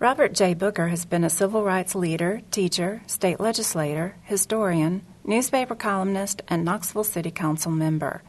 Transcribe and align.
Robert 0.00 0.32
J. 0.32 0.54
Booker 0.54 0.88
has 0.88 1.04
been 1.04 1.24
a 1.24 1.28
civil 1.28 1.62
rights 1.62 1.94
leader, 1.94 2.40
teacher, 2.50 3.02
state 3.06 3.38
legislator, 3.38 4.16
historian, 4.22 5.04
newspaper 5.24 5.74
columnist, 5.74 6.40
and 6.48 6.64
Knoxville 6.64 7.04
City 7.04 7.30
Council 7.30 7.70
member. 7.70 8.22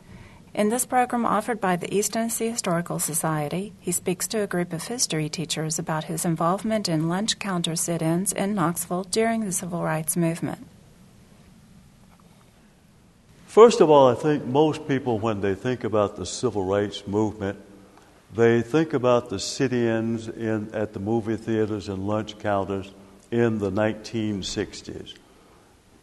In 0.53 0.67
this 0.67 0.85
program 0.85 1.25
offered 1.25 1.61
by 1.61 1.77
the 1.77 1.87
East 1.95 2.11
Tennessee 2.11 2.49
Historical 2.49 2.99
Society, 2.99 3.71
he 3.79 3.93
speaks 3.93 4.27
to 4.27 4.41
a 4.41 4.47
group 4.47 4.73
of 4.73 4.83
history 4.83 5.29
teachers 5.29 5.79
about 5.79 6.03
his 6.03 6.25
involvement 6.25 6.89
in 6.89 7.07
lunch 7.07 7.39
counter 7.39 7.77
sit 7.77 8.01
ins 8.01 8.33
in 8.33 8.53
Knoxville 8.53 9.05
during 9.05 9.45
the 9.45 9.53
civil 9.53 9.81
rights 9.81 10.17
movement. 10.17 10.67
First 13.47 13.79
of 13.79 13.89
all, 13.89 14.09
I 14.09 14.15
think 14.15 14.43
most 14.43 14.89
people, 14.89 15.19
when 15.19 15.39
they 15.39 15.55
think 15.55 15.85
about 15.85 16.17
the 16.17 16.25
civil 16.25 16.65
rights 16.65 17.07
movement, 17.07 17.59
they 18.33 18.61
think 18.61 18.93
about 18.93 19.29
the 19.29 19.39
sit-ins 19.39 20.27
in, 20.27 20.73
at 20.73 20.93
the 20.93 20.99
movie 20.99 21.35
theaters 21.35 21.89
and 21.89 22.07
lunch 22.07 22.37
counters 22.39 22.91
in 23.29 23.59
the 23.59 23.71
1960s. 23.71 25.15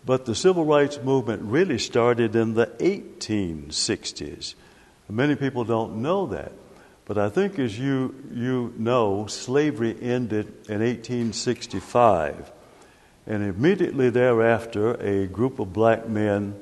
But 0.05 0.25
the 0.25 0.35
civil 0.35 0.65
rights 0.65 0.99
movement 1.03 1.43
really 1.43 1.79
started 1.79 2.37
in 2.37 2.55
the 2.55 2.67
1860s. 2.67 4.55
Many 5.09 5.37
people 5.37 5.65
don't 5.65 5.97
know 5.97 6.27
that. 6.27 6.53
But 7.07 7.17
I 7.17 7.31
think, 7.31 7.59
as 7.59 7.79
you, 7.79 8.15
you 8.35 8.75
know, 8.77 9.27
slavery 9.27 9.97
ended 10.01 10.49
in 10.69 10.81
1865. 10.81 12.53
And 13.27 13.43
immediately 13.43 14.11
thereafter, 14.11 14.95
a 14.95 15.27
group 15.27 15.59
of 15.59 15.73
black 15.73 16.07
men 16.07 16.59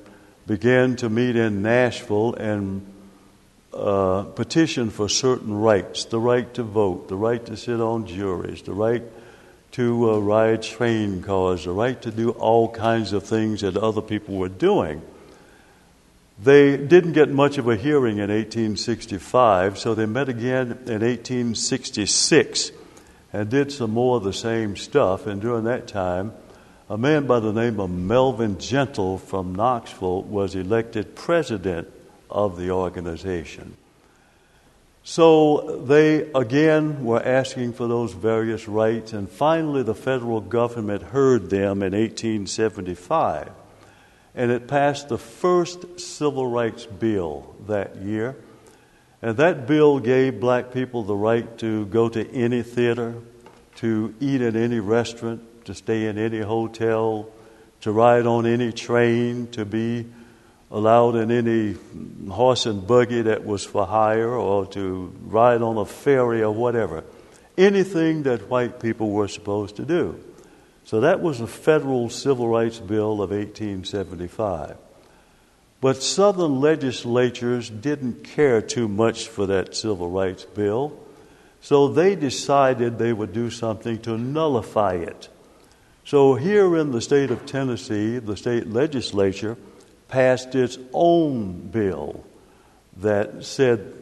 began 0.46 0.94
to 0.96 1.08
meet 1.08 1.34
in 1.34 1.62
Nashville 1.62 2.34
and 2.34 2.86
uh, 3.76 4.24
petition 4.24 4.90
for 4.90 5.08
certain 5.08 5.54
rights 5.54 6.04
the 6.06 6.18
right 6.18 6.52
to 6.54 6.62
vote, 6.62 7.08
the 7.08 7.16
right 7.16 7.44
to 7.46 7.56
sit 7.56 7.80
on 7.80 8.06
juries, 8.06 8.62
the 8.62 8.72
right 8.72 9.02
to 9.72 10.10
uh, 10.10 10.18
ride 10.18 10.62
train 10.62 11.22
cars, 11.22 11.64
the 11.64 11.72
right 11.72 12.00
to 12.02 12.10
do 12.10 12.30
all 12.30 12.70
kinds 12.70 13.12
of 13.12 13.22
things 13.22 13.60
that 13.60 13.76
other 13.76 14.00
people 14.00 14.36
were 14.36 14.48
doing. 14.48 15.02
They 16.42 16.76
didn't 16.76 17.12
get 17.12 17.30
much 17.30 17.58
of 17.58 17.68
a 17.68 17.76
hearing 17.76 18.18
in 18.18 18.30
1865, 18.30 19.78
so 19.78 19.94
they 19.94 20.06
met 20.06 20.28
again 20.28 20.72
in 20.86 21.02
1866 21.02 22.72
and 23.32 23.50
did 23.50 23.72
some 23.72 23.90
more 23.90 24.16
of 24.16 24.24
the 24.24 24.32
same 24.32 24.76
stuff. 24.76 25.26
And 25.26 25.40
during 25.40 25.64
that 25.64 25.88
time, 25.88 26.32
a 26.88 26.96
man 26.96 27.26
by 27.26 27.40
the 27.40 27.52
name 27.52 27.80
of 27.80 27.90
Melvin 27.90 28.58
Gentle 28.58 29.18
from 29.18 29.54
Knoxville 29.54 30.22
was 30.22 30.54
elected 30.54 31.14
president 31.14 31.92
of 32.30 32.56
the 32.56 32.70
organization. 32.70 33.76
So 35.08 35.84
they 35.86 36.32
again 36.32 37.04
were 37.04 37.22
asking 37.22 37.74
for 37.74 37.86
those 37.86 38.12
various 38.12 38.66
rights, 38.66 39.12
and 39.12 39.30
finally 39.30 39.84
the 39.84 39.94
federal 39.94 40.40
government 40.40 41.02
heard 41.02 41.48
them 41.48 41.82
in 41.84 41.92
1875. 41.92 43.52
And 44.34 44.50
it 44.50 44.66
passed 44.66 45.08
the 45.08 45.16
first 45.16 46.00
civil 46.00 46.48
rights 46.48 46.86
bill 46.86 47.54
that 47.68 47.96
year. 47.96 48.36
And 49.22 49.36
that 49.36 49.66
bill 49.66 50.00
gave 50.00 50.40
black 50.40 50.72
people 50.72 51.04
the 51.04 51.14
right 51.14 51.56
to 51.58 51.86
go 51.86 52.08
to 52.08 52.28
any 52.32 52.62
theater, 52.62 53.14
to 53.76 54.14
eat 54.20 54.42
in 54.42 54.56
any 54.56 54.80
restaurant, 54.80 55.64
to 55.66 55.74
stay 55.74 56.06
in 56.06 56.18
any 56.18 56.40
hotel, 56.40 57.28
to 57.82 57.92
ride 57.92 58.26
on 58.26 58.44
any 58.44 58.72
train, 58.72 59.46
to 59.52 59.64
be 59.64 60.06
allowed 60.70 61.14
in 61.16 61.30
any 61.30 61.76
horse 62.28 62.66
and 62.66 62.86
buggy 62.86 63.22
that 63.22 63.44
was 63.44 63.64
for 63.64 63.86
hire 63.86 64.34
or 64.34 64.66
to 64.66 65.12
ride 65.22 65.62
on 65.62 65.76
a 65.76 65.84
ferry 65.84 66.42
or 66.42 66.52
whatever. 66.52 67.04
Anything 67.56 68.24
that 68.24 68.50
white 68.50 68.80
people 68.80 69.10
were 69.10 69.28
supposed 69.28 69.76
to 69.76 69.84
do. 69.84 70.22
So 70.84 71.00
that 71.00 71.20
was 71.20 71.38
the 71.38 71.46
federal 71.46 72.10
civil 72.10 72.48
rights 72.48 72.78
bill 72.78 73.22
of 73.22 73.30
1875. 73.30 74.76
But 75.80 76.02
southern 76.02 76.60
legislatures 76.60 77.68
didn't 77.70 78.24
care 78.24 78.62
too 78.62 78.88
much 78.88 79.28
for 79.28 79.46
that 79.46 79.76
civil 79.76 80.10
rights 80.10 80.44
bill, 80.44 80.98
so 81.60 81.88
they 81.88 82.14
decided 82.14 82.98
they 82.98 83.12
would 83.12 83.32
do 83.32 83.50
something 83.50 83.98
to 84.02 84.16
nullify 84.16 84.94
it. 84.94 85.28
So 86.04 86.34
here 86.34 86.76
in 86.76 86.92
the 86.92 87.00
state 87.00 87.30
of 87.30 87.46
Tennessee, 87.46 88.18
the 88.18 88.36
state 88.36 88.68
legislature 88.68 89.56
passed 90.08 90.54
its 90.54 90.78
own 90.92 91.68
bill 91.68 92.24
that 92.98 93.44
said, 93.44 93.92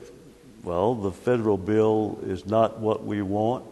well, 0.62 0.94
the 0.94 1.10
federal 1.10 1.58
bill 1.58 2.18
is 2.24 2.46
not 2.46 2.78
what 2.78 3.04
we 3.04 3.22
want. 3.22 3.64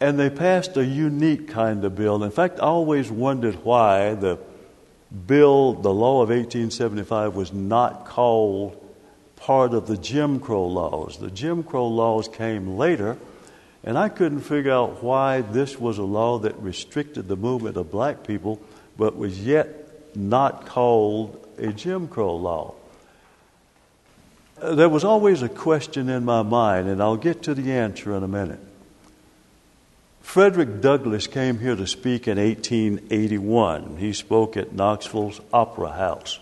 And 0.00 0.18
they 0.18 0.30
passed 0.30 0.76
a 0.76 0.84
unique 0.84 1.48
kind 1.48 1.84
of 1.84 1.96
bill. 1.96 2.22
In 2.22 2.30
fact, 2.30 2.60
I 2.60 2.64
always 2.64 3.10
wondered 3.10 3.64
why 3.64 4.14
the 4.14 4.38
bill, 5.26 5.74
the 5.74 5.92
law 5.92 6.22
of 6.22 6.28
1875, 6.28 7.34
was 7.34 7.52
not 7.52 8.04
called 8.06 8.84
part 9.36 9.72
of 9.72 9.86
the 9.86 9.96
Jim 9.96 10.40
Crow 10.40 10.66
laws. 10.66 11.18
The 11.18 11.30
Jim 11.30 11.62
Crow 11.62 11.88
laws 11.88 12.28
came 12.28 12.76
later, 12.76 13.16
and 13.82 13.96
I 13.96 14.08
couldn't 14.08 14.40
figure 14.40 14.72
out 14.72 15.02
why 15.02 15.40
this 15.40 15.78
was 15.78 15.98
a 15.98 16.02
law 16.02 16.38
that 16.40 16.56
restricted 16.58 17.28
the 17.28 17.36
movement 17.36 17.76
of 17.76 17.90
black 17.90 18.26
people, 18.26 18.60
but 18.96 19.16
was 19.16 19.44
yet 19.44 19.87
not 20.18 20.66
called 20.66 21.46
a 21.58 21.72
Jim 21.72 22.08
Crow 22.08 22.36
law. 22.36 22.74
Uh, 24.60 24.74
there 24.74 24.88
was 24.88 25.04
always 25.04 25.42
a 25.42 25.48
question 25.48 26.08
in 26.08 26.24
my 26.24 26.42
mind, 26.42 26.88
and 26.88 27.00
I'll 27.00 27.16
get 27.16 27.42
to 27.44 27.54
the 27.54 27.72
answer 27.72 28.16
in 28.16 28.22
a 28.24 28.28
minute. 28.28 28.60
Frederick 30.20 30.80
Douglass 30.80 31.26
came 31.26 31.58
here 31.58 31.76
to 31.76 31.86
speak 31.86 32.28
in 32.28 32.38
1881. 32.38 33.96
He 33.96 34.12
spoke 34.12 34.56
at 34.56 34.72
Knoxville's 34.72 35.40
Opera 35.52 35.92
House. 35.92 36.38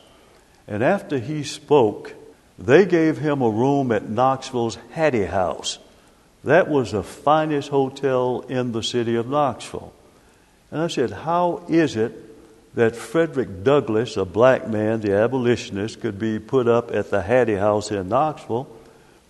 And 0.66 0.82
after 0.82 1.18
he 1.18 1.44
spoke, 1.44 2.14
they 2.58 2.84
gave 2.84 3.18
him 3.18 3.42
a 3.42 3.50
room 3.50 3.92
at 3.92 4.08
Knoxville's 4.08 4.78
Hattie 4.90 5.26
House. 5.26 5.78
That 6.42 6.68
was 6.68 6.92
the 6.92 7.02
finest 7.02 7.68
hotel 7.68 8.40
in 8.48 8.72
the 8.72 8.82
city 8.82 9.14
of 9.14 9.28
Knoxville. 9.28 9.92
And 10.70 10.80
I 10.80 10.88
said, 10.88 11.10
How 11.10 11.64
is 11.68 11.94
it 11.96 12.25
that 12.76 12.94
Frederick 12.94 13.64
Douglass, 13.64 14.18
a 14.18 14.24
black 14.26 14.68
man, 14.68 15.00
the 15.00 15.14
abolitionist, 15.14 16.00
could 16.00 16.18
be 16.18 16.38
put 16.38 16.68
up 16.68 16.94
at 16.94 17.10
the 17.10 17.22
Hattie 17.22 17.56
House 17.56 17.90
in 17.90 18.10
Knoxville 18.10 18.68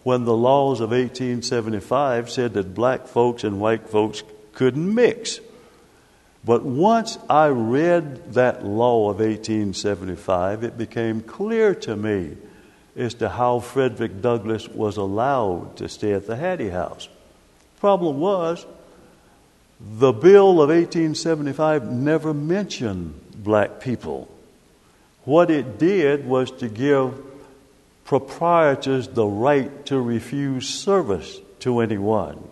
when 0.02 0.24
the 0.24 0.36
laws 0.36 0.80
of 0.80 0.90
1875 0.90 2.28
said 2.28 2.54
that 2.54 2.74
black 2.74 3.06
folks 3.06 3.44
and 3.44 3.60
white 3.60 3.88
folks 3.88 4.24
couldn't 4.52 4.94
mix. 4.94 5.40
But 6.44 6.64
once 6.64 7.18
I 7.30 7.46
read 7.46 8.34
that 8.34 8.64
law 8.64 9.10
of 9.10 9.20
1875, 9.20 10.64
it 10.64 10.76
became 10.76 11.20
clear 11.20 11.74
to 11.76 11.96
me 11.96 12.36
as 12.96 13.14
to 13.14 13.28
how 13.28 13.60
Frederick 13.60 14.20
Douglass 14.20 14.68
was 14.68 14.96
allowed 14.96 15.76
to 15.76 15.88
stay 15.88 16.12
at 16.12 16.26
the 16.26 16.36
Hattie 16.36 16.70
House. 16.70 17.08
Problem 17.78 18.18
was, 18.18 18.66
the 19.80 20.12
bill 20.12 20.62
of 20.62 20.70
1875 20.70 21.92
never 21.92 22.32
mentioned 22.32 23.20
black 23.36 23.80
people. 23.80 24.28
What 25.24 25.50
it 25.50 25.78
did 25.78 26.26
was 26.26 26.50
to 26.52 26.68
give 26.68 27.14
proprietors 28.04 29.08
the 29.08 29.26
right 29.26 29.84
to 29.86 30.00
refuse 30.00 30.68
service 30.68 31.40
to 31.60 31.80
anyone 31.80 32.48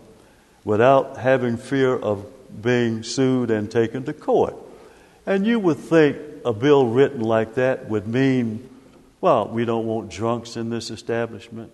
without 0.65 1.17
having 1.17 1.57
fear 1.57 1.95
of 1.95 2.25
being 2.61 3.03
sued 3.03 3.51
and 3.51 3.71
taken 3.71 4.03
to 4.03 4.13
court. 4.13 4.55
And 5.25 5.47
you 5.47 5.59
would 5.59 5.77
think 5.77 6.17
a 6.43 6.53
bill 6.53 6.87
written 6.87 7.21
like 7.21 7.55
that 7.55 7.89
would 7.89 8.07
mean, 8.07 8.69
well, 9.21 9.47
we 9.47 9.65
don't 9.65 9.85
want 9.85 10.11
drunks 10.11 10.57
in 10.57 10.69
this 10.69 10.91
establishment. 10.91 11.71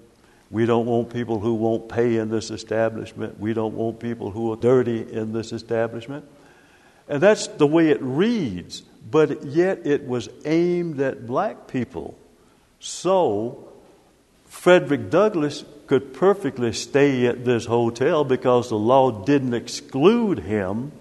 We 0.52 0.66
don't 0.66 0.86
want 0.86 1.12
people 1.12 1.40
who 1.40 1.54
won't 1.56 1.90
pay 1.90 2.18
in 2.18 2.30
this 2.30 2.52
establishment. 2.52 3.40
We 3.40 3.54
don't 3.54 3.74
want 3.76 4.00
people 4.00 4.32
who 4.32 4.52
are 4.54 4.58
dirty 4.58 5.12
in 5.12 5.34
this 5.34 5.52
establishment. 5.52 6.26
And 7.08 7.22
that's 7.22 7.48
the 7.48 7.68
way 7.68 7.90
it 7.90 8.02
reads 8.02 8.84
but 9.10 9.46
yet 9.46 9.86
it 9.86 10.08
was 10.08 10.30
aimed 10.46 11.00
at 11.00 11.26
black 11.26 11.68
people. 11.68 12.18
So, 12.80 13.68
Frederick 14.46 15.10
Douglass 15.10 15.64
could 15.88 16.14
perfectly 16.14 16.74
stay 16.74 17.26
at 17.26 17.46
this 17.46 17.66
hotel 17.66 18.24
because 18.24 18.70
the 18.70 18.78
law 18.78 19.24
didn't 19.24 19.54
exclude 19.54 20.40
him. 20.40 20.92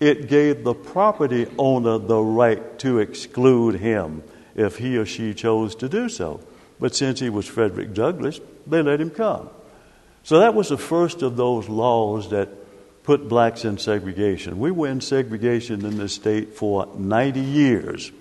It 0.00 0.28
gave 0.28 0.64
the 0.64 0.74
property 0.74 1.46
owner 1.58 1.98
the 1.98 2.20
right 2.20 2.78
to 2.80 2.98
exclude 2.98 3.76
him 3.76 4.22
if 4.54 4.78
he 4.78 4.96
or 4.96 5.06
she 5.06 5.34
chose 5.34 5.74
to 5.76 5.88
do 5.88 6.08
so. 6.08 6.40
But 6.80 6.94
since 6.94 7.20
he 7.20 7.30
was 7.30 7.46
Frederick 7.46 7.94
Douglass, 7.94 8.40
they 8.66 8.82
let 8.82 9.00
him 9.00 9.10
come. 9.10 9.50
So 10.22 10.40
that 10.40 10.54
was 10.54 10.68
the 10.68 10.78
first 10.78 11.22
of 11.22 11.36
those 11.36 11.68
laws 11.68 12.30
that 12.30 12.48
put 13.08 13.26
blacks 13.26 13.64
in 13.64 13.78
segregation. 13.78 14.58
We 14.58 14.70
were 14.70 14.88
in 14.88 15.00
segregation 15.00 15.86
in 15.86 15.96
this 15.96 16.12
state 16.12 16.52
for 16.52 16.86
90 16.94 17.40
years. 17.40 18.12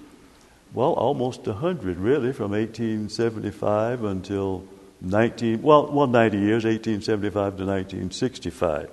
Well, 0.74 0.94
almost 0.94 1.46
100, 1.46 1.98
really, 1.98 2.32
from 2.32 2.52
1875 2.52 4.06
until 4.06 4.64
19, 5.02 5.62
well, 5.62 5.92
well, 5.92 6.08
90 6.08 6.38
years, 6.38 6.64
1875 6.64 7.34
to 7.34 7.66
1965. 7.66 8.90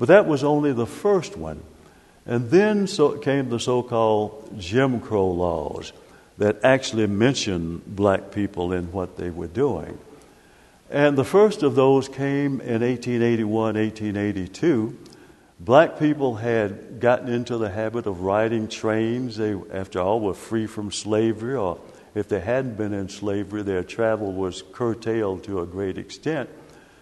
But 0.00 0.08
that 0.08 0.26
was 0.26 0.42
only 0.42 0.72
the 0.72 0.84
first 0.84 1.36
one. 1.36 1.62
And 2.26 2.50
then 2.50 2.88
so 2.88 3.16
came 3.16 3.50
the 3.50 3.60
so 3.60 3.84
called 3.84 4.58
Jim 4.58 4.98
Crow 4.98 5.30
laws 5.30 5.92
that 6.38 6.64
actually 6.64 7.06
mentioned 7.06 7.86
black 7.86 8.32
people 8.32 8.72
in 8.72 8.90
what 8.90 9.16
they 9.16 9.30
were 9.30 9.46
doing. 9.46 9.96
And 10.90 11.16
the 11.16 11.24
first 11.24 11.62
of 11.62 11.76
those 11.76 12.08
came 12.08 12.60
in 12.60 12.82
1881, 12.82 13.76
1882. 13.76 14.96
Black 15.62 15.98
people 15.98 16.36
had 16.36 17.00
gotten 17.00 17.28
into 17.28 17.58
the 17.58 17.68
habit 17.68 18.06
of 18.06 18.22
riding 18.22 18.66
trains. 18.66 19.36
They, 19.36 19.54
after 19.70 20.00
all, 20.00 20.18
were 20.18 20.32
free 20.32 20.66
from 20.66 20.90
slavery, 20.90 21.54
or 21.54 21.78
if 22.14 22.28
they 22.28 22.40
hadn't 22.40 22.78
been 22.78 22.94
in 22.94 23.10
slavery, 23.10 23.62
their 23.62 23.84
travel 23.84 24.32
was 24.32 24.62
curtailed 24.72 25.44
to 25.44 25.60
a 25.60 25.66
great 25.66 25.98
extent. 25.98 26.48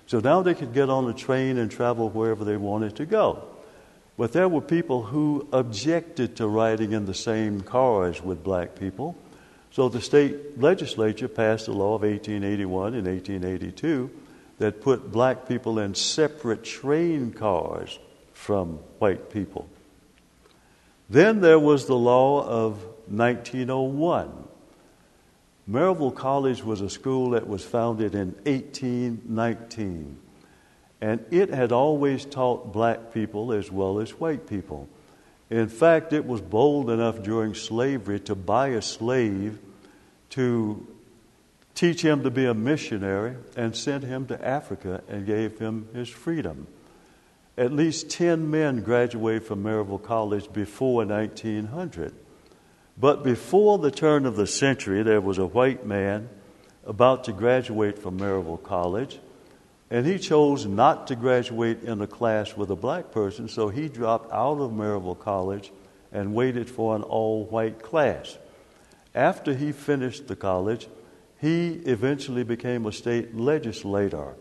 So 0.09 0.19
now 0.19 0.43
they 0.43 0.55
could 0.55 0.75
get 0.75 0.91
on 0.91 1.09
a 1.09 1.15
train 1.15 1.57
and 1.57 1.71
travel 1.71 2.11
wherever 2.11 2.45
they 2.45 2.57
wanted 2.57 2.97
to 2.97 3.07
go. 3.07 3.45
But 4.17 4.33
there 4.33 4.49
were 4.49 4.61
people 4.61 5.05
who 5.05 5.47
objected 5.53 6.35
to 6.39 6.49
riding 6.49 6.91
in 6.91 7.07
the 7.07 7.15
same 7.15 7.61
cars 7.61 8.21
with 8.21 8.43
black 8.43 8.75
people. 8.75 9.17
So 9.71 9.89
the 9.89 10.01
state 10.01 10.61
legislature 10.61 11.29
passed 11.29 11.69
a 11.69 11.73
law 11.73 11.95
of 11.95 12.03
1881 12.03 12.95
and 12.95 13.07
1882 13.07 14.11
that 14.59 14.81
put 14.81 15.13
black 15.13 15.47
people 15.47 15.79
in 15.79 15.95
separate 15.95 16.65
train 16.65 17.33
cars 17.33 18.01
from 18.39 18.79
white 19.01 19.31
people. 19.31 19.69
Then 21.11 21.41
there 21.41 21.59
was 21.59 21.87
the 21.87 21.97
law 21.97 22.47
of 22.47 22.83
1901. 23.11 24.31
Maryville 25.69 26.15
College 26.15 26.63
was 26.63 26.81
a 26.81 26.89
school 26.89 27.31
that 27.31 27.49
was 27.49 27.65
founded 27.65 28.15
in 28.15 28.29
1819. 28.45 30.19
And 31.01 31.25
it 31.33 31.51
had 31.51 31.73
always 31.73 32.25
taught 32.25 32.73
black 32.73 33.13
people 33.13 33.53
as 33.53 33.73
well 33.73 33.99
as 33.99 34.13
white 34.13 34.47
people. 34.47 34.89
In 35.51 35.69
fact, 35.69 36.13
it 36.13 36.25
was 36.25 36.41
bold 36.41 36.91
enough 36.91 37.23
during 37.23 37.55
slavery 37.55 38.21
to 38.21 38.37
buy 38.37 38.69
a 38.69 38.83
slave 38.83 39.59
to 40.31 40.87
teach 41.75 42.03
him 42.03 42.23
to 42.23 42.31
be 42.31 42.47
a 42.47 42.55
missionary 42.55 43.37
and 43.57 43.75
sent 43.75 44.05
him 44.05 44.27
to 44.27 44.47
Africa 44.47 45.03
and 45.09 45.27
gave 45.27 45.59
him 45.59 45.89
his 45.93 46.09
freedom. 46.09 46.69
At 47.59 47.73
least 47.73 48.09
10 48.09 48.51
men 48.51 48.81
graduated 48.83 49.45
from 49.45 49.63
Maryville 49.63 50.03
College 50.03 50.51
before 50.51 51.05
1900. 51.05 52.15
But 52.97 53.23
before 53.23 53.79
the 53.79 53.91
turn 53.91 54.25
of 54.25 54.37
the 54.37 54.47
century, 54.47 55.03
there 55.03 55.21
was 55.21 55.37
a 55.37 55.47
white 55.47 55.85
man 55.85 56.31
about 56.87 57.25
to 57.25 57.33
graduate 57.33 57.99
from 57.99 58.19
Maryville 58.19 58.63
College 58.63 59.19
and 59.91 60.07
he 60.07 60.19
chose 60.19 60.67
not 60.67 61.07
to 61.07 61.17
graduate 61.17 61.83
in 61.83 62.01
a 62.03 62.07
class 62.07 62.57
with 62.57 62.71
a 62.71 62.77
black 62.77 63.11
person, 63.11 63.49
so 63.49 63.69
he 63.69 63.89
dropped 63.89 64.31
out 64.33 64.61
of 64.61 64.71
Maryville 64.71 65.19
College 65.19 65.73
and 66.13 66.35
waited 66.35 66.69
for 66.69 66.95
an 66.95 67.03
all 67.03 67.45
white 67.47 67.83
class. 67.83 68.37
After 69.15 69.55
he 69.55 69.73
finished 69.73 70.29
the 70.29 70.37
college, 70.37 70.89
he 71.41 71.71
eventually 71.87 72.45
became 72.45 72.85
a 72.85 72.93
state 72.93 73.35
legislator. 73.35 74.35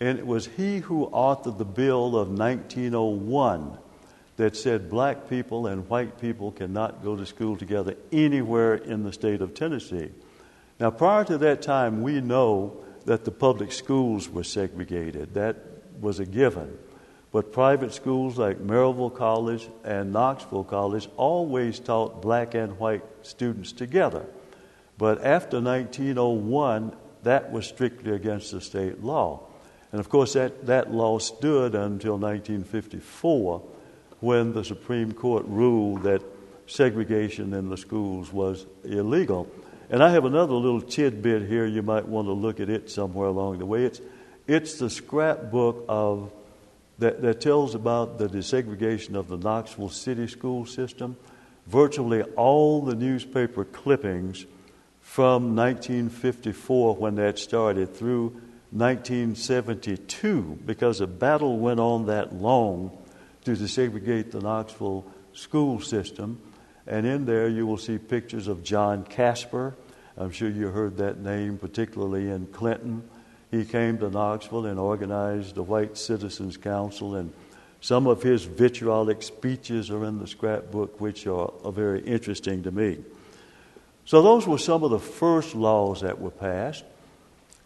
And 0.00 0.18
it 0.18 0.26
was 0.26 0.46
he 0.46 0.78
who 0.78 1.08
authored 1.08 1.58
the 1.58 1.64
bill 1.64 2.16
of 2.16 2.28
1901 2.28 3.78
that 4.36 4.56
said 4.56 4.88
black 4.88 5.28
people 5.28 5.66
and 5.66 5.88
white 5.88 6.20
people 6.20 6.52
cannot 6.52 7.02
go 7.02 7.16
to 7.16 7.26
school 7.26 7.56
together 7.56 7.96
anywhere 8.12 8.74
in 8.74 9.02
the 9.02 9.12
state 9.12 9.40
of 9.40 9.54
Tennessee. 9.54 10.10
Now, 10.78 10.90
prior 10.90 11.24
to 11.24 11.38
that 11.38 11.62
time, 11.62 12.02
we 12.02 12.20
know 12.20 12.76
that 13.04 13.24
the 13.24 13.32
public 13.32 13.72
schools 13.72 14.28
were 14.28 14.44
segregated. 14.44 15.34
That 15.34 15.56
was 16.00 16.20
a 16.20 16.26
given. 16.26 16.78
But 17.32 17.52
private 17.52 17.92
schools 17.92 18.38
like 18.38 18.58
Maryville 18.58 19.14
College 19.14 19.68
and 19.84 20.12
Knoxville 20.12 20.64
College 20.64 21.08
always 21.16 21.80
taught 21.80 22.22
black 22.22 22.54
and 22.54 22.78
white 22.78 23.02
students 23.22 23.72
together. 23.72 24.24
But 24.96 25.24
after 25.24 25.60
1901, 25.60 26.96
that 27.24 27.50
was 27.50 27.66
strictly 27.66 28.12
against 28.12 28.52
the 28.52 28.60
state 28.60 29.02
law. 29.02 29.47
And 29.92 30.00
of 30.00 30.08
course, 30.08 30.34
that, 30.34 30.66
that 30.66 30.92
law 30.92 31.18
stood 31.18 31.74
until 31.74 32.18
1954 32.18 33.62
when 34.20 34.52
the 34.52 34.64
Supreme 34.64 35.12
Court 35.12 35.44
ruled 35.46 36.02
that 36.02 36.22
segregation 36.66 37.54
in 37.54 37.68
the 37.68 37.76
schools 37.76 38.32
was 38.32 38.66
illegal. 38.84 39.48
And 39.90 40.02
I 40.02 40.10
have 40.10 40.26
another 40.26 40.54
little 40.54 40.82
tidbit 40.82 41.48
here. 41.48 41.64
You 41.64 41.82
might 41.82 42.06
want 42.06 42.28
to 42.28 42.32
look 42.32 42.60
at 42.60 42.68
it 42.68 42.90
somewhere 42.90 43.28
along 43.28 43.58
the 43.58 43.66
way. 43.66 43.84
It's, 43.84 44.00
it's 44.46 44.78
the 44.78 44.90
scrapbook 44.90 45.84
of, 45.88 46.30
that, 46.98 47.22
that 47.22 47.40
tells 47.40 47.74
about 47.74 48.18
the 48.18 48.28
desegregation 48.28 49.14
of 49.14 49.28
the 49.28 49.38
Knoxville 49.38 49.88
City 49.88 50.26
school 50.26 50.66
system. 50.66 51.16
Virtually 51.66 52.22
all 52.22 52.82
the 52.82 52.94
newspaper 52.94 53.64
clippings 53.64 54.44
from 55.00 55.56
1954, 55.56 56.96
when 56.96 57.14
that 57.14 57.38
started, 57.38 57.94
through 57.94 58.38
1972, 58.70 60.58
because 60.66 61.00
a 61.00 61.06
battle 61.06 61.58
went 61.58 61.80
on 61.80 62.06
that 62.06 62.34
long 62.34 62.96
to 63.44 63.52
desegregate 63.52 64.30
the 64.30 64.40
Knoxville 64.40 65.06
school 65.32 65.80
system. 65.80 66.40
And 66.86 67.06
in 67.06 67.24
there, 67.24 67.48
you 67.48 67.66
will 67.66 67.78
see 67.78 67.98
pictures 67.98 68.48
of 68.48 68.62
John 68.62 69.04
Kasper. 69.04 69.74
I'm 70.16 70.30
sure 70.30 70.48
you 70.48 70.68
heard 70.68 70.96
that 70.98 71.18
name, 71.18 71.58
particularly 71.58 72.30
in 72.30 72.46
Clinton. 72.48 73.08
He 73.50 73.64
came 73.64 73.98
to 73.98 74.10
Knoxville 74.10 74.66
and 74.66 74.78
organized 74.78 75.54
the 75.54 75.62
White 75.62 75.96
Citizens 75.96 76.56
Council, 76.56 77.14
and 77.14 77.32
some 77.80 78.06
of 78.06 78.22
his 78.22 78.44
vitriolic 78.44 79.22
speeches 79.22 79.90
are 79.90 80.04
in 80.04 80.18
the 80.18 80.26
scrapbook, 80.26 81.00
which 81.00 81.26
are, 81.26 81.52
are 81.64 81.72
very 81.72 82.00
interesting 82.00 82.62
to 82.64 82.70
me. 82.70 82.98
So, 84.04 84.22
those 84.22 84.46
were 84.46 84.58
some 84.58 84.82
of 84.82 84.90
the 84.90 84.98
first 84.98 85.54
laws 85.54 86.00
that 86.00 86.20
were 86.20 86.30
passed. 86.30 86.84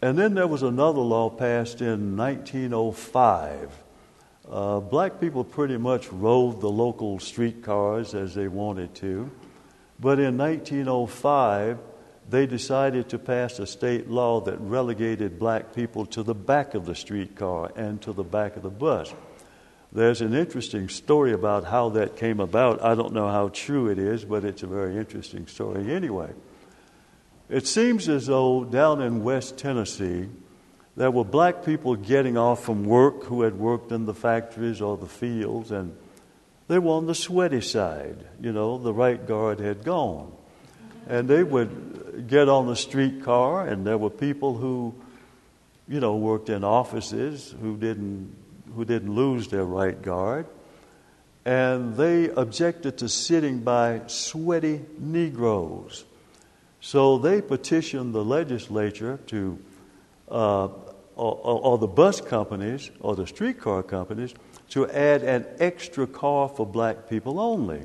And 0.03 0.19
then 0.19 0.35
there 0.35 0.49
was 0.49 0.63
another 0.63 1.01
law 1.01 1.31
passed 1.31 1.81
in 1.81 2.17
1905 2.17 3.83
uh, 4.51 4.81
black 4.81 5.21
people 5.21 5.45
pretty 5.45 5.77
much 5.77 6.11
rode 6.13 6.61
the 6.61 6.71
local 6.71 7.19
streetcars 7.19 8.15
as 8.15 8.35
they 8.35 8.49
wanted 8.49 8.95
to. 8.97 9.31
But 10.01 10.19
in 10.19 10.37
1905, 10.37 11.79
they 12.29 12.47
decided 12.47 13.09
to 13.11 13.19
pass 13.19 13.59
a 13.59 13.67
state 13.67 14.11
law 14.11 14.41
that 14.41 14.59
relegated 14.59 15.39
black 15.39 15.75
people 15.75 16.07
to 16.07 16.23
the 16.23 16.35
back 16.35 16.75
of 16.75 16.87
the 16.87 16.95
streetcar 16.95 17.73
and 17.77 18.01
to 18.03 18.13
the 18.13 18.25
back 18.25 18.57
of 18.57 18.63
the 18.63 18.71
bus. 18.71 19.15
There's 19.93 20.21
an 20.21 20.35
interesting 20.35 20.89
story 20.89 21.33
about 21.33 21.65
how 21.65 21.91
that 21.91 22.17
came 22.17 22.41
about. 22.41 22.83
I 22.83 22.95
don't 22.95 23.13
know 23.13 23.29
how 23.29 23.49
true 23.49 23.89
it 23.89 23.99
is, 23.99 24.25
but 24.25 24.45
it's 24.45 24.63
a 24.63 24.67
very 24.67 24.97
interesting 24.97 25.47
story 25.47 25.93
anyway. 25.93 26.31
It 27.53 27.67
seems 27.67 28.09
as 28.09 28.29
though 28.29 28.65
down 28.65 29.03
in 29.03 29.23
West 29.23 29.59
Tennessee, 29.59 30.27
there 30.97 31.11
were 31.11 31.23
black 31.23 31.67
people 31.67 31.97
getting 31.97 32.39
off 32.39 32.65
from 32.65 32.87
work 32.87 33.25
who 33.25 33.43
had 33.43 33.59
worked 33.59 33.93
in 33.93 34.07
the 34.07 34.15
factories 34.15 34.81
or 34.81 34.97
the 34.97 35.07
fields, 35.07 35.71
and 35.71 35.95
they 36.69 36.79
were 36.79 36.93
on 36.93 37.07
the 37.07 37.15
sweaty 37.15 37.61
side. 37.61 38.17
You 38.41 38.55
know, 38.55 38.79
the 38.79 38.95
Right 38.95 39.27
Guard 39.27 39.61
had 39.61 39.85
gone. 39.85 40.33
And 41.07 41.29
they 41.29 41.43
would 41.43 42.27
get 42.27 42.49
on 42.49 42.69
the 42.69 42.77
streetcar, 42.77 43.69
and 43.69 43.87
there 43.87 43.99
were 43.99 44.09
people 44.09 44.57
who, 44.57 44.95
you 45.87 46.01
know, 46.01 46.17
worked 46.17 46.49
in 46.49 46.65
offices 46.65 47.55
who 47.61 47.77
didn't, 47.77 48.35
who 48.75 48.87
didn't 48.87 49.15
lose 49.15 49.49
their 49.49 49.67
Right 49.67 50.01
Guard. 50.01 50.47
And 51.45 51.99
they 51.99 52.31
objected 52.31 52.97
to 52.99 53.11
sitting 53.11 53.59
by 53.59 54.01
sweaty 54.07 54.87
Negroes. 54.99 56.07
So 56.83 57.17
they 57.17 57.41
petitioned 57.41 58.13
the 58.13 58.25
legislature 58.25 59.21
to 59.29 59.59
uh, 60.29 60.69
or, 61.15 61.39
or, 61.45 61.79
the 61.79 61.87
bus 61.87 62.21
companies 62.21 62.91
or 63.01 63.15
the 63.15 63.27
streetcar 63.27 63.83
companies 63.83 64.35
to 64.71 64.91
add 64.91 65.23
an 65.23 65.47
extra 65.61 66.07
car 66.07 66.49
for 66.49 66.67
black 66.67 67.09
people 67.09 67.39
only. 67.39 67.85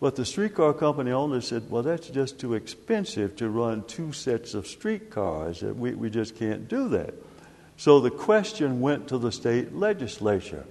But 0.00 0.16
the 0.16 0.24
streetcar 0.24 0.72
company 0.72 1.12
owner 1.12 1.40
said, 1.40 1.70
well, 1.70 1.82
that's 1.82 2.08
just 2.08 2.40
too 2.40 2.54
expensive 2.54 3.36
to 3.36 3.48
run 3.48 3.84
two 3.84 4.12
sets 4.12 4.54
of 4.54 4.66
streetcars. 4.66 5.62
We, 5.62 5.94
we 5.94 6.10
just 6.10 6.34
can't 6.34 6.66
do 6.66 6.88
that. 6.88 7.14
So 7.76 8.00
the 8.00 8.10
question 8.10 8.80
went 8.80 9.08
to 9.08 9.18
the 9.18 9.30
state 9.30 9.74
legislature. 9.74 10.64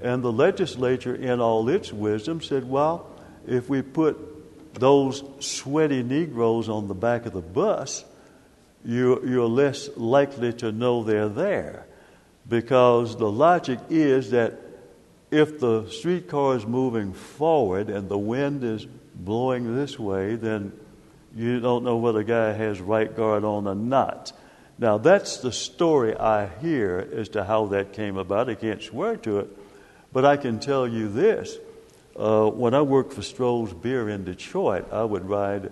And 0.00 0.24
the 0.24 0.32
legislature, 0.32 1.14
in 1.14 1.40
all 1.40 1.68
its 1.68 1.92
wisdom, 1.92 2.40
said, 2.40 2.68
well, 2.68 3.08
if 3.46 3.68
we 3.68 3.82
put 3.82 4.37
those 4.74 5.22
sweaty 5.40 6.02
Negroes 6.02 6.68
on 6.68 6.88
the 6.88 6.94
back 6.94 7.26
of 7.26 7.32
the 7.32 7.40
bus, 7.40 8.04
you, 8.84 9.22
you're 9.26 9.46
less 9.46 9.88
likely 9.96 10.52
to 10.54 10.72
know 10.72 11.02
they're 11.02 11.28
there. 11.28 11.86
Because 12.48 13.16
the 13.16 13.30
logic 13.30 13.78
is 13.90 14.30
that 14.30 14.54
if 15.30 15.60
the 15.60 15.88
streetcar 15.90 16.56
is 16.56 16.66
moving 16.66 17.12
forward 17.12 17.90
and 17.90 18.08
the 18.08 18.18
wind 18.18 18.64
is 18.64 18.86
blowing 19.14 19.76
this 19.76 19.98
way, 19.98 20.36
then 20.36 20.72
you 21.36 21.60
don't 21.60 21.84
know 21.84 21.98
whether 21.98 22.20
a 22.20 22.24
guy 22.24 22.52
has 22.52 22.80
Right 22.80 23.14
Guard 23.14 23.44
on 23.44 23.66
or 23.66 23.74
not. 23.74 24.32
Now, 24.78 24.96
that's 24.96 25.38
the 25.38 25.52
story 25.52 26.16
I 26.16 26.46
hear 26.46 27.06
as 27.14 27.28
to 27.30 27.44
how 27.44 27.66
that 27.66 27.92
came 27.92 28.16
about. 28.16 28.48
I 28.48 28.54
can't 28.54 28.82
swear 28.82 29.16
to 29.18 29.40
it. 29.40 29.48
But 30.12 30.24
I 30.24 30.36
can 30.36 30.60
tell 30.60 30.88
you 30.88 31.08
this 31.08 31.58
uh, 32.18 32.50
when 32.50 32.74
I 32.74 32.82
worked 32.82 33.12
for 33.12 33.20
Stroh's 33.20 33.72
Beer 33.72 34.08
in 34.08 34.24
Detroit, 34.24 34.92
I 34.92 35.04
would 35.04 35.28
ride 35.28 35.70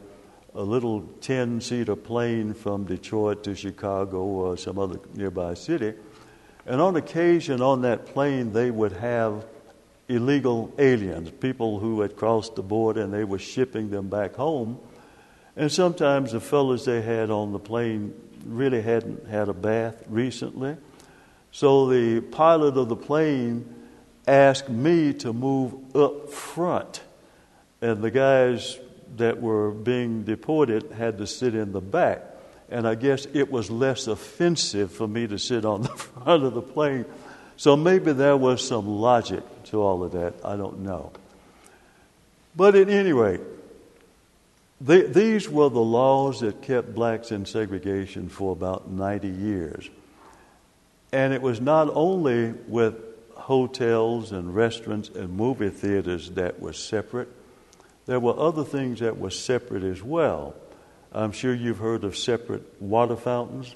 a 0.55 0.63
little 0.63 1.03
10 1.21 1.61
seater 1.61 1.97
plane 1.97 2.55
from 2.55 2.85
Detroit 2.85 3.45
to 3.45 3.55
Chicago 3.55 4.23
or 4.23 4.57
some 4.57 4.79
other 4.79 5.01
nearby 5.15 5.55
city. 5.55 5.95
And 6.65 6.81
on 6.81 6.97
occasion 6.97 7.61
on 7.61 7.83
that 7.83 8.07
plane, 8.07 8.53
they 8.53 8.71
would 8.71 8.93
have 8.93 9.45
illegal 10.09 10.73
aliens, 10.79 11.31
people 11.31 11.81
who 11.81 12.01
had 12.01 12.17
crossed 12.17 12.55
the 12.55 12.63
border 12.63 13.03
and 13.03 13.13
they 13.13 13.25
were 13.25 13.39
shipping 13.39 13.91
them 13.91 14.09
back 14.09 14.37
home. 14.37 14.79
And 15.57 15.71
sometimes 15.71 16.33
the 16.33 16.41
fellows 16.41 16.85
they 16.85 17.03
had 17.03 17.31
on 17.31 17.53
the 17.53 17.59
plane 17.59 18.15
really 18.45 18.81
hadn't 18.81 19.27
had 19.27 19.49
a 19.49 19.55
bath 19.55 20.05
recently. 20.09 20.77
So 21.51 21.89
the 21.89 22.21
pilot 22.21 22.77
of 22.77 22.89
the 22.89 22.97
plane 22.97 23.76
asked 24.27 24.69
me 24.69 25.13
to 25.15 25.33
move 25.33 25.97
up 25.97 26.31
front. 26.31 27.01
And 27.81 28.03
the 28.03 28.11
guys 28.11 28.79
that 29.17 29.41
were 29.41 29.71
being 29.71 30.25
deported 30.25 30.91
had 30.93 31.19
to 31.19 31.27
sit 31.27 31.55
in 31.55 31.73
the 31.73 31.81
back. 31.81 32.23
And 32.69 32.87
I 32.87 32.97
guess 32.97 33.27
it 33.33 33.51
was 33.51 33.71
less 33.71 34.07
offensive 34.07 34.91
for 34.91 35.07
me 35.07 35.27
to 35.29 35.39
sit 35.39 35.65
on 35.65 35.83
the 35.83 35.89
front 35.89 36.45
of 36.45 36.55
the 36.55 36.63
plane. 36.63 37.05
So 37.57 37.77
maybe 37.77 38.13
there 38.13 38.37
was 38.37 38.67
some 38.67 38.87
logic 38.87 39.43
to 39.65 39.81
all 39.81 40.03
of 40.03 40.13
that. 40.13 40.35
I 40.45 40.57
don't 40.57 40.81
know. 40.81 41.13
But 42.55 42.75
at 42.75 42.89
any 42.89 43.13
rate, 43.13 43.41
they, 44.81 45.03
these 45.03 45.49
were 45.49 45.71
the 45.71 45.81
laws 45.81 46.41
that 46.41 46.63
kept 46.63 46.95
blacks 46.95 47.31
in 47.31 47.47
segregation 47.47 48.29
for 48.29 48.53
about 48.53 48.91
90 48.91 49.29
years. 49.29 49.89
And 51.13 51.33
it 51.33 51.41
was 51.41 51.61
not 51.61 51.89
only 51.95 52.53
with 52.67 52.95
hotels 53.37 54.33
and 54.33 54.55
restaurants 54.55 55.09
and 55.09 55.31
movie 55.31 55.71
theaters 55.71 56.31
that 56.31 56.59
were 56.61 56.73
separate, 56.73 57.29
there 58.07 58.21
were 58.21 58.39
other 58.39 58.65
things 58.65 59.01
that 59.01 59.19
were 59.19 59.31
separate 59.31 59.83
as 59.83 60.03
well. 60.03 60.55
I'm 61.13 61.33
sure 61.33 61.55
you've 61.55 61.79
heard 61.79 62.05
of 62.05 62.17
separate 62.17 62.81
water 62.81 63.17
fountains. 63.17 63.75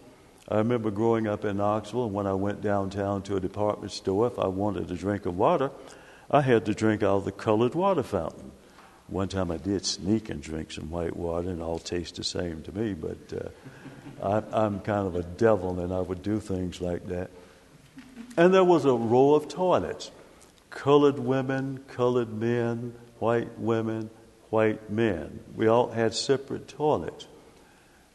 I 0.49 0.59
remember 0.59 0.91
growing 0.91 1.27
up 1.27 1.45
in 1.45 1.59
Knoxville, 1.59 2.07
and 2.07 2.15
when 2.15 2.27
I 2.27 2.35
went 2.35 2.61
downtown 2.61 3.23
to 3.23 3.37
a 3.37 3.41
department 3.41 3.93
store, 3.93 4.27
if 4.27 4.39
I 4.39 4.49
wanted 4.49 4.91
a 4.91 4.95
drink 4.95 5.27
of 5.27 5.37
water, 5.37 5.71
I 6.31 6.41
had 6.41 6.65
to 6.67 6.75
drink 6.75 7.03
out 7.03 7.17
of 7.17 7.25
the 7.25 7.33
colored 7.33 7.75
water 7.75 8.03
fountain. 8.03 8.51
One 9.09 9.29
time 9.29 9.51
I 9.51 9.57
did 9.57 9.85
sneak 9.85 10.29
and 10.31 10.43
drink 10.43 10.73
some 10.73 10.91
white 10.91 11.17
water, 11.17 11.51
and 11.51 11.63
all 11.63 11.79
tastes 11.79 12.19
the 12.19 12.25
same 12.25 12.63
to 12.63 12.73
me, 12.73 12.95
but 12.95 13.19
uh, 14.23 14.43
I, 14.53 14.65
I'm 14.65 14.81
kind 14.81 15.07
of 15.07 15.17
a 15.17 15.23
devil, 15.23 15.79
and 15.81 15.93
I 15.93 16.01
would 16.01 16.23
do 16.23 16.41
things 16.41 16.81
like 16.81 17.07
that. 17.09 17.31
And 18.37 18.55
there 18.55 18.65
was 18.65 18.85
a 18.85 18.95
row 18.95 19.35
of 19.35 19.49
toilets 19.49 20.11
colored 20.71 21.19
women, 21.19 21.83
colored 21.89 22.33
men, 22.33 22.95
white 23.19 23.59
women, 23.59 24.09
white 24.51 24.91
men. 24.91 25.41
We 25.55 25.67
all 25.67 25.91
had 25.91 26.15
separate 26.15 26.69
toilets. 26.69 27.27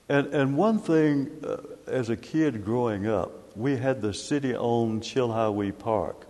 And, 0.07 0.27
and 0.34 0.55
one 0.55 0.79
thing, 0.79 1.31
uh, 1.45 1.57
as 1.88 2.10
a 2.10 2.15
kid 2.15 2.63
growing 2.63 3.07
up, 3.07 3.57
we 3.57 3.77
had 3.77 4.01
the 4.01 4.13
city 4.13 4.55
owned 4.55 5.01
Chilhowee 5.01 5.77
Park. 5.77 6.27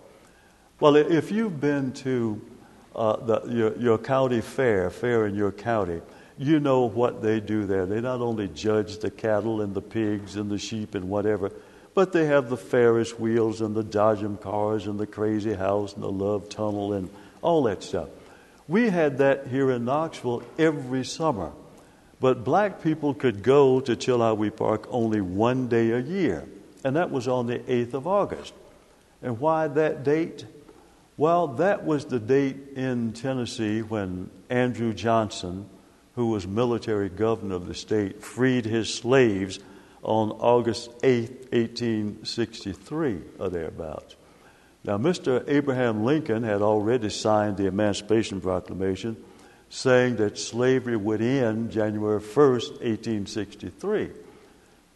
Well, 0.79 0.95
if 0.95 1.31
you've 1.31 1.59
been 1.59 1.91
to 1.93 2.41
uh, 2.95 3.17
the, 3.17 3.41
your, 3.47 3.77
your 3.77 3.97
county 3.97 4.41
fair, 4.41 4.89
fair 4.89 5.25
in 5.25 5.35
your 5.35 5.51
county, 5.51 6.01
you 6.37 6.59
know 6.59 6.81
what 6.81 7.21
they 7.21 7.39
do 7.39 7.65
there. 7.65 7.85
They 7.85 8.01
not 8.01 8.21
only 8.21 8.47
judge 8.49 8.97
the 8.97 9.09
cattle 9.09 9.61
and 9.61 9.73
the 9.73 9.81
pigs 9.81 10.35
and 10.35 10.49
the 10.49 10.57
sheep 10.57 10.95
and 10.95 11.09
whatever, 11.09 11.51
but 11.95 12.11
they 12.11 12.25
have 12.25 12.49
the 12.49 12.57
Ferris 12.57 13.17
wheels 13.17 13.61
and 13.61 13.73
the 13.73 13.83
Dodgem 13.83 14.39
cars 14.39 14.85
and 14.85 14.99
the 14.99 15.07
crazy 15.07 15.53
house 15.53 15.93
and 15.93 16.03
the 16.03 16.11
love 16.11 16.49
tunnel 16.49 16.93
and 16.93 17.09
all 17.41 17.63
that 17.63 17.81
stuff. 17.81 18.09
We 18.67 18.89
had 18.89 19.19
that 19.19 19.47
here 19.47 19.71
in 19.71 19.85
Knoxville 19.85 20.43
every 20.59 21.05
summer. 21.05 21.51
But 22.19 22.43
black 22.43 22.83
people 22.83 23.13
could 23.13 23.43
go 23.43 23.79
to 23.79 23.95
Chilhowee 23.95 24.55
Park 24.55 24.87
only 24.89 25.21
one 25.21 25.67
day 25.67 25.91
a 25.91 25.99
year, 25.99 26.47
and 26.83 26.95
that 26.95 27.11
was 27.11 27.27
on 27.27 27.47
the 27.47 27.59
8th 27.59 27.93
of 27.93 28.07
August. 28.07 28.53
And 29.21 29.39
why 29.39 29.67
that 29.67 30.03
date? 30.03 30.45
Well, 31.17 31.47
that 31.47 31.85
was 31.85 32.05
the 32.05 32.19
date 32.19 32.57
in 32.75 33.13
Tennessee 33.13 33.81
when 33.81 34.29
Andrew 34.49 34.93
Johnson, 34.93 35.69
who 36.15 36.27
was 36.27 36.45
military 36.45 37.09
governor 37.09 37.55
of 37.55 37.67
the 37.67 37.73
state, 37.73 38.21
freed 38.21 38.65
his 38.65 38.93
slaves 38.93 39.59
on 40.05 40.31
August 40.33 40.91
8, 41.03 41.51
1863, 41.51 43.21
or 43.39 43.49
thereabouts. 43.49 44.15
Now, 44.83 44.99
Mr. 44.99 45.43
Abraham 45.47 46.05
Lincoln 46.05 46.43
had 46.43 46.61
already 46.61 47.09
signed 47.09 47.57
the 47.57 47.65
Emancipation 47.65 48.39
Proclamation 48.39 49.17
saying 49.69 50.17
that 50.17 50.37
slavery 50.37 50.95
would 50.95 51.21
end 51.21 51.71
January 51.71 52.21
1st, 52.21 52.69
1863. 52.81 54.11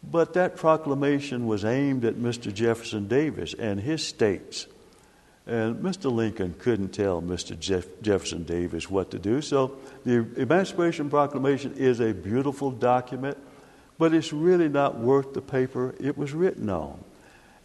But 0.04 0.34
that 0.34 0.56
proclamation 0.56 1.48
was 1.48 1.66
aimed 1.66 2.06
at 2.06 2.16
Mr. 2.16 2.54
Jefferson 2.54 3.08
Davis 3.08 3.56
and 3.56 3.80
his 3.80 4.06
states. 4.06 4.68
And 5.48 5.78
Mr. 5.78 6.12
Lincoln 6.12 6.54
couldn't 6.60 6.90
tell 6.90 7.20
Mr. 7.20 7.60
Jeff- 7.60 8.00
Jefferson 8.04 8.44
Davis 8.44 8.92
what 8.92 9.10
to 9.10 9.18
do. 9.18 9.42
So 9.42 9.78
the 10.06 10.28
Emancipation 10.38 11.10
Proclamation 11.10 11.74
is 11.74 12.00
a 12.00 12.14
beautiful 12.14 12.70
document, 12.70 13.40
but 14.00 14.14
it's 14.14 14.34
really 14.34 14.70
not 14.70 14.98
worth 14.98 15.34
the 15.34 15.42
paper 15.42 15.94
it 16.00 16.18
was 16.18 16.34
written 16.34 16.70
on. 16.70 17.04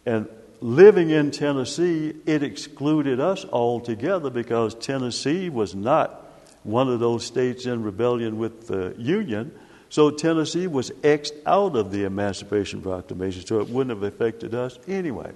And 0.05 0.27
living 0.61 1.09
in 1.09 1.31
Tennessee, 1.31 2.13
it 2.27 2.43
excluded 2.43 3.19
us 3.19 3.45
altogether 3.45 4.29
because 4.29 4.75
Tennessee 4.75 5.49
was 5.49 5.73
not 5.73 6.21
one 6.63 6.89
of 6.89 6.99
those 6.99 7.25
states 7.25 7.65
in 7.65 7.81
rebellion 7.81 8.37
with 8.37 8.67
the 8.67 8.93
Union. 8.97 9.57
So 9.89 10.11
Tennessee 10.11 10.67
was 10.67 10.91
Xed 10.91 11.31
out 11.45 11.75
of 11.77 11.91
the 11.91 12.03
Emancipation 12.03 12.81
Proclamation, 12.81 13.45
so 13.45 13.61
it 13.61 13.69
wouldn't 13.69 13.95
have 13.95 14.03
affected 14.03 14.53
us 14.53 14.77
anyway. 14.87 15.31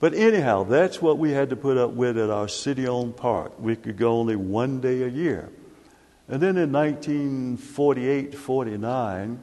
But 0.00 0.14
anyhow, 0.14 0.64
that's 0.64 1.02
what 1.02 1.18
we 1.18 1.32
had 1.32 1.50
to 1.50 1.56
put 1.56 1.76
up 1.76 1.90
with 1.90 2.16
at 2.16 2.30
our 2.30 2.48
city 2.48 2.88
owned 2.88 3.16
park. 3.16 3.60
We 3.60 3.76
could 3.76 3.98
go 3.98 4.12
only 4.18 4.36
one 4.36 4.80
day 4.80 5.02
a 5.02 5.08
year. 5.08 5.50
And 6.28 6.40
then 6.40 6.56
in 6.56 6.72
1948 6.72 8.34
49, 8.34 9.40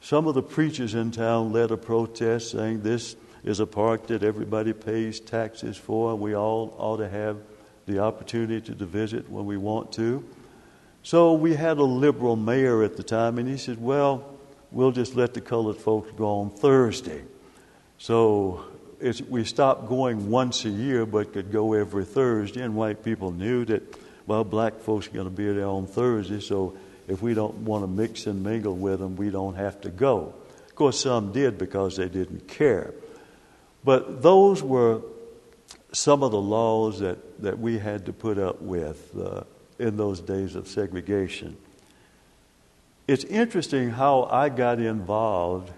some 0.00 0.26
of 0.26 0.34
the 0.34 0.42
preachers 0.42 0.94
in 0.94 1.10
town 1.10 1.52
led 1.52 1.70
a 1.70 1.76
protest 1.76 2.50
saying 2.50 2.82
this 2.82 3.16
is 3.44 3.60
a 3.60 3.66
park 3.66 4.06
that 4.08 4.22
everybody 4.22 4.72
pays 4.72 5.20
taxes 5.20 5.76
for. 5.76 6.14
We 6.14 6.34
all 6.34 6.74
ought 6.78 6.98
to 6.98 7.08
have 7.08 7.38
the 7.86 7.98
opportunity 7.98 8.74
to 8.74 8.86
visit 8.86 9.28
when 9.30 9.46
we 9.46 9.56
want 9.56 9.92
to. 9.92 10.24
So 11.02 11.32
we 11.32 11.54
had 11.54 11.78
a 11.78 11.84
liberal 11.84 12.36
mayor 12.36 12.82
at 12.82 12.96
the 12.96 13.02
time, 13.02 13.38
and 13.38 13.48
he 13.48 13.56
said, 13.56 13.80
Well, 13.80 14.38
we'll 14.70 14.92
just 14.92 15.16
let 15.16 15.34
the 15.34 15.40
colored 15.40 15.76
folks 15.76 16.10
go 16.16 16.40
on 16.40 16.50
Thursday. 16.50 17.22
So 17.98 18.64
we 19.28 19.44
stopped 19.44 19.88
going 19.88 20.30
once 20.30 20.64
a 20.64 20.70
year, 20.70 21.06
but 21.06 21.32
could 21.32 21.50
go 21.50 21.72
every 21.72 22.04
Thursday, 22.04 22.62
and 22.62 22.74
white 22.74 23.02
people 23.02 23.32
knew 23.32 23.64
that, 23.66 23.82
well, 24.26 24.44
black 24.44 24.78
folks 24.80 25.06
are 25.06 25.10
going 25.10 25.24
to 25.24 25.30
be 25.30 25.50
there 25.52 25.66
on 25.66 25.86
Thursday, 25.86 26.40
so 26.40 26.76
if 27.10 27.20
we 27.20 27.34
don't 27.34 27.56
want 27.64 27.82
to 27.82 27.88
mix 27.88 28.26
and 28.28 28.44
mingle 28.44 28.76
with 28.76 29.00
them, 29.00 29.16
we 29.16 29.30
don't 29.30 29.56
have 29.56 29.80
to 29.80 29.90
go. 29.90 30.32
Of 30.68 30.74
course, 30.76 31.00
some 31.00 31.32
did 31.32 31.58
because 31.58 31.96
they 31.96 32.08
didn't 32.08 32.46
care. 32.46 32.94
But 33.82 34.22
those 34.22 34.62
were 34.62 35.02
some 35.90 36.22
of 36.22 36.30
the 36.30 36.40
laws 36.40 37.00
that, 37.00 37.42
that 37.42 37.58
we 37.58 37.78
had 37.78 38.06
to 38.06 38.12
put 38.12 38.38
up 38.38 38.62
with 38.62 39.10
uh, 39.18 39.42
in 39.80 39.96
those 39.96 40.20
days 40.20 40.54
of 40.54 40.68
segregation. 40.68 41.56
It's 43.08 43.24
interesting 43.24 43.90
how 43.90 44.28
I 44.30 44.48
got 44.48 44.78
involved 44.78 45.72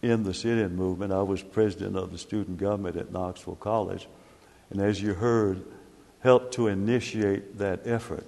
in 0.00 0.22
the 0.22 0.32
sit 0.32 0.58
in 0.58 0.76
movement. 0.76 1.12
I 1.12 1.22
was 1.22 1.42
president 1.42 1.96
of 1.96 2.12
the 2.12 2.18
student 2.18 2.58
government 2.58 2.96
at 2.96 3.10
Knoxville 3.10 3.56
College, 3.56 4.06
and 4.70 4.80
as 4.80 5.02
you 5.02 5.14
heard, 5.14 5.64
helped 6.20 6.54
to 6.54 6.68
initiate 6.68 7.58
that 7.58 7.84
effort. 7.84 8.24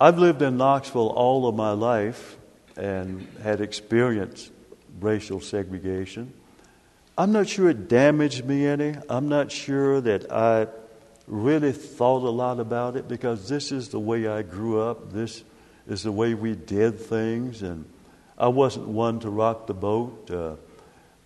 I've 0.00 0.18
lived 0.18 0.42
in 0.42 0.56
Knoxville 0.56 1.08
all 1.08 1.46
of 1.46 1.54
my 1.54 1.70
life 1.70 2.36
and 2.76 3.28
had 3.42 3.60
experienced 3.60 4.50
racial 5.00 5.40
segregation. 5.40 6.32
I'm 7.16 7.30
not 7.30 7.48
sure 7.48 7.70
it 7.70 7.88
damaged 7.88 8.44
me 8.44 8.66
any. 8.66 8.96
I'm 9.08 9.28
not 9.28 9.52
sure 9.52 10.00
that 10.00 10.32
I 10.32 10.66
really 11.28 11.70
thought 11.70 12.24
a 12.24 12.30
lot 12.30 12.58
about 12.58 12.96
it 12.96 13.06
because 13.06 13.48
this 13.48 13.70
is 13.70 13.90
the 13.90 14.00
way 14.00 14.26
I 14.26 14.42
grew 14.42 14.80
up. 14.80 15.12
This 15.12 15.44
is 15.86 16.02
the 16.02 16.10
way 16.10 16.34
we 16.34 16.56
did 16.56 16.98
things, 16.98 17.62
and 17.62 17.84
I 18.36 18.48
wasn't 18.48 18.88
one 18.88 19.20
to 19.20 19.30
rock 19.30 19.68
the 19.68 19.74
boat. 19.74 20.28
Uh, 20.28 20.56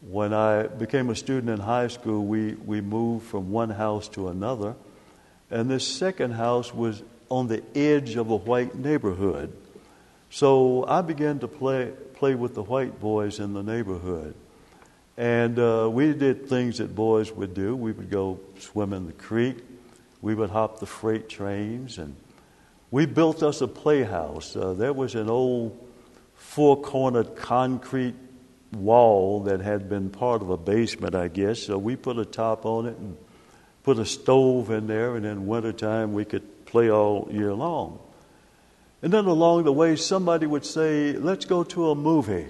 when 0.03 0.35
I 0.35 0.67
became 0.67 1.09
a 1.09 1.17
student 1.17 1.49
in 1.49 1.59
high 1.59 1.89
school, 1.89 2.27
we, 2.27 2.53
we 2.53 2.83
moved 2.83 3.27
from 3.27 3.51
one 3.51 3.71
house 3.71 4.09
to 4.09 4.29
another, 4.29 4.77
and 5.51 5.71
this 5.71 5.89
second 5.89 6.33
house 6.33 6.75
was 6.75 7.03
on 7.29 7.49
the 7.49 7.63
edge 7.75 8.17
of 8.17 8.31
a 8.31 8.37
white 8.37 8.75
neighborhood. 8.75 9.53
So 10.31 10.85
I 10.87 11.03
began 11.03 11.39
to 11.41 11.49
play, 11.49 11.93
play 12.15 12.35
with 12.35 12.55
the 12.55 12.63
white 12.63 13.01
boys 13.01 13.39
in 13.39 13.55
the 13.55 13.63
neighborhood. 13.63 14.35
And 15.17 15.59
uh, 15.59 15.89
we 15.91 16.13
did 16.13 16.49
things 16.49 16.79
that 16.79 16.95
boys 16.95 17.33
would 17.33 17.55
do. 17.55 17.75
We 17.75 17.93
would 17.93 18.11
go 18.11 18.41
swim 18.59 18.93
in 18.93 19.07
the 19.07 19.13
creek. 19.13 19.57
We 20.21 20.35
would 20.35 20.51
hop 20.51 20.81
the 20.81 20.87
freight 20.87 21.29
trains. 21.29 21.99
And 21.99 22.15
we 22.91 23.07
built 23.07 23.43
us 23.43 23.61
a 23.61 23.69
playhouse. 23.69 24.55
Uh, 24.55 24.75
there 24.75 24.93
was 24.93 25.15
an 25.15 25.29
old 25.29 25.77
four 26.35 26.81
cornered 26.81 27.37
concrete 27.37 28.15
wall 28.73 29.45
that 29.45 29.61
had 29.61 29.89
been 29.89 30.11
part 30.11 30.43
of 30.43 30.51
a 30.51 30.57
basement, 30.57 31.15
I 31.15 31.29
guess. 31.29 31.63
So 31.63 31.79
we 31.79 31.97
put 31.97 32.19
a 32.19 32.25
top 32.25 32.65
on 32.65 32.87
it 32.87 32.97
and 32.97 33.17
put 33.83 33.99
a 33.99 34.05
stove 34.05 34.71
in 34.71 34.87
there, 34.87 35.17
and 35.17 35.25
in 35.25 35.47
wintertime 35.47 36.13
we 36.13 36.25
could 36.25 36.58
play 36.69 36.91
all 36.91 37.29
year 37.31 37.53
long. 37.55 37.99
And 39.03 39.13
then 39.13 39.27
along 39.27 39.65
the 39.65 39.73
way, 39.73 39.97
somebody 39.97 40.47
would 40.47 40.65
say, 40.65 41.13
Let's 41.13 41.45
go 41.45 41.65
to 41.65 41.91
a 41.91 41.95
movie. 41.95 42.47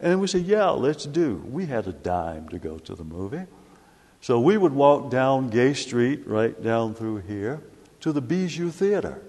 And 0.00 0.20
we 0.20 0.26
said, 0.26 0.42
Yeah, 0.42 0.70
let's 0.70 1.04
do. 1.04 1.36
We 1.48 1.66
had 1.66 1.86
a 1.86 1.92
dime 1.92 2.48
to 2.48 2.58
go 2.58 2.78
to 2.78 2.94
the 2.94 3.04
movie. 3.04 3.46
So 4.20 4.40
we 4.40 4.56
would 4.56 4.72
walk 4.72 5.10
down 5.10 5.50
Gay 5.50 5.74
Street, 5.74 6.26
right 6.26 6.60
down 6.60 6.94
through 6.94 7.18
here, 7.18 7.62
to 8.00 8.12
the 8.12 8.20
Bijou 8.20 8.70
Theater. 8.70 9.22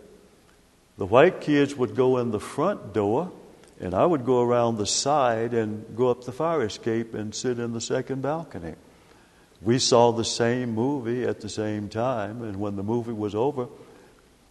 The 0.97 1.05
white 1.05 1.41
kids 1.41 1.75
would 1.75 1.95
go 1.95 2.17
in 2.17 2.31
the 2.31 2.39
front 2.39 2.93
door, 2.93 3.31
and 3.79 3.93
I 3.93 4.05
would 4.05 4.25
go 4.25 4.41
around 4.41 4.77
the 4.77 4.87
side 4.87 5.53
and 5.53 5.95
go 5.95 6.09
up 6.09 6.23
the 6.23 6.31
fire 6.31 6.63
escape 6.63 7.13
and 7.13 7.35
sit 7.35 7.59
in 7.59 7.73
the 7.73 7.81
second 7.81 8.23
balcony. 8.23 8.73
We 9.61 9.79
saw 9.79 10.11
the 10.11 10.25
same 10.25 10.73
movie 10.73 11.23
at 11.23 11.41
the 11.41 11.49
same 11.49 11.89
time, 11.89 12.41
and 12.41 12.59
when 12.59 12.75
the 12.75 12.83
movie 12.83 13.13
was 13.13 13.35
over, 13.35 13.67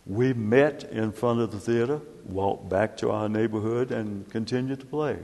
we 0.06 0.32
met 0.32 0.84
in 0.84 1.12
front 1.12 1.40
of 1.40 1.50
the 1.50 1.58
theater, 1.58 2.00
walked 2.24 2.68
back 2.68 2.96
to 2.98 3.10
our 3.10 3.28
neighborhood, 3.28 3.90
and 3.90 4.28
continued 4.30 4.80
to 4.80 4.86
play. 4.86 5.18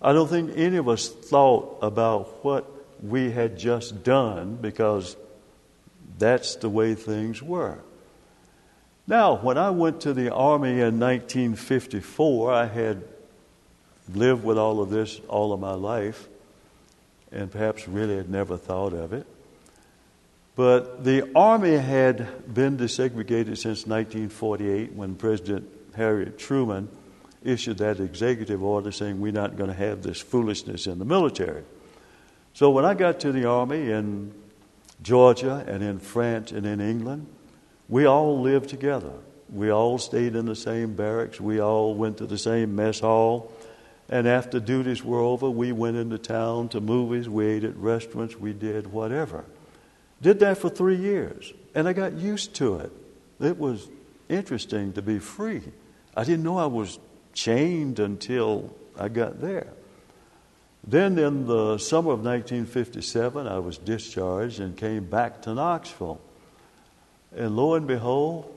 I 0.00 0.12
don't 0.12 0.28
think 0.28 0.52
any 0.56 0.76
of 0.76 0.88
us 0.88 1.08
thought 1.08 1.78
about 1.82 2.44
what 2.44 2.70
we 3.02 3.30
had 3.30 3.58
just 3.58 4.04
done 4.04 4.56
because 4.56 5.16
that's 6.18 6.56
the 6.56 6.68
way 6.68 6.94
things 6.94 7.42
were. 7.42 7.78
Now, 9.06 9.36
when 9.36 9.56
I 9.58 9.70
went 9.70 10.02
to 10.02 10.12
the 10.12 10.32
Army 10.32 10.80
in 10.80 11.00
1954, 11.00 12.52
I 12.52 12.66
had 12.66 13.02
lived 14.12 14.44
with 14.44 14.58
all 14.58 14.80
of 14.80 14.90
this 14.90 15.20
all 15.28 15.52
of 15.52 15.60
my 15.60 15.74
life 15.74 16.28
and 17.30 17.50
perhaps 17.50 17.88
really 17.88 18.16
had 18.16 18.30
never 18.30 18.56
thought 18.56 18.92
of 18.92 19.12
it. 19.12 19.26
But 20.58 21.04
the 21.04 21.30
Army 21.36 21.76
had 21.76 22.52
been 22.52 22.76
desegregated 22.78 23.58
since 23.58 23.86
1948 23.86 24.92
when 24.92 25.14
President 25.14 25.68
Harry 25.94 26.26
S. 26.26 26.32
Truman 26.36 26.88
issued 27.44 27.78
that 27.78 28.00
executive 28.00 28.60
order 28.60 28.90
saying 28.90 29.20
we're 29.20 29.30
not 29.30 29.56
going 29.56 29.70
to 29.70 29.76
have 29.76 30.02
this 30.02 30.20
foolishness 30.20 30.88
in 30.88 30.98
the 30.98 31.04
military. 31.04 31.62
So 32.54 32.70
when 32.70 32.84
I 32.84 32.94
got 32.94 33.20
to 33.20 33.30
the 33.30 33.44
Army 33.44 33.92
in 33.92 34.34
Georgia 35.00 35.64
and 35.68 35.80
in 35.80 36.00
France 36.00 36.50
and 36.50 36.66
in 36.66 36.80
England, 36.80 37.28
we 37.88 38.06
all 38.06 38.40
lived 38.40 38.68
together. 38.68 39.12
We 39.52 39.70
all 39.70 39.96
stayed 39.98 40.34
in 40.34 40.46
the 40.46 40.56
same 40.56 40.96
barracks. 40.96 41.40
We 41.40 41.60
all 41.60 41.94
went 41.94 42.18
to 42.18 42.26
the 42.26 42.36
same 42.36 42.74
mess 42.74 42.98
hall. 42.98 43.52
And 44.08 44.26
after 44.26 44.58
duties 44.58 45.04
were 45.04 45.20
over, 45.20 45.48
we 45.48 45.70
went 45.70 45.98
into 45.98 46.18
town 46.18 46.70
to 46.70 46.80
movies, 46.80 47.28
we 47.28 47.46
ate 47.46 47.62
at 47.62 47.76
restaurants, 47.76 48.34
we 48.34 48.52
did 48.52 48.88
whatever. 48.88 49.44
Did 50.20 50.40
that 50.40 50.58
for 50.58 50.68
three 50.68 50.96
years, 50.96 51.52
and 51.74 51.88
I 51.88 51.92
got 51.92 52.14
used 52.14 52.54
to 52.54 52.76
it. 52.76 52.92
It 53.40 53.58
was 53.58 53.88
interesting 54.28 54.92
to 54.94 55.02
be 55.02 55.18
free. 55.18 55.62
I 56.16 56.24
didn't 56.24 56.42
know 56.42 56.58
I 56.58 56.66
was 56.66 56.98
chained 57.32 58.00
until 58.00 58.74
I 58.98 59.08
got 59.08 59.40
there. 59.40 59.68
Then, 60.84 61.18
in 61.18 61.46
the 61.46 61.78
summer 61.78 62.12
of 62.12 62.24
1957, 62.24 63.46
I 63.46 63.58
was 63.58 63.78
discharged 63.78 64.60
and 64.60 64.76
came 64.76 65.04
back 65.04 65.42
to 65.42 65.54
Knoxville. 65.54 66.20
And 67.36 67.56
lo 67.56 67.74
and 67.74 67.86
behold, 67.86 68.54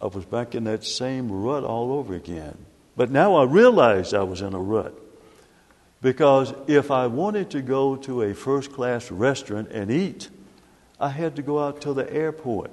I 0.00 0.06
was 0.06 0.24
back 0.24 0.54
in 0.54 0.64
that 0.64 0.84
same 0.84 1.30
rut 1.30 1.64
all 1.64 1.92
over 1.92 2.14
again. 2.14 2.56
But 2.96 3.10
now 3.10 3.36
I 3.36 3.44
realized 3.44 4.14
I 4.14 4.22
was 4.22 4.40
in 4.40 4.54
a 4.54 4.58
rut. 4.58 4.94
Because 6.00 6.54
if 6.66 6.90
I 6.90 7.06
wanted 7.08 7.50
to 7.50 7.60
go 7.60 7.96
to 7.96 8.22
a 8.22 8.34
first 8.34 8.72
class 8.72 9.10
restaurant 9.10 9.70
and 9.70 9.90
eat, 9.90 10.28
I 11.00 11.08
had 11.10 11.36
to 11.36 11.42
go 11.42 11.60
out 11.60 11.80
to 11.82 11.92
the 11.92 12.12
airport. 12.12 12.70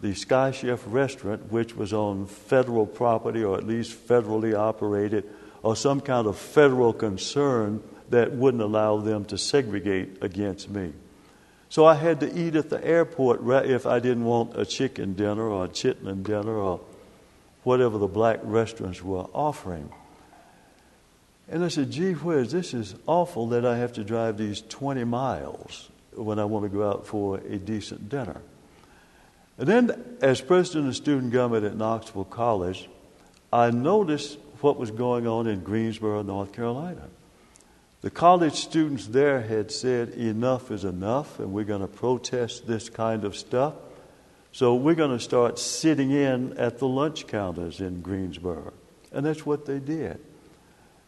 The 0.00 0.14
Sky 0.14 0.50
Chef 0.50 0.82
restaurant, 0.86 1.52
which 1.52 1.76
was 1.76 1.92
on 1.92 2.26
federal 2.26 2.86
property 2.86 3.44
or 3.44 3.56
at 3.56 3.64
least 3.64 3.96
federally 4.08 4.58
operated, 4.58 5.24
or 5.62 5.76
some 5.76 6.00
kind 6.00 6.26
of 6.26 6.36
federal 6.36 6.92
concern 6.92 7.82
that 8.10 8.32
wouldn't 8.32 8.62
allow 8.62 8.96
them 8.98 9.24
to 9.26 9.38
segregate 9.38 10.18
against 10.20 10.68
me. 10.68 10.92
So 11.68 11.84
I 11.86 11.94
had 11.94 12.20
to 12.20 12.38
eat 12.38 12.56
at 12.56 12.68
the 12.68 12.84
airport 12.84 13.40
if 13.64 13.86
I 13.86 14.00
didn't 14.00 14.24
want 14.24 14.58
a 14.58 14.66
chicken 14.66 15.14
dinner 15.14 15.48
or 15.48 15.66
a 15.66 15.68
chitlin 15.68 16.24
dinner 16.24 16.56
or 16.56 16.80
whatever 17.62 17.96
the 17.96 18.08
black 18.08 18.40
restaurants 18.42 19.02
were 19.02 19.26
offering. 19.32 19.90
And 21.48 21.64
I 21.64 21.68
said, 21.68 21.92
gee 21.92 22.12
whiz, 22.12 22.50
this 22.50 22.74
is 22.74 22.96
awful 23.06 23.46
that 23.48 23.64
I 23.64 23.78
have 23.78 23.92
to 23.94 24.04
drive 24.04 24.36
these 24.36 24.62
20 24.62 25.04
miles 25.04 25.91
when 26.14 26.38
I 26.38 26.44
want 26.44 26.64
to 26.64 26.68
go 26.68 26.88
out 26.88 27.06
for 27.06 27.38
a 27.38 27.58
decent 27.58 28.08
dinner. 28.08 28.40
And 29.58 29.68
then, 29.68 30.16
as 30.20 30.40
president 30.40 30.88
of 30.88 30.96
student 30.96 31.32
government 31.32 31.64
at 31.64 31.76
Knoxville 31.76 32.24
College, 32.24 32.88
I 33.52 33.70
noticed 33.70 34.38
what 34.60 34.78
was 34.78 34.90
going 34.90 35.26
on 35.26 35.46
in 35.46 35.60
Greensboro, 35.60 36.22
North 36.22 36.52
Carolina. 36.52 37.08
The 38.00 38.10
college 38.10 38.54
students 38.54 39.06
there 39.06 39.42
had 39.42 39.70
said, 39.70 40.10
enough 40.10 40.70
is 40.70 40.84
enough, 40.84 41.38
and 41.38 41.52
we're 41.52 41.64
going 41.64 41.82
to 41.82 41.88
protest 41.88 42.66
this 42.66 42.88
kind 42.88 43.24
of 43.24 43.36
stuff. 43.36 43.74
So 44.50 44.74
we're 44.74 44.94
going 44.96 45.16
to 45.16 45.22
start 45.22 45.58
sitting 45.58 46.10
in 46.10 46.58
at 46.58 46.78
the 46.78 46.88
lunch 46.88 47.26
counters 47.26 47.80
in 47.80 48.02
Greensboro. 48.02 48.72
And 49.12 49.24
that's 49.24 49.46
what 49.46 49.66
they 49.66 49.78
did. 49.78 50.18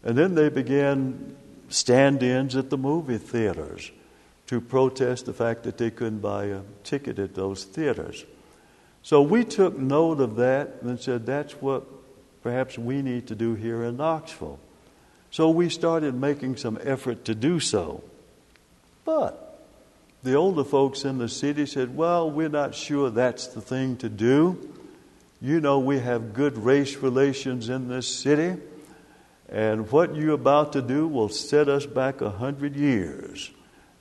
And 0.03 0.17
then 0.17 0.35
they 0.35 0.49
began 0.49 1.37
stand 1.69 2.23
ins 2.23 2.55
at 2.55 2.71
the 2.71 2.79
movie 2.79 3.19
theaters 3.19 3.91
to 4.47 4.61
protest 4.61 5.27
the 5.27 5.33
fact 5.33 5.63
that 5.63 5.79
they 5.79 5.91
couldn't 5.91 6.21
buy 6.21 6.47
a 6.47 6.61
ticket 6.83 7.19
at 7.19 7.35
those 7.35 7.65
theaters. 7.65 8.25
So 9.03 9.23
we 9.23 9.45
took 9.45 9.79
note 9.79 10.21
of 10.21 10.37
that 10.37 10.79
and 10.83 11.01
said 11.01 11.27
that's 11.27 11.53
what 11.55 11.85
perhaps 12.43 12.79
we 12.79 13.03
need 13.03 13.27
to 13.29 13.35
do 13.35 13.55
here 13.55 13.85
in 13.85 13.97
Knoxville. 13.97 14.59
So 15.31 15.51
we 15.51 15.69
started 15.69 16.15
making 16.15 16.57
some 16.57 16.79
effort 16.83 17.25
to 17.25 17.35
do 17.35 17.59
so. 17.59 18.05
But 19.05 19.45
the 20.23 20.35
older 20.35 20.65
folks 20.65 21.05
in 21.05 21.19
the 21.19 21.29
city 21.29 21.67
said, 21.67 21.97
Well, 21.97 22.31
we're 22.31 22.49
not 22.49 22.75
sure 22.75 23.11
that's 23.11 23.49
the 23.49 23.61
thing 23.61 23.97
to 23.99 24.09
do. 24.09 24.71
You 25.41 25.61
know, 25.61 25.79
we 25.79 25.99
have 25.99 26.33
good 26.33 26.57
race 26.57 26.97
relations 26.97 27.69
in 27.69 27.89
this 27.89 28.07
city, 28.07 28.59
and 29.51 29.91
what 29.91 30.15
you're 30.17 30.33
about 30.33 30.73
to 30.73 30.81
do 30.81 31.07
will 31.07 31.29
set 31.29 31.69
us 31.69 31.85
back 31.85 32.23
a 32.23 32.31
hundred 32.31 32.77
years. 32.77 33.51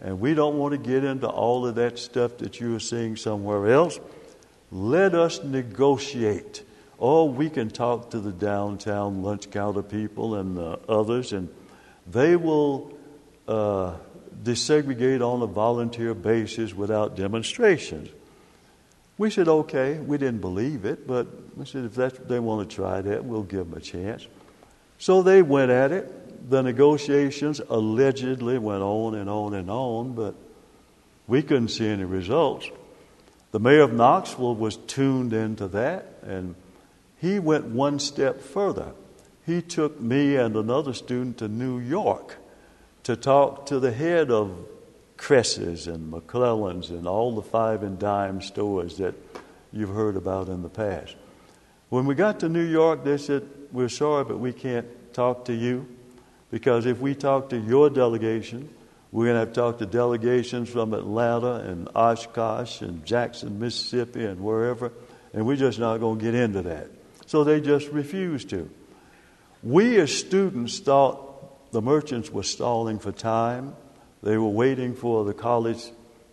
And 0.04 0.20
we 0.20 0.34
don't 0.34 0.58
want 0.58 0.74
to 0.74 0.78
get 0.78 1.06
into 1.06 1.28
all 1.28 1.66
of 1.66 1.76
that 1.76 1.98
stuff 1.98 2.38
that 2.40 2.60
you 2.60 2.76
are 2.76 2.80
seeing 2.80 3.16
somewhere 3.16 3.72
else. 3.72 4.00
Let 4.70 5.16
us 5.16 5.42
negotiate. 5.42 6.64
Or 6.98 7.30
we 7.30 7.50
can 7.50 7.70
talk 7.70 8.12
to 8.12 8.20
the 8.20 8.34
downtown 8.34 9.24
lunch 9.24 9.50
counter 9.50 9.82
people 9.82 10.36
and 10.36 10.58
others, 10.90 11.32
and 11.32 11.50
they 12.06 12.36
will 12.36 12.92
uh, 13.48 13.96
desegregate 14.44 15.22
on 15.22 15.42
a 15.42 15.48
volunteer 15.48 16.14
basis 16.14 16.74
without 16.74 17.16
demonstrations. 17.16 18.10
We 19.18 19.30
said, 19.30 19.48
okay. 19.48 20.00
We 20.00 20.18
didn't 20.18 20.42
believe 20.42 20.86
it, 20.86 21.08
but 21.08 21.28
we 21.56 21.66
said, 21.66 21.86
if 21.86 21.96
that's, 21.96 22.18
they 22.20 22.40
want 22.40 22.70
to 22.70 22.76
try 22.76 23.00
that, 23.02 23.24
we'll 23.24 23.44
give 23.44 23.70
them 23.70 23.78
a 23.78 23.82
chance. 23.82 24.28
So 24.98 25.22
they 25.22 25.42
went 25.42 25.72
at 25.72 25.92
it 25.92 26.12
the 26.48 26.62
negotiations 26.62 27.62
allegedly 27.70 28.58
went 28.58 28.84
on 28.84 29.16
and 29.16 29.30
on 29.30 29.54
and 29.54 29.70
on, 29.70 30.14
but 30.14 30.36
we 31.28 31.42
couldn't 31.42 31.70
see 31.70 31.88
any 31.88 32.04
results. 32.04 32.70
The 33.52 33.60
mayor 33.60 33.82
of 33.82 33.94
Knoxville 33.94 34.56
was 34.56 34.78
tuned 34.78 35.32
into 35.32 35.68
that, 35.70 36.18
and 36.24 36.56
he 37.18 37.40
went 37.40 37.66
one 37.66 38.00
step 38.00 38.42
further. 38.42 38.94
He 39.46 39.62
took 39.62 40.00
me 40.00 40.36
and 40.36 40.56
another 40.56 40.94
student 40.94 41.38
to 41.38 41.48
New 41.48 41.80
York 41.80 42.38
to 43.04 43.16
talk 43.16 43.66
to 43.68 43.80
the 43.80 43.92
head 43.92 44.32
of 44.32 44.52
Kress's 45.18 45.88
and 45.88 46.10
McClellan's 46.10 46.90
and 46.90 47.08
all 47.08 47.36
the 47.36 47.42
five 47.42 47.84
and 47.84 48.00
dime 48.00 48.42
stores 48.42 48.98
that 48.98 49.16
you've 49.72 49.94
heard 49.94 50.18
about 50.18 50.50
in 50.50 50.62
the 50.62 50.70
past. 50.70 51.16
When 51.90 52.06
we 52.06 52.16
got 52.16 52.40
to 52.42 52.50
New 52.50 52.64
York, 52.66 53.04
they 53.04 53.18
said, 53.18 53.48
We're 53.72 53.90
sorry, 53.90 54.24
but 54.24 54.40
we 54.40 54.52
can't 54.52 54.88
talk 55.14 55.46
to 55.46 55.54
you. 55.54 55.88
Because 56.54 56.86
if 56.86 57.00
we 57.00 57.16
talk 57.16 57.50
to 57.50 57.58
your 57.58 57.90
delegation, 57.90 58.70
we're 59.12 59.26
going 59.26 59.34
to 59.34 59.40
have 59.40 59.54
to 59.54 59.56
talk 59.56 59.80
to 59.80 59.88
delegations 59.88 60.70
from 60.70 60.94
Atlanta 60.94 61.56
and 61.56 61.90
Oshkosh 61.96 62.82
and 62.82 63.04
Jackson, 63.04 63.58
Mississippi, 63.58 64.24
and 64.24 64.40
wherever, 64.40 64.92
and 65.34 65.48
we're 65.48 65.56
just 65.56 65.80
not 65.80 65.98
going 65.98 66.20
to 66.20 66.24
get 66.24 66.36
into 66.36 66.62
that. 66.62 66.92
So 67.26 67.44
they 67.44 67.60
just 67.60 67.88
refused 67.88 68.52
to. 68.52 68.70
We 69.64 70.00
as 70.00 70.16
students 70.16 70.78
thought 70.78 71.72
the 71.72 71.82
merchants 71.82 72.30
were 72.30 72.44
stalling 72.44 73.00
for 73.00 73.12
time. 73.12 73.76
They 74.22 74.38
were 74.38 74.48
waiting 74.48 74.94
for 74.94 75.26
the 75.26 75.34
college 75.34 75.84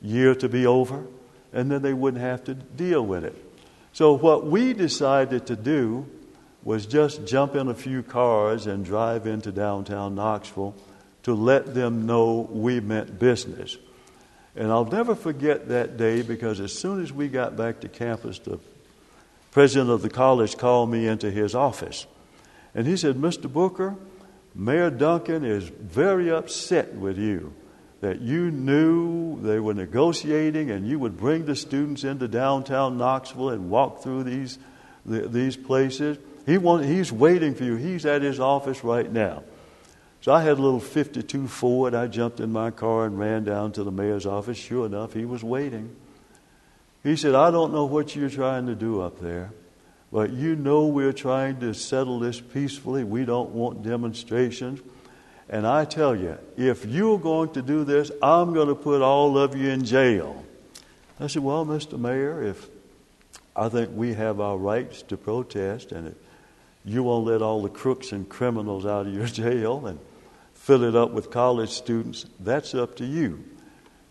year 0.03 0.35
to 0.35 0.51
be 0.51 0.67
over, 0.67 1.07
and 1.55 1.71
then 1.71 1.81
they 1.81 1.95
wouldn't 1.95 2.23
have 2.23 2.45
to 2.45 2.53
deal 2.53 3.07
with 3.07 3.25
it. 3.25 3.43
So, 3.95 4.13
what 4.13 4.45
we 4.45 4.75
decided 4.75 5.47
to 5.47 5.57
do 5.57 6.07
was 6.63 6.87
just 6.87 7.27
jump 7.27 7.55
in 7.55 7.69
a 7.69 7.75
few 7.75 8.03
cars 8.03 8.67
and 8.67 8.85
drive 8.85 9.27
into 9.27 9.51
downtown 9.53 10.15
Knoxville 10.15 10.75
to 11.23 11.35
let 11.35 11.75
them 11.75 12.07
know 12.07 12.49
we 12.51 12.81
meant 12.81 13.19
business. 13.19 13.77
And 14.57 14.71
I'll 14.71 14.85
never 14.85 15.15
forget 15.15 15.69
that 15.69 15.97
day 15.97 16.23
because 16.23 16.61
as 16.61 16.77
soon 16.77 17.03
as 17.03 17.13
we 17.13 17.29
got 17.29 17.57
back 17.57 17.81
to 17.81 17.89
campus, 17.89 18.39
the 18.41 18.59
president 19.53 19.91
of 19.91 20.03
the 20.03 20.11
college 20.11 20.57
called 20.57 20.91
me 20.91 21.07
into 21.07 21.31
his 21.31 21.55
office. 21.55 22.07
And 22.75 22.87
he 22.87 22.97
said, 22.97 23.17
Mr. 23.17 23.51
Booker, 23.51 23.97
Mayor 24.55 24.91
Duncan 24.91 25.45
is 25.45 25.65
very 25.65 26.31
upset 26.31 26.95
with 26.95 27.19
you 27.19 27.55
that 28.01 28.21
you 28.21 28.51
knew 28.51 29.41
they 29.43 29.61
were 29.61 29.75
negotiating 29.75 30.71
and 30.71 30.87
you 30.87 30.99
would 30.99 31.17
bring 31.17 31.45
the 31.45 31.55
students 31.55 32.03
into 32.03 32.27
downtown 32.27 32.97
Knoxville 32.97 33.51
and 33.51 33.71
walk 33.71 34.03
through 34.03 34.25
these, 34.25 34.59
these 35.05 35.57
places. 35.57 36.19
He 36.51 36.59
want, 36.59 36.85
he's 36.85 37.13
waiting 37.13 37.55
for 37.55 37.63
you. 37.63 37.77
He's 37.77 38.05
at 38.05 38.23
his 38.23 38.41
office 38.41 38.83
right 38.83 39.09
now. 39.09 39.45
So 40.21 40.33
I 40.33 40.43
had 40.43 40.59
a 40.59 40.61
little 40.61 40.81
52 40.81 41.47
Ford. 41.47 41.95
I 41.95 42.09
jumped 42.09 42.41
in 42.41 42.51
my 42.51 42.73
car 42.73 43.07
and 43.07 43.17
ran 43.17 43.45
down 43.45 43.71
to 43.73 43.85
the 43.85 43.93
mayor's 43.93 44.27
office. 44.27 44.59
Sure 44.59 44.85
enough, 44.85 45.13
he 45.13 45.25
was 45.25 45.45
waiting. 45.45 45.95
He 47.05 47.15
said, 47.15 47.37
I 47.37 47.53
don't 47.53 47.73
know 47.73 47.85
what 47.85 48.17
you're 48.17 48.29
trying 48.29 48.67
to 48.67 48.75
do 48.75 49.01
up 49.01 49.21
there, 49.21 49.53
but 50.11 50.33
you 50.33 50.57
know 50.57 50.89
we're 50.89 51.13
trying 51.13 51.61
to 51.61 51.73
settle 51.73 52.19
this 52.19 52.41
peacefully. 52.41 53.05
We 53.05 53.25
don't 53.25 53.51
want 53.51 53.85
demonstrations. 53.85 54.81
And 55.49 55.69
I 55.69 55.85
tell 55.85 56.17
you, 56.17 56.37
if 56.57 56.85
you're 56.85 57.21
going 57.21 57.53
to 57.53 57.63
do 57.63 57.85
this, 57.85 58.11
I'm 58.21 58.55
going 58.55 58.67
to 58.67 58.75
put 58.75 59.03
all 59.03 59.39
of 59.39 59.55
you 59.55 59.69
in 59.71 59.85
jail. 59.85 60.45
I 61.21 61.29
said, 61.29 61.45
Well, 61.45 61.65
Mr. 61.65 61.97
Mayor, 61.97 62.43
if 62.43 62.69
I 63.55 63.69
think 63.69 63.91
we 63.95 64.15
have 64.15 64.41
our 64.41 64.59
rights 64.59 65.03
to 65.03 65.17
protest, 65.17 65.93
and 65.93 66.17
you 66.85 67.03
won't 67.03 67.27
let 67.27 67.43
all 67.43 67.63
the 67.63 67.69
crooks 67.69 68.13
and 68.13 68.29
criminals 68.29 68.87
out 68.87 69.07
of 69.07 69.15
your 69.15 69.27
jail 69.43 69.87
and 69.87 69.99
fill 70.55 70.85
it 70.85 70.95
up 70.95 71.11
with 71.11 71.31
college 71.31 71.71
students, 71.71 72.27
that's 72.39 72.75
up 72.75 72.97
to 72.97 73.05
you. 73.05 73.45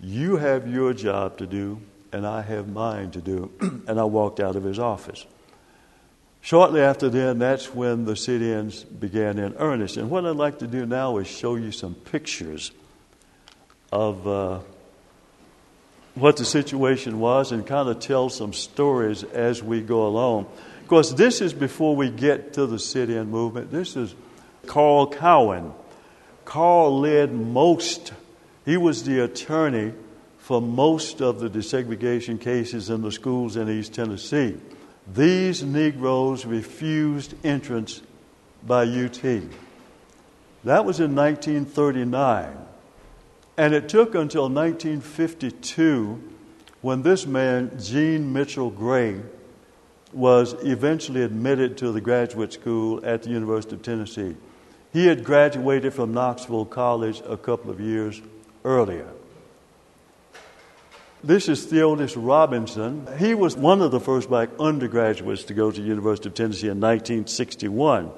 You 0.02 0.38
have 0.38 0.68
your 0.68 0.94
job 0.94 1.38
to 1.38 1.48
do, 1.48 1.82
and 2.12 2.26
I 2.26 2.42
have 2.42 2.68
mine 2.68 3.12
to 3.12 3.22
do. 3.22 3.52
and 3.88 4.00
I 4.00 4.04
walked 4.06 4.40
out 4.40 4.56
of 4.56 4.64
his 4.64 4.80
office. 4.80 5.26
Shortly 6.42 6.82
after 6.82 7.10
then, 7.10 7.40
that's 7.40 7.74
when 7.74 8.06
the 8.06 8.16
sit 8.16 8.42
ins 8.42 8.84
began 8.84 9.38
in 9.38 9.56
earnest. 9.56 9.98
And 9.98 10.10
what 10.10 10.26
I'd 10.26 10.38
like 10.38 10.60
to 10.60 10.68
do 10.68 10.86
now 10.86 11.18
is 11.18 11.28
show 11.28 11.56
you 11.56 11.72
some 11.72 11.96
pictures 11.96 12.72
of 13.92 14.26
uh, 14.28 14.60
what 16.16 16.38
the 16.38 16.46
situation 16.46 17.20
was 17.20 17.52
and 17.52 17.66
kind 17.66 17.90
of 17.90 18.00
tell 18.00 18.30
some 18.30 18.54
stories 18.54 19.24
as 19.24 19.62
we 19.62 19.82
go 19.82 20.08
along. 20.08 20.48
Of 20.90 20.92
course, 20.92 21.12
this 21.12 21.40
is 21.40 21.54
before 21.54 21.96
we 21.96 22.10
get 22.10 22.54
to 22.54 22.66
the 22.66 22.80
sit 22.80 23.12
in 23.12 23.30
movement. 23.30 23.70
This 23.70 23.96
is 23.96 24.16
Carl 24.66 25.06
Cowan. 25.06 25.72
Carl 26.46 27.02
led 27.02 27.32
most, 27.32 28.12
he 28.66 28.76
was 28.76 29.04
the 29.04 29.24
attorney 29.24 29.94
for 30.40 30.60
most 30.60 31.22
of 31.22 31.42
the 31.42 31.48
desegregation 31.48 32.42
cases 32.42 32.90
in 32.90 33.04
the 33.04 33.12
schools 33.12 33.56
in 33.56 33.70
East 33.70 33.94
Tennessee. 33.94 34.58
These 35.14 35.62
Negroes 35.62 36.44
refused 36.48 37.36
entrance 37.46 38.02
by 38.66 38.82
UT. 38.86 39.22
That 40.64 40.86
was 40.86 41.00
in 41.00 41.14
1939. 41.14 42.66
And 43.58 43.76
it 43.76 43.90
took 43.90 44.16
until 44.16 44.50
1952 44.50 46.34
when 46.82 47.04
this 47.04 47.28
man, 47.28 47.80
Gene 47.80 48.34
Mitchell 48.34 48.72
Gray, 48.72 49.22
was 50.14 50.54
eventually 50.64 51.24
admitted 51.24 51.78
to 51.78 51.92
the 51.92 52.02
graduate 52.02 52.54
school 52.54 53.06
at 53.06 53.24
the 53.24 53.30
University 53.30 53.76
of 53.76 53.82
Tennessee. 53.82 54.36
He 54.92 55.06
had 55.08 55.24
graduated 55.24 55.94
from 55.94 56.14
Knoxville 56.14 56.66
College 56.66 57.22
a 57.28 57.38
couple 57.38 57.70
of 57.70 57.80
years 57.80 58.22
earlier. 58.66 59.08
This 61.24 61.50
is 61.50 61.66
Theotis 61.66 62.16
Robinson. 62.16 63.06
He 63.18 63.36
was 63.36 63.58
one 63.58 63.82
of 63.82 63.92
the 63.92 64.00
first 64.00 64.30
black 64.30 64.50
undergraduates 64.58 65.44
to 65.44 65.54
go 65.54 65.70
to 65.70 65.82
the 65.82 65.86
University 65.86 66.30
of 66.30 66.34
Tennessee 66.34 66.68
in 66.68 66.80
1961. 66.80 68.10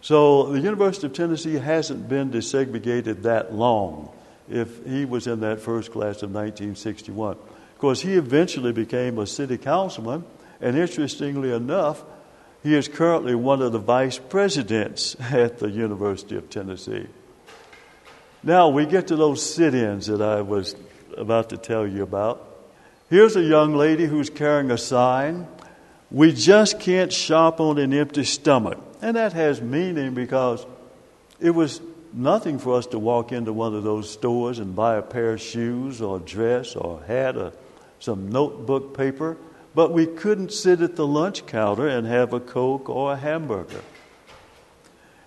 So 0.00 0.52
the 0.52 0.60
University 0.60 1.06
of 1.06 1.12
Tennessee 1.12 1.54
hasn't 1.54 2.08
been 2.08 2.30
desegregated 2.30 3.22
that 3.22 3.54
long 3.54 4.10
if 4.48 4.84
he 4.84 5.04
was 5.04 5.26
in 5.26 5.40
that 5.40 5.60
first 5.60 5.92
class 5.92 6.22
of 6.22 6.30
1961. 6.30 7.32
Of 7.32 7.78
course, 7.78 8.00
he 8.00 8.14
eventually 8.14 8.72
became 8.72 9.18
a 9.18 9.26
city 9.26 9.56
councilman, 9.56 10.24
and 10.60 10.76
interestingly 10.76 11.52
enough, 11.52 12.04
he 12.62 12.74
is 12.74 12.88
currently 12.88 13.34
one 13.34 13.62
of 13.62 13.72
the 13.72 13.78
vice 13.78 14.18
presidents 14.18 15.16
at 15.20 15.58
the 15.58 15.70
University 15.70 16.36
of 16.36 16.50
Tennessee. 16.50 17.06
Now 18.42 18.68
we 18.68 18.86
get 18.86 19.08
to 19.08 19.16
those 19.16 19.42
sit 19.42 19.74
ins 19.74 20.06
that 20.06 20.22
I 20.22 20.42
was 20.42 20.76
about 21.16 21.50
to 21.50 21.56
tell 21.56 21.86
you 21.86 22.02
about. 22.02 22.46
Here's 23.08 23.36
a 23.36 23.42
young 23.42 23.74
lady 23.74 24.06
who's 24.06 24.30
carrying 24.30 24.70
a 24.70 24.78
sign 24.78 25.46
We 26.10 26.32
just 26.32 26.78
can't 26.78 27.12
shop 27.12 27.60
on 27.60 27.78
an 27.78 27.92
empty 27.92 28.24
stomach. 28.24 28.78
And 29.02 29.16
that 29.16 29.32
has 29.32 29.60
meaning 29.60 30.14
because 30.14 30.64
it 31.40 31.50
was 31.50 31.80
nothing 32.12 32.58
for 32.58 32.76
us 32.76 32.86
to 32.88 32.98
walk 32.98 33.32
into 33.32 33.52
one 33.52 33.74
of 33.74 33.84
those 33.84 34.10
stores 34.10 34.58
and 34.58 34.74
buy 34.74 34.96
a 34.96 35.02
pair 35.02 35.32
of 35.32 35.40
shoes 35.40 36.00
or 36.00 36.16
a 36.16 36.20
dress 36.20 36.74
or 36.74 37.00
a 37.02 37.06
hat 37.06 37.36
or 37.36 37.52
some 37.98 38.30
notebook 38.30 38.96
paper, 38.96 39.36
but 39.76 39.92
we 39.92 40.06
couldn't 40.06 40.52
sit 40.52 40.80
at 40.80 40.96
the 40.96 41.06
lunch 41.06 41.44
counter 41.44 41.86
and 41.86 42.06
have 42.06 42.32
a 42.32 42.40
Coke 42.40 42.88
or 42.88 43.12
a 43.12 43.16
hamburger. 43.16 43.82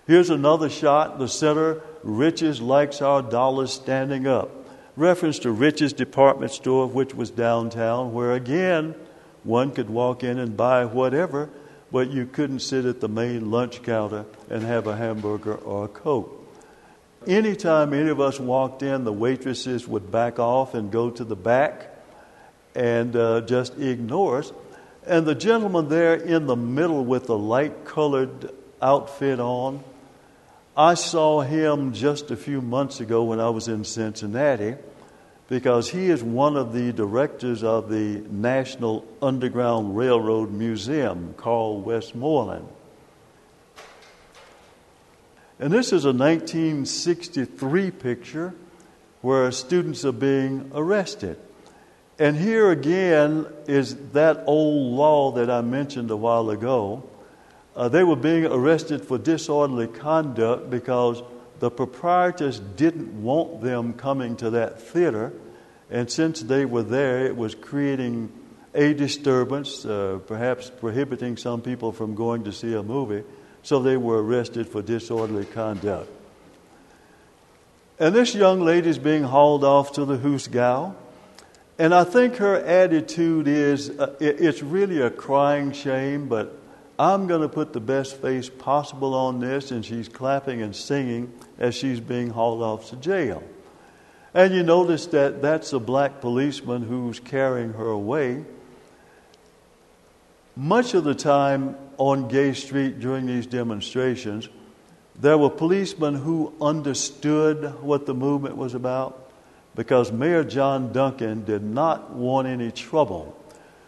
Here's 0.08 0.28
another 0.28 0.68
shot. 0.68 1.20
The 1.20 1.28
center, 1.28 1.80
Rich's 2.02 2.60
likes 2.60 3.00
our 3.00 3.22
dollars 3.22 3.72
standing 3.72 4.26
up 4.26 4.50
reference 4.96 5.38
to 5.38 5.50
Rich's 5.52 5.92
department 5.92 6.50
store, 6.50 6.86
which 6.86 7.14
was 7.14 7.30
downtown, 7.30 8.12
where 8.12 8.32
again, 8.32 8.94
one 9.44 9.70
could 9.70 9.88
walk 9.88 10.24
in 10.24 10.38
and 10.38 10.56
buy 10.56 10.84
whatever, 10.84 11.48
but 11.92 12.10
you 12.10 12.26
couldn't 12.26 12.58
sit 12.58 12.84
at 12.84 13.00
the 13.00 13.08
main 13.08 13.52
lunch 13.52 13.82
counter 13.82 14.26
and 14.50 14.62
have 14.62 14.88
a 14.88 14.96
hamburger 14.96 15.54
or 15.54 15.84
a 15.84 15.88
Coke. 15.88 16.36
Anytime 17.26 17.94
any 17.94 18.10
of 18.10 18.20
us 18.20 18.40
walked 18.40 18.82
in, 18.82 19.04
the 19.04 19.12
waitresses 19.12 19.86
would 19.86 20.10
back 20.10 20.38
off 20.40 20.74
and 20.74 20.90
go 20.90 21.08
to 21.08 21.24
the 21.24 21.36
back 21.36 21.89
and 22.74 23.14
uh, 23.16 23.40
just 23.42 23.78
ignore 23.78 24.38
us. 24.38 24.52
And 25.06 25.26
the 25.26 25.34
gentleman 25.34 25.88
there 25.88 26.14
in 26.14 26.46
the 26.46 26.56
middle 26.56 27.04
with 27.04 27.26
the 27.26 27.38
light 27.38 27.84
colored 27.84 28.50
outfit 28.80 29.40
on, 29.40 29.82
I 30.76 30.94
saw 30.94 31.40
him 31.40 31.92
just 31.92 32.30
a 32.30 32.36
few 32.36 32.60
months 32.60 33.00
ago 33.00 33.24
when 33.24 33.40
I 33.40 33.50
was 33.50 33.68
in 33.68 33.84
Cincinnati 33.84 34.76
because 35.48 35.90
he 35.90 36.06
is 36.06 36.22
one 36.22 36.56
of 36.56 36.72
the 36.72 36.92
directors 36.92 37.64
of 37.64 37.90
the 37.90 38.22
National 38.30 39.04
Underground 39.20 39.96
Railroad 39.96 40.52
Museum 40.52 41.34
called 41.36 41.84
Westmoreland. 41.84 42.68
And 45.58 45.72
this 45.72 45.92
is 45.92 46.04
a 46.04 46.12
1963 46.12 47.90
picture 47.90 48.54
where 49.20 49.50
students 49.50 50.04
are 50.04 50.12
being 50.12 50.70
arrested. 50.72 51.38
And 52.20 52.36
here 52.36 52.70
again 52.70 53.46
is 53.66 53.96
that 54.12 54.44
old 54.46 54.92
law 54.92 55.32
that 55.32 55.48
I 55.48 55.62
mentioned 55.62 56.10
a 56.10 56.16
while 56.16 56.50
ago. 56.50 57.02
Uh, 57.74 57.88
they 57.88 58.04
were 58.04 58.14
being 58.14 58.44
arrested 58.44 59.02
for 59.02 59.16
disorderly 59.16 59.86
conduct 59.86 60.68
because 60.68 61.22
the 61.60 61.70
proprietors 61.70 62.60
didn't 62.60 63.22
want 63.22 63.62
them 63.62 63.94
coming 63.94 64.36
to 64.36 64.50
that 64.50 64.82
theater, 64.82 65.32
and 65.90 66.10
since 66.10 66.40
they 66.40 66.66
were 66.66 66.82
there, 66.82 67.24
it 67.24 67.36
was 67.36 67.54
creating 67.54 68.30
a 68.74 68.92
disturbance, 68.92 69.86
uh, 69.86 70.18
perhaps 70.26 70.68
prohibiting 70.68 71.38
some 71.38 71.62
people 71.62 71.90
from 71.90 72.14
going 72.14 72.44
to 72.44 72.52
see 72.52 72.74
a 72.74 72.82
movie, 72.82 73.24
so 73.62 73.80
they 73.80 73.96
were 73.96 74.22
arrested 74.22 74.68
for 74.68 74.82
disorderly 74.82 75.46
conduct. 75.46 76.10
And 77.98 78.14
this 78.14 78.34
young 78.34 78.60
lady 78.60 78.90
is 78.90 78.98
being 78.98 79.22
hauled 79.22 79.64
off 79.64 79.92
to 79.92 80.04
the 80.04 80.18
Hoosgow. 80.18 80.94
And 81.80 81.94
I 81.94 82.04
think 82.04 82.36
her 82.36 82.56
attitude 82.56 83.48
is 83.48 83.88
uh, 83.88 84.14
it's 84.20 84.62
really 84.62 85.00
a 85.00 85.08
crying 85.08 85.72
shame, 85.72 86.28
but 86.28 86.54
I'm 86.98 87.26
going 87.26 87.40
to 87.40 87.48
put 87.48 87.72
the 87.72 87.80
best 87.80 88.20
face 88.20 88.50
possible 88.50 89.14
on 89.14 89.40
this, 89.40 89.70
and 89.70 89.82
she's 89.82 90.06
clapping 90.06 90.60
and 90.60 90.76
singing 90.76 91.32
as 91.58 91.74
she's 91.74 91.98
being 91.98 92.28
hauled 92.28 92.60
off 92.60 92.90
to 92.90 92.96
jail. 92.96 93.42
And 94.34 94.52
you 94.54 94.62
notice 94.62 95.06
that 95.06 95.40
that's 95.40 95.72
a 95.72 95.78
black 95.78 96.20
policeman 96.20 96.82
who's 96.82 97.18
carrying 97.18 97.72
her 97.72 97.88
away. 97.88 98.44
Much 100.54 100.92
of 100.92 101.04
the 101.04 101.14
time 101.14 101.76
on 101.96 102.28
Gay 102.28 102.52
Street 102.52 103.00
during 103.00 103.24
these 103.24 103.46
demonstrations, 103.46 104.50
there 105.18 105.38
were 105.38 105.48
policemen 105.48 106.16
who 106.16 106.52
understood 106.60 107.80
what 107.80 108.04
the 108.04 108.12
movement 108.12 108.58
was 108.58 108.74
about. 108.74 109.19
Because 109.80 110.12
Mayor 110.12 110.44
John 110.44 110.92
Duncan 110.92 111.44
did 111.44 111.62
not 111.62 112.10
want 112.10 112.46
any 112.46 112.70
trouble. 112.70 113.34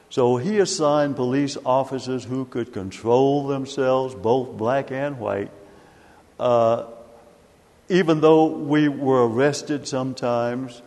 So 0.09 0.38
he 0.38 0.59
assigned 0.59 1.16
police 1.16 1.59
officers 1.66 2.24
who 2.24 2.46
could 2.46 2.72
control 2.72 3.46
themselves, 3.46 4.14
both 4.14 4.57
black 4.57 4.90
and 4.90 5.18
white. 5.18 5.50
Uh, 6.40 6.87
even 7.90 8.22
though 8.22 8.46
we 8.46 8.88
were 8.88 9.28
arrested 9.28 9.87
sometimes 9.87 10.81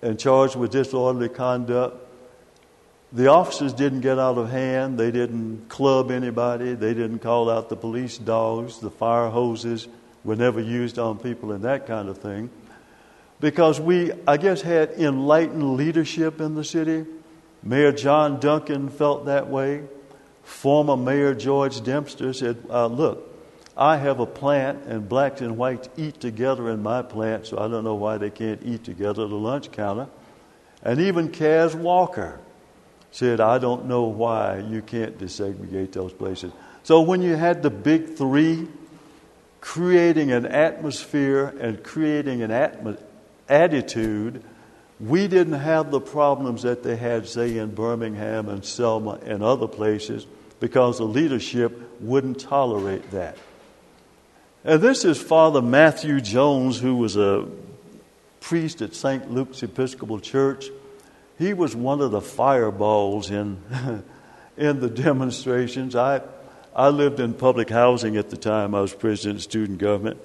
and 0.00 0.18
charged 0.18 0.56
with 0.56 0.70
disorderly 0.70 1.28
conduct, 1.28 1.98
the 3.12 3.26
officers 3.26 3.74
didn't 3.74 4.00
get 4.00 4.18
out 4.18 4.38
of 4.38 4.48
hand. 4.48 4.98
They 4.98 5.10
didn't 5.10 5.68
club 5.68 6.10
anybody. 6.10 6.72
They 6.72 6.94
didn't 6.94 7.18
call 7.18 7.50
out 7.50 7.68
the 7.68 7.76
police 7.76 8.16
dogs. 8.16 8.78
The 8.78 8.90
fire 8.90 9.28
hoses 9.28 9.86
were 10.24 10.34
never 10.34 10.60
used 10.60 10.98
on 10.98 11.18
people 11.18 11.52
and 11.52 11.62
that 11.64 11.86
kind 11.86 12.08
of 12.08 12.16
thing. 12.16 12.48
Because 13.40 13.80
we, 13.80 14.12
I 14.26 14.36
guess, 14.36 14.62
had 14.62 14.92
enlightened 14.92 15.76
leadership 15.76 16.40
in 16.40 16.54
the 16.54 16.64
city. 16.64 17.04
Mayor 17.62 17.92
John 17.92 18.40
Duncan 18.40 18.88
felt 18.88 19.26
that 19.26 19.48
way. 19.48 19.84
Former 20.42 20.96
Mayor 20.96 21.34
George 21.34 21.82
Dempster 21.82 22.32
said, 22.32 22.56
uh, 22.70 22.86
Look, 22.86 23.28
I 23.76 23.98
have 23.98 24.20
a 24.20 24.26
plant, 24.26 24.84
and 24.86 25.06
blacks 25.06 25.42
and 25.42 25.58
whites 25.58 25.88
eat 25.96 26.20
together 26.20 26.70
in 26.70 26.82
my 26.82 27.02
plant, 27.02 27.46
so 27.46 27.58
I 27.58 27.68
don't 27.68 27.84
know 27.84 27.96
why 27.96 28.16
they 28.16 28.30
can't 28.30 28.62
eat 28.64 28.84
together 28.84 29.24
at 29.24 29.30
the 29.30 29.36
lunch 29.36 29.70
counter. 29.70 30.08
And 30.82 31.00
even 31.00 31.30
Cas 31.30 31.74
Walker 31.74 32.40
said, 33.10 33.40
I 33.40 33.58
don't 33.58 33.86
know 33.86 34.04
why 34.04 34.58
you 34.58 34.80
can't 34.80 35.18
desegregate 35.18 35.92
those 35.92 36.12
places. 36.12 36.52
So 36.84 37.00
when 37.00 37.20
you 37.20 37.34
had 37.34 37.62
the 37.62 37.70
big 37.70 38.14
three 38.14 38.68
creating 39.60 40.30
an 40.30 40.46
atmosphere 40.46 41.52
and 41.60 41.82
creating 41.82 42.42
an 42.42 42.50
atmo- 42.50 43.02
attitude, 43.48 44.42
we 44.98 45.28
didn't 45.28 45.54
have 45.54 45.90
the 45.90 46.00
problems 46.00 46.62
that 46.62 46.82
they 46.82 46.96
had, 46.96 47.28
say, 47.28 47.58
in 47.58 47.74
Birmingham 47.74 48.48
and 48.48 48.64
Selma 48.64 49.20
and 49.24 49.42
other 49.42 49.68
places 49.68 50.26
because 50.60 50.98
the 50.98 51.04
leadership 51.04 52.00
wouldn't 52.00 52.40
tolerate 52.40 53.10
that. 53.10 53.36
And 54.64 54.80
this 54.80 55.04
is 55.04 55.20
Father 55.20 55.62
Matthew 55.62 56.20
Jones, 56.20 56.78
who 56.78 56.96
was 56.96 57.16
a 57.16 57.46
priest 58.40 58.82
at 58.82 58.94
St. 58.94 59.30
Luke's 59.30 59.62
Episcopal 59.62 60.18
Church 60.18 60.66
he 61.38 61.52
was 61.52 61.76
one 61.76 62.00
of 62.00 62.10
the 62.10 62.20
fireballs 62.20 63.30
in, 63.30 63.62
in 64.56 64.80
the 64.80 64.88
demonstrations. 64.88 65.94
I, 65.94 66.22
I 66.74 66.88
lived 66.88 67.20
in 67.20 67.34
public 67.34 67.68
housing 67.68 68.16
at 68.16 68.30
the 68.30 68.36
time. 68.36 68.74
I 68.74 68.80
was 68.80 68.94
president 68.94 69.38
of 69.38 69.42
student 69.42 69.78
government. 69.78 70.18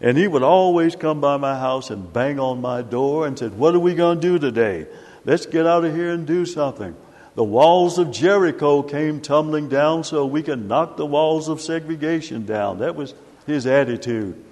And 0.00 0.16
he 0.16 0.28
would 0.28 0.42
always 0.42 0.94
come 0.94 1.20
by 1.20 1.36
my 1.36 1.58
house 1.58 1.90
and 1.90 2.12
bang 2.12 2.38
on 2.38 2.60
my 2.60 2.82
door 2.82 3.26
and 3.26 3.38
said, 3.38 3.58
What 3.58 3.74
are 3.74 3.80
we 3.80 3.94
going 3.94 4.20
to 4.20 4.28
do 4.28 4.38
today? 4.38 4.86
Let's 5.24 5.46
get 5.46 5.66
out 5.66 5.84
of 5.84 5.94
here 5.94 6.10
and 6.10 6.26
do 6.26 6.46
something. 6.46 6.96
The 7.34 7.44
walls 7.44 7.98
of 7.98 8.10
Jericho 8.10 8.82
came 8.82 9.20
tumbling 9.20 9.68
down 9.68 10.04
so 10.04 10.26
we 10.26 10.42
could 10.42 10.64
knock 10.64 10.96
the 10.96 11.06
walls 11.06 11.48
of 11.48 11.60
segregation 11.60 12.46
down. 12.46 12.78
That 12.78 12.96
was 12.96 13.14
his 13.46 13.66
attitude. 13.66 14.44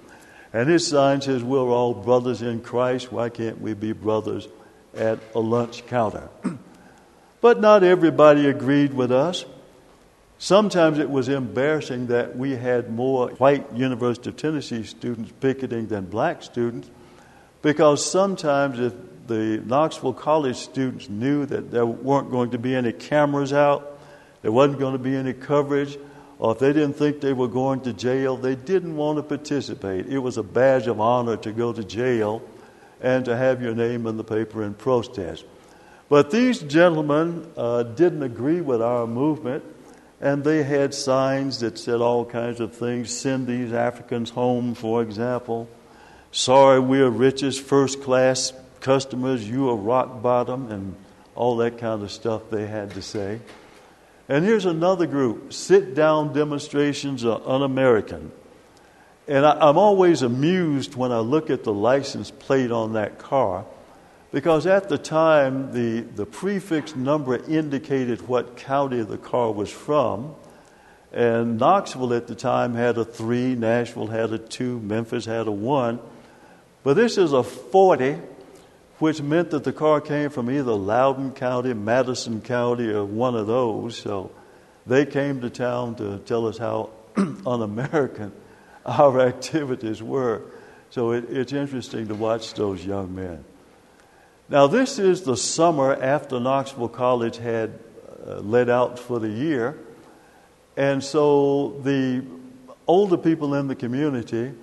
And 0.53 0.69
his 0.69 0.87
sign 0.87 1.21
says, 1.21 1.43
We're 1.43 1.59
all 1.59 1.93
brothers 1.93 2.41
in 2.41 2.61
Christ. 2.61 3.11
Why 3.11 3.29
can't 3.29 3.61
we 3.61 3.73
be 3.73 3.93
brothers 3.93 4.47
at 4.97 5.19
a 5.35 5.39
lunch 5.39 5.85
counter. 5.87 6.29
but 7.41 7.61
not 7.61 7.83
everybody 7.83 8.47
agreed 8.47 8.93
with 8.93 9.11
us. 9.11 9.45
Sometimes 10.39 10.99
it 10.99 11.09
was 11.09 11.29
embarrassing 11.29 12.07
that 12.07 12.37
we 12.37 12.51
had 12.51 12.91
more 12.91 13.29
white 13.31 13.73
University 13.73 14.29
of 14.29 14.37
Tennessee 14.37 14.83
students 14.83 15.31
picketing 15.39 15.87
than 15.87 16.05
black 16.05 16.43
students 16.43 16.89
because 17.61 18.05
sometimes 18.05 18.79
if 18.79 18.93
the 19.25 19.61
Knoxville 19.65 20.13
College 20.13 20.55
students 20.55 21.09
knew 21.09 21.45
that 21.47 21.71
there 21.71 21.85
weren't 21.85 22.29
going 22.29 22.51
to 22.51 22.57
be 22.57 22.75
any 22.75 22.93
cameras 22.93 23.51
out, 23.51 23.99
there 24.41 24.51
wasn't 24.51 24.79
going 24.79 24.93
to 24.93 24.99
be 24.99 25.15
any 25.15 25.33
coverage, 25.33 25.97
or 26.39 26.53
if 26.53 26.59
they 26.59 26.71
didn't 26.71 26.93
think 26.93 27.19
they 27.19 27.33
were 27.33 27.47
going 27.47 27.81
to 27.81 27.93
jail, 27.93 28.37
they 28.37 28.55
didn't 28.55 28.95
want 28.95 29.17
to 29.17 29.23
participate. 29.23 30.05
It 30.05 30.19
was 30.19 30.37
a 30.37 30.43
badge 30.43 30.87
of 30.87 31.01
honor 31.01 31.35
to 31.37 31.51
go 31.51 31.73
to 31.73 31.83
jail 31.83 32.41
and 33.01 33.25
to 33.25 33.35
have 33.35 33.61
your 33.61 33.73
name 33.73 34.05
in 34.05 34.17
the 34.17 34.23
paper 34.23 34.63
in 34.63 34.75
protest. 34.75 35.45
But 36.09 36.31
these 36.31 36.59
gentlemen 36.61 37.51
uh, 37.57 37.83
didn't 37.83 38.23
agree 38.23 38.61
with 38.61 38.81
our 38.81 39.07
movement, 39.07 39.63
and 40.19 40.43
they 40.43 40.63
had 40.63 40.93
signs 40.93 41.59
that 41.59 41.77
said 41.77 42.01
all 42.01 42.25
kinds 42.25 42.59
of 42.59 42.73
things. 42.73 43.15
Send 43.15 43.47
these 43.47 43.71
Africans 43.71 44.31
home, 44.31 44.73
for 44.73 45.01
example. 45.01 45.69
Sorry, 46.31 46.79
we're 46.79 47.09
richest, 47.09 47.61
first 47.61 48.01
class 48.01 48.53
customers, 48.79 49.47
you 49.47 49.69
are 49.69 49.75
rock 49.75 50.21
bottom, 50.21 50.71
and 50.71 50.95
all 51.35 51.57
that 51.57 51.77
kind 51.77 52.01
of 52.03 52.11
stuff 52.11 52.49
they 52.49 52.65
had 52.65 52.91
to 52.91 53.01
say. 53.01 53.39
And 54.29 54.43
here's 54.43 54.65
another 54.65 55.07
group 55.07 55.53
sit 55.53 55.93
down 55.95 56.33
demonstrations 56.33 57.23
are 57.23 57.41
un 57.45 57.61
American. 57.61 58.31
And 59.27 59.45
I, 59.45 59.69
am 59.69 59.77
always 59.77 60.21
amused 60.21 60.95
when 60.95 61.11
I 61.11 61.19
look 61.19 61.49
at 61.49 61.63
the 61.63 61.73
license 61.73 62.31
plate 62.31 62.71
on 62.71 62.93
that 62.93 63.19
car 63.19 63.65
because 64.31 64.67
at 64.67 64.89
the 64.89 64.97
time 64.97 65.71
the, 65.73 66.01
the 66.01 66.25
prefix 66.25 66.95
number 66.95 67.37
indicated 67.49 68.27
what 68.27 68.57
county 68.57 69.01
the 69.01 69.17
car 69.17 69.51
was 69.51 69.69
from. 69.69 70.35
And 71.13 71.57
Knoxville 71.57 72.13
at 72.13 72.27
the 72.27 72.35
time 72.35 72.75
had 72.75 72.97
a 72.97 73.05
3, 73.05 73.55
Nashville 73.55 74.07
had 74.07 74.33
a 74.33 74.37
2, 74.37 74.79
Memphis 74.79 75.25
had 75.25 75.47
a 75.47 75.51
1. 75.51 75.99
But 76.83 76.95
this 76.95 77.17
is 77.17 77.33
a 77.33 77.43
40, 77.43 78.17
which 78.99 79.21
meant 79.21 79.51
that 79.51 79.63
the 79.63 79.73
car 79.73 80.01
came 80.01 80.29
from 80.29 80.49
either 80.49 80.73
Loudoun 80.73 81.31
County, 81.31 81.73
Madison 81.73 82.41
County, 82.41 82.89
or 82.89 83.05
one 83.05 83.35
of 83.35 83.47
those. 83.47 83.97
So 83.97 84.31
they 84.85 85.05
came 85.05 85.41
to 85.41 85.49
town 85.49 85.95
to 85.95 86.19
tell 86.19 86.47
us 86.47 86.57
how 86.57 86.89
un 87.17 87.61
American 87.61 88.33
our 88.85 89.19
activities 89.27 90.03
were. 90.03 90.41
So 90.89 91.11
it, 91.11 91.25
it's 91.29 91.53
interesting 91.53 92.07
to 92.07 92.15
watch 92.15 92.53
those 92.53 92.85
young 92.85 93.13
men. 93.13 93.43
Now, 94.49 94.67
this 94.67 94.97
is 94.97 95.23
the 95.23 95.35
summer 95.35 95.93
after 95.93 96.39
Knoxville 96.39 96.87
College 96.87 97.37
had 97.37 97.77
uh, 98.25 98.39
let 98.39 98.69
out 98.69 98.97
for 98.97 99.19
the 99.19 99.27
year. 99.27 99.77
And 100.77 101.03
so 101.03 101.81
the 101.83 102.23
older 102.87 103.17
people 103.17 103.55
in 103.55 103.67
the 103.67 103.75
community 103.75 104.53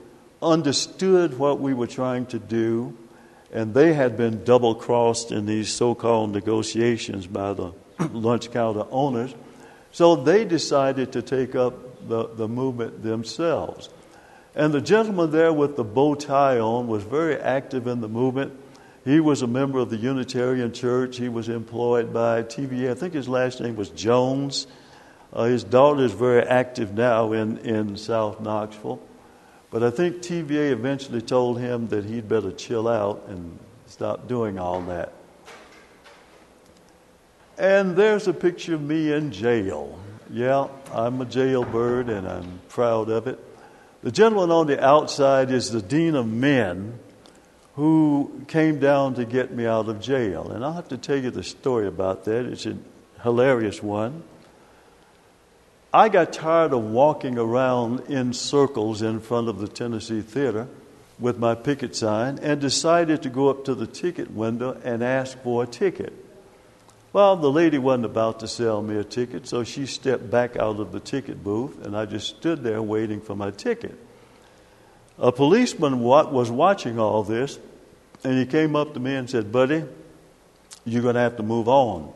understood 0.40 1.38
what 1.38 1.60
we 1.60 1.74
were 1.74 1.86
trying 1.86 2.24
to 2.26 2.38
do, 2.38 2.96
and 3.52 3.74
they 3.74 3.92
had 3.92 4.16
been 4.16 4.42
double 4.44 4.74
crossed 4.74 5.30
in 5.32 5.44
these 5.44 5.70
so 5.70 5.94
called 5.94 6.32
negotiations 6.32 7.26
by 7.26 7.52
the 7.52 7.72
lunch 8.12 8.50
counter 8.52 8.86
owners. 8.90 9.34
So 9.92 10.16
they 10.16 10.46
decided 10.46 11.12
to 11.12 11.20
take 11.20 11.54
up 11.54 12.08
the, 12.08 12.28
the 12.28 12.48
movement 12.48 13.02
themselves. 13.02 13.90
And 14.54 14.72
the 14.72 14.80
gentleman 14.80 15.30
there 15.30 15.52
with 15.52 15.76
the 15.76 15.84
bow 15.84 16.14
tie 16.14 16.58
on 16.58 16.86
was 16.86 17.02
very 17.02 17.36
active 17.36 17.86
in 17.86 18.00
the 18.00 18.08
movement. 18.08 18.60
He 19.04 19.20
was 19.20 19.42
a 19.42 19.46
member 19.46 19.78
of 19.78 19.90
the 19.90 19.96
Unitarian 19.96 20.72
Church. 20.72 21.18
He 21.18 21.28
was 21.28 21.50
employed 21.50 22.12
by 22.12 22.42
TVA. 22.42 22.90
I 22.90 22.94
think 22.94 23.12
his 23.12 23.28
last 23.28 23.60
name 23.60 23.76
was 23.76 23.90
Jones. 23.90 24.66
Uh, 25.30 25.44
his 25.44 25.62
daughter 25.62 26.04
is 26.04 26.12
very 26.12 26.42
active 26.42 26.94
now 26.94 27.32
in, 27.32 27.58
in 27.58 27.96
South 27.98 28.40
Knoxville. 28.40 29.02
But 29.70 29.82
I 29.82 29.90
think 29.90 30.22
TVA 30.22 30.70
eventually 30.70 31.20
told 31.20 31.58
him 31.58 31.88
that 31.88 32.04
he'd 32.04 32.28
better 32.28 32.52
chill 32.52 32.88
out 32.88 33.24
and 33.28 33.58
stop 33.86 34.26
doing 34.26 34.58
all 34.58 34.80
that. 34.82 35.12
And 37.58 37.96
there's 37.96 38.26
a 38.26 38.32
picture 38.32 38.74
of 38.74 38.80
me 38.80 39.12
in 39.12 39.32
jail. 39.32 39.98
Yeah, 40.30 40.68
I'm 40.92 41.20
a 41.20 41.26
jailbird 41.26 42.08
and 42.08 42.26
I'm 42.26 42.60
proud 42.68 43.10
of 43.10 43.26
it. 43.26 43.38
The 44.02 44.10
gentleman 44.10 44.50
on 44.50 44.66
the 44.66 44.82
outside 44.82 45.50
is 45.50 45.70
the 45.70 45.82
dean 45.82 46.14
of 46.14 46.26
men 46.26 46.98
who 47.76 48.42
came 48.46 48.78
down 48.78 49.14
to 49.14 49.24
get 49.24 49.52
me 49.52 49.66
out 49.66 49.88
of 49.88 50.00
jail. 50.00 50.50
And 50.50 50.64
I'll 50.64 50.72
have 50.72 50.88
to 50.88 50.98
tell 50.98 51.16
you 51.16 51.30
the 51.30 51.42
story 51.42 51.86
about 51.86 52.24
that. 52.24 52.46
It's 52.46 52.66
a 52.66 52.76
hilarious 53.22 53.82
one. 53.82 54.22
I 55.92 56.08
got 56.08 56.32
tired 56.32 56.72
of 56.72 56.84
walking 56.84 57.38
around 57.38 58.00
in 58.10 58.32
circles 58.32 59.02
in 59.02 59.20
front 59.20 59.48
of 59.48 59.58
the 59.58 59.68
Tennessee 59.68 60.22
Theater 60.22 60.68
with 61.18 61.38
my 61.38 61.54
picket 61.54 61.94
sign 61.94 62.38
and 62.40 62.60
decided 62.60 63.22
to 63.22 63.28
go 63.28 63.48
up 63.48 63.64
to 63.66 63.74
the 63.74 63.86
ticket 63.86 64.30
window 64.30 64.80
and 64.84 65.02
ask 65.02 65.38
for 65.42 65.62
a 65.62 65.66
ticket. 65.66 66.12
Well, 67.12 67.36
the 67.36 67.50
lady 67.50 67.78
wasn't 67.78 68.06
about 68.06 68.40
to 68.40 68.48
sell 68.48 68.82
me 68.82 68.96
a 68.96 69.04
ticket, 69.04 69.46
so 69.46 69.62
she 69.62 69.86
stepped 69.86 70.28
back 70.32 70.56
out 70.56 70.80
of 70.80 70.90
the 70.90 70.98
ticket 70.98 71.44
booth, 71.44 71.84
and 71.84 71.96
I 71.96 72.06
just 72.06 72.26
stood 72.36 72.64
there 72.64 72.82
waiting 72.82 73.20
for 73.20 73.36
my 73.36 73.52
ticket. 73.52 73.96
A 75.18 75.30
policeman 75.30 76.00
was 76.00 76.50
watching 76.50 76.98
all 76.98 77.22
this, 77.22 77.58
and 78.24 78.38
he 78.38 78.46
came 78.46 78.74
up 78.74 78.94
to 78.94 79.00
me 79.00 79.14
and 79.14 79.30
said, 79.30 79.52
Buddy, 79.52 79.84
you're 80.84 81.02
going 81.02 81.14
to 81.14 81.20
have 81.20 81.36
to 81.36 81.42
move 81.42 81.68
on. 81.68 82.12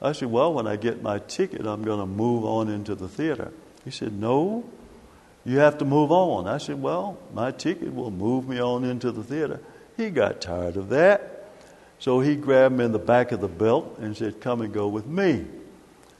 I 0.00 0.12
said, 0.12 0.30
Well, 0.30 0.54
when 0.54 0.66
I 0.66 0.76
get 0.76 1.02
my 1.02 1.18
ticket, 1.18 1.66
I'm 1.66 1.82
going 1.82 2.00
to 2.00 2.06
move 2.06 2.44
on 2.44 2.68
into 2.68 2.94
the 2.94 3.08
theater. 3.08 3.52
He 3.84 3.90
said, 3.90 4.12
No, 4.12 4.64
you 5.44 5.58
have 5.58 5.78
to 5.78 5.84
move 5.84 6.12
on. 6.12 6.46
I 6.46 6.58
said, 6.58 6.80
Well, 6.80 7.18
my 7.34 7.50
ticket 7.50 7.94
will 7.94 8.10
move 8.10 8.48
me 8.48 8.60
on 8.60 8.84
into 8.84 9.10
the 9.10 9.22
theater. 9.22 9.60
He 9.96 10.10
got 10.10 10.40
tired 10.40 10.76
of 10.76 10.90
that. 10.90 11.48
So 11.98 12.20
he 12.20 12.34
grabbed 12.36 12.76
me 12.76 12.86
in 12.86 12.92
the 12.92 12.98
back 12.98 13.32
of 13.32 13.40
the 13.42 13.48
belt 13.48 13.98
and 13.98 14.16
said, 14.16 14.40
Come 14.40 14.62
and 14.62 14.72
go 14.72 14.88
with 14.88 15.06
me. 15.06 15.46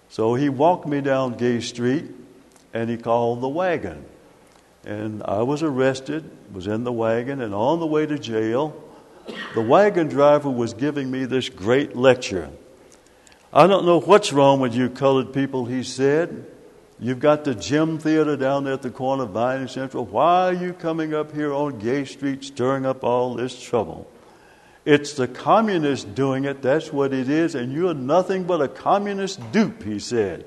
So 0.08 0.34
he 0.34 0.48
walked 0.48 0.86
me 0.86 1.00
down 1.00 1.34
Gay 1.34 1.60
Street 1.60 2.04
and 2.74 2.90
he 2.90 2.96
called 2.96 3.40
the 3.40 3.48
wagon. 3.48 4.04
And 4.84 5.22
I 5.24 5.42
was 5.42 5.62
arrested, 5.62 6.30
was 6.52 6.66
in 6.66 6.84
the 6.84 6.92
wagon, 6.92 7.40
and 7.40 7.54
on 7.54 7.80
the 7.80 7.86
way 7.86 8.06
to 8.06 8.18
jail, 8.18 8.82
the 9.54 9.60
wagon 9.60 10.08
driver 10.08 10.50
was 10.50 10.74
giving 10.74 11.10
me 11.10 11.26
this 11.26 11.48
great 11.48 11.94
lecture. 11.94 12.50
I 13.52 13.66
don't 13.66 13.84
know 13.84 14.00
what's 14.00 14.32
wrong 14.32 14.60
with 14.60 14.74
you 14.74 14.88
colored 14.88 15.32
people, 15.32 15.66
he 15.66 15.82
said. 15.82 16.46
You've 16.98 17.20
got 17.20 17.44
the 17.44 17.54
Gem 17.54 17.98
theater 17.98 18.36
down 18.36 18.64
there 18.64 18.74
at 18.74 18.82
the 18.82 18.90
corner 18.90 19.24
of 19.24 19.30
Vine 19.30 19.60
and 19.60 19.70
Central. 19.70 20.04
Why 20.04 20.48
are 20.48 20.52
you 20.52 20.72
coming 20.72 21.14
up 21.14 21.32
here 21.32 21.52
on 21.52 21.78
Gay 21.78 22.04
Street 22.04 22.44
stirring 22.44 22.84
up 22.84 23.02
all 23.02 23.34
this 23.34 23.60
trouble? 23.60 24.06
It's 24.84 25.14
the 25.14 25.26
communists 25.26 26.04
doing 26.04 26.44
it. 26.44 26.62
That's 26.62 26.92
what 26.92 27.12
it 27.12 27.28
is. 27.28 27.54
And 27.54 27.72
you're 27.72 27.94
nothing 27.94 28.44
but 28.44 28.60
a 28.60 28.68
communist 28.68 29.40
dupe, 29.50 29.82
he 29.82 29.98
said. 29.98 30.44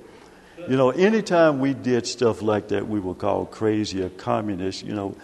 You 0.67 0.77
know, 0.77 0.91
anytime 0.91 1.59
we 1.59 1.73
did 1.73 2.07
stuff 2.07 2.41
like 2.41 2.69
that, 2.69 2.87
we 2.87 2.99
were 2.99 3.15
called 3.15 3.51
crazy 3.51 4.01
or 4.01 4.09
communist. 4.09 4.83
You 4.83 4.93
know, 4.93 5.15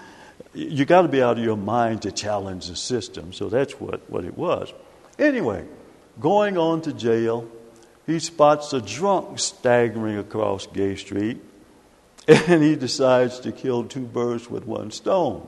you 0.53 0.85
got 0.85 1.03
to 1.03 1.07
be 1.07 1.21
out 1.21 1.37
of 1.37 1.43
your 1.43 1.57
mind 1.57 2.01
to 2.03 2.11
challenge 2.11 2.67
the 2.67 2.75
system. 2.75 3.31
So 3.33 3.49
that's 3.49 3.73
what, 3.79 4.09
what 4.09 4.25
it 4.25 4.37
was. 4.37 4.73
Anyway, 5.17 5.65
going 6.19 6.57
on 6.57 6.81
to 6.83 6.93
jail, 6.93 7.49
he 8.05 8.19
spots 8.19 8.73
a 8.73 8.81
drunk 8.81 9.39
staggering 9.39 10.17
across 10.17 10.65
Gay 10.67 10.95
Street, 10.95 11.39
and 12.27 12.63
he 12.63 12.75
decides 12.75 13.39
to 13.41 13.51
kill 13.51 13.83
two 13.83 14.05
birds 14.05 14.49
with 14.49 14.65
one 14.65 14.91
stone. 14.91 15.47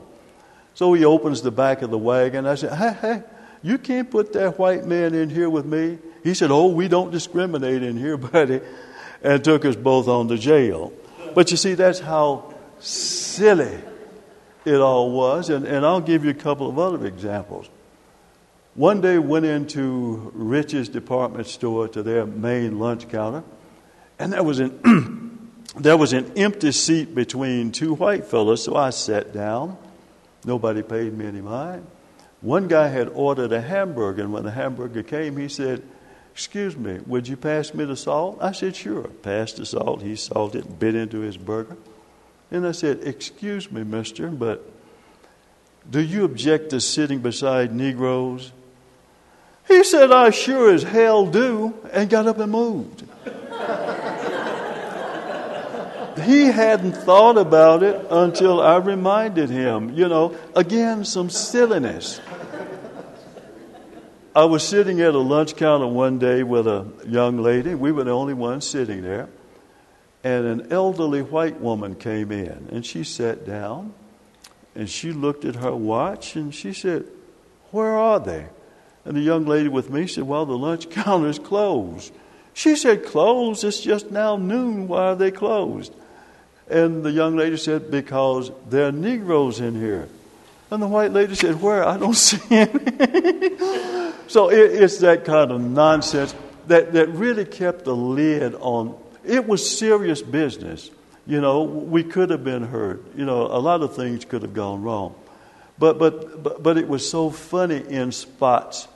So 0.74 0.94
he 0.94 1.04
opens 1.04 1.42
the 1.42 1.52
back 1.52 1.82
of 1.82 1.90
the 1.90 1.98
wagon. 1.98 2.46
I 2.46 2.56
said, 2.56 2.74
Hey, 2.74 2.94
hey, 3.02 3.24
you 3.62 3.78
can't 3.78 4.10
put 4.10 4.34
that 4.34 4.58
white 4.58 4.86
man 4.86 5.14
in 5.14 5.30
here 5.30 5.50
with 5.50 5.66
me. 5.66 5.98
He 6.24 6.34
said, 6.34 6.52
Oh, 6.52 6.68
we 6.68 6.88
don't 6.88 7.12
discriminate 7.12 7.84
in 7.84 7.98
here, 7.98 8.18
buddy, 8.18 8.62
and 9.24 9.44
took 9.44 9.66
us 9.66 9.76
both 9.76 10.08
on 10.08 10.28
to 10.30 10.38
jail. 10.38 10.94
But 11.34 11.52
you 11.52 11.58
see, 11.58 11.74
that's 11.74 12.00
how 12.00 12.54
silly 12.80 13.80
it 14.66 14.76
all 14.76 15.12
was. 15.12 15.50
And, 15.50 15.66
and 15.66 15.86
I'll 15.86 16.02
give 16.02 16.26
you 16.26 16.32
a 16.32 16.36
couple 16.36 16.70
of 16.70 16.80
other 16.80 17.06
examples. 17.06 17.70
One 18.74 19.02
day 19.02 19.18
went 19.18 19.46
into 19.46 20.32
Rich's 20.34 20.88
department 20.88 21.48
store 21.48 21.88
to 21.90 22.04
their 22.04 22.26
main 22.26 22.80
lunch 22.80 23.10
counter, 23.10 23.44
and 24.18 24.32
there 24.32 24.44
was 24.44 24.60
an 24.60 25.52
there 25.78 25.98
was 25.98 26.14
an 26.14 26.38
empty 26.38 26.72
seat 26.72 27.14
between 27.14 27.74
two 27.74 27.96
white 27.96 28.26
fellows, 28.26 28.64
so 28.64 28.76
I 28.76 28.92
sat 28.92 29.34
down. 29.34 29.78
Nobody 30.46 30.82
paid 30.84 31.14
me 31.14 31.26
any 31.26 31.42
mind. 31.42 31.86
One 32.40 32.68
guy 32.68 32.88
had 32.88 33.10
ordered 33.10 33.52
a 33.52 33.62
hamburger, 33.62 34.24
and 34.24 34.34
when 34.34 34.44
the 34.44 34.52
hamburger 34.52 35.04
came, 35.04 35.38
he 35.38 35.48
said, 35.48 35.84
Excuse 36.34 36.78
me, 36.78 37.00
would 37.06 37.28
you 37.28 37.38
pass 37.38 37.74
me 37.74 37.86
the 37.86 37.96
salt? 37.96 38.40
I 38.42 38.52
said, 38.52 38.76
Sure. 38.76 39.04
Passed 39.04 39.58
the 39.58 39.66
salt. 39.66 40.02
He 40.02 40.16
salted, 40.16 40.66
it, 40.66 40.80
bit 40.80 40.96
into 40.96 41.20
his 41.20 41.38
burger. 41.38 41.78
And 42.50 42.66
I 42.66 42.72
said, 42.72 43.02
Excuse 43.04 43.72
me, 43.72 43.84
mister, 43.84 44.30
but 44.30 44.66
do 45.90 46.00
you 46.00 46.26
object 46.26 46.70
to 46.72 46.80
sitting 46.80 47.20
beside 47.20 47.74
Negroes? 47.74 48.52
He 49.68 49.84
said, 49.84 50.12
I 50.12 50.30
sure 50.30 50.74
as 50.74 50.84
hell 50.84 51.26
do, 51.26 51.74
and 51.92 52.10
got 52.10 52.28
up 52.28 52.40
and 52.40 52.52
moved. 52.52 53.04
he 56.24 56.46
hadn't 56.46 56.94
thought 56.94 57.38
about 57.38 57.84
it 57.84 58.06
until 58.10 58.62
I 58.62 58.78
reminded 58.78 59.50
him. 59.50 59.94
You 59.94 60.08
know, 60.08 60.36
again, 60.56 61.06
some 61.06 61.30
silliness. 61.30 62.20
I 64.34 64.46
was 64.46 64.66
sitting 64.66 65.02
at 65.02 65.14
a 65.14 65.20
lunch 65.20 65.58
counter 65.58 65.88
one 65.88 66.18
day 66.18 66.44
with 66.44 66.66
a 66.66 66.88
young 67.06 67.38
lady. 67.40 67.76
We 67.76 67.92
were 67.92 68.06
the 68.06 68.12
only 68.12 68.34
ones 68.34 68.66
sitting 68.66 69.02
there. 69.02 69.28
And 70.24 70.46
an 70.46 70.72
elderly 70.72 71.22
white 71.22 71.60
woman 71.60 71.96
came 71.96 72.32
in, 72.32 72.70
and 72.72 72.86
she 72.86 73.04
sat 73.04 73.46
down, 73.46 73.94
and 74.74 74.90
she 74.90 75.12
looked 75.12 75.44
at 75.44 75.56
her 75.56 75.76
watch, 75.76 76.38
and 76.38 76.56
she 76.56 76.72
said, 76.72 77.06
Where 77.72 77.98
are 77.98 78.22
they? 78.22 78.46
And 79.04 79.18
the 79.18 79.22
young 79.22 79.46
lady 79.46 79.68
with 79.68 79.90
me 79.90 80.08
said, 80.08 80.24
Well, 80.24 80.46
the 80.46 80.58
lunch 80.58 80.90
counter 80.92 81.28
is 81.28 81.40
closed. 81.40 82.14
She 82.54 82.78
said, 82.78 83.06
Closed? 83.06 83.66
It's 83.66 83.82
just 83.82 84.12
now 84.12 84.38
noon. 84.38 84.88
Why 84.88 85.08
are 85.08 85.16
they 85.16 85.32
closed? 85.32 85.94
And 86.70 87.04
the 87.04 87.12
young 87.12 87.36
lady 87.36 87.58
said, 87.58 87.92
Because 87.92 88.50
there 88.70 88.88
are 88.88 88.92
Negroes 88.94 89.60
in 89.60 89.76
here. 89.76 90.08
And 90.72 90.82
the 90.82 90.88
white 90.88 91.12
lady 91.12 91.36
said, 91.36 91.62
Where? 91.62 91.86
I 91.86 91.98
don't 91.98 92.14
see 92.16 92.40
any. 92.50 92.72
so 94.28 94.50
it, 94.50 94.72
it's 94.82 95.00
that 95.00 95.26
kind 95.26 95.52
of 95.52 95.60
nonsense 95.60 96.34
that, 96.68 96.94
that 96.94 97.10
really 97.10 97.46
kept 97.46 97.84
the 97.84 97.96
lid 97.96 98.56
on. 98.56 98.98
It 99.26 99.48
was 99.48 99.78
serious 99.78 100.22
business. 100.22 100.90
You 101.28 101.42
know, 101.42 101.64
we 101.64 102.04
could 102.04 102.30
have 102.30 102.44
been 102.44 102.64
hurt. 102.64 103.04
You 103.16 103.26
know, 103.26 103.46
a 103.46 103.60
lot 103.60 103.82
of 103.82 103.96
things 103.96 104.26
could 104.26 104.42
have 104.42 104.54
gone 104.54 104.82
wrong. 104.82 105.14
But, 105.78 106.00
but, 106.00 106.42
but, 106.42 106.64
but 106.64 106.78
it 106.78 106.88
was 106.88 107.08
so 107.08 107.30
funny 107.30 107.84
in 107.88 108.12
spots 108.12 108.88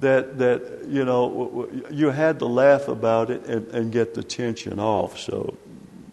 that, 0.00 0.38
that, 0.38 0.84
you 0.86 1.04
know, 1.04 1.68
you 1.90 2.10
had 2.10 2.38
to 2.38 2.46
laugh 2.46 2.88
about 2.88 3.30
it 3.30 3.44
and, 3.46 3.66
and 3.68 3.92
get 3.92 4.14
the 4.14 4.22
tension 4.22 4.78
off. 4.78 5.18
So 5.18 5.56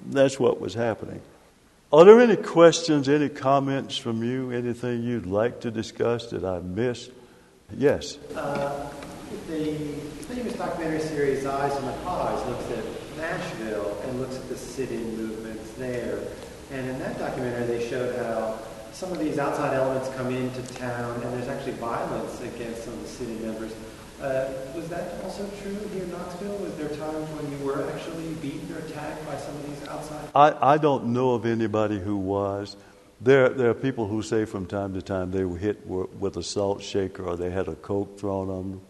that's 0.08 0.40
what 0.40 0.60
was 0.60 0.74
happening. 0.74 1.22
Are 1.94 2.04
there 2.06 2.20
any 2.20 2.38
questions, 2.38 3.08
any 3.08 3.30
comments 3.30 3.96
from 3.96 4.24
you, 4.24 4.50
anything 4.50 5.04
you'd 5.04 5.28
like 5.28 5.62
to 5.62 5.70
discuss 5.70 6.26
that 6.32 6.44
I 6.44 6.58
missed? 6.58 7.12
Yes. 7.78 8.18
Uh, 8.36 8.90
the 9.48 9.76
famous 10.26 10.54
documentary 10.54 11.02
series 11.02 11.46
Eyes 11.46 11.72
on 11.74 11.86
the 11.86 11.92
Prize 12.02 12.50
looks 12.50 12.72
at 12.72 13.18
Nashville 13.18 13.96
and 14.08 14.20
looks 14.20 14.38
at 14.38 14.50
the 14.50 14.58
sit-in 14.58 15.18
movements 15.18 15.70
there. 15.74 16.18
And 16.72 16.90
in 16.90 16.98
that 16.98 17.20
documentary, 17.20 17.68
they 17.68 17.88
showed 17.88 18.16
how 18.16 18.58
some 18.92 19.12
of 19.12 19.20
these 19.20 19.38
outside 19.38 19.76
elements 19.76 20.10
come 20.16 20.34
into 20.34 20.64
town, 20.74 21.22
and 21.22 21.32
there's 21.34 21.48
actually 21.48 21.74
violence 21.74 22.42
against 22.42 22.86
some 22.86 22.94
of 22.94 23.04
the 23.04 23.08
city 23.08 23.36
members. 23.36 23.72
Uh, 24.24 24.50
was 24.74 24.88
that 24.88 25.22
also 25.22 25.46
true 25.62 25.78
here 25.94 26.04
in 26.04 26.12
Knoxville? 26.12 26.56
Was 26.60 26.74
there 26.76 26.88
times 26.88 27.28
when 27.32 27.52
you 27.52 27.66
were 27.66 27.92
actually 27.92 28.34
beaten 28.36 28.74
or 28.74 28.80
attacked 28.80 29.26
by 29.26 29.36
some 29.36 29.54
of 29.54 29.68
these 29.68 29.86
outside? 29.90 30.30
I, 30.34 30.76
I 30.76 30.78
don't 30.78 31.08
know 31.08 31.32
of 31.32 31.46
anybody 31.46 32.00
who 32.00 32.16
was. 32.16 32.78
There, 33.20 33.50
there 33.50 33.70
are 33.70 33.74
people 33.74 34.08
who 34.08 34.22
say 34.22 34.46
from 34.46 34.66
time 34.66 34.94
to 34.94 35.02
time 35.02 35.32
they 35.32 35.44
were 35.44 35.58
hit 35.58 35.86
with 35.86 36.38
a 36.38 36.44
salt 36.44 36.82
shaker 36.82 37.26
or 37.26 37.36
they 37.36 37.50
had 37.50 37.68
a 37.68 37.76
coke 37.76 38.18
thrown 38.18 38.50
on 38.50 38.72
them. 38.72 38.82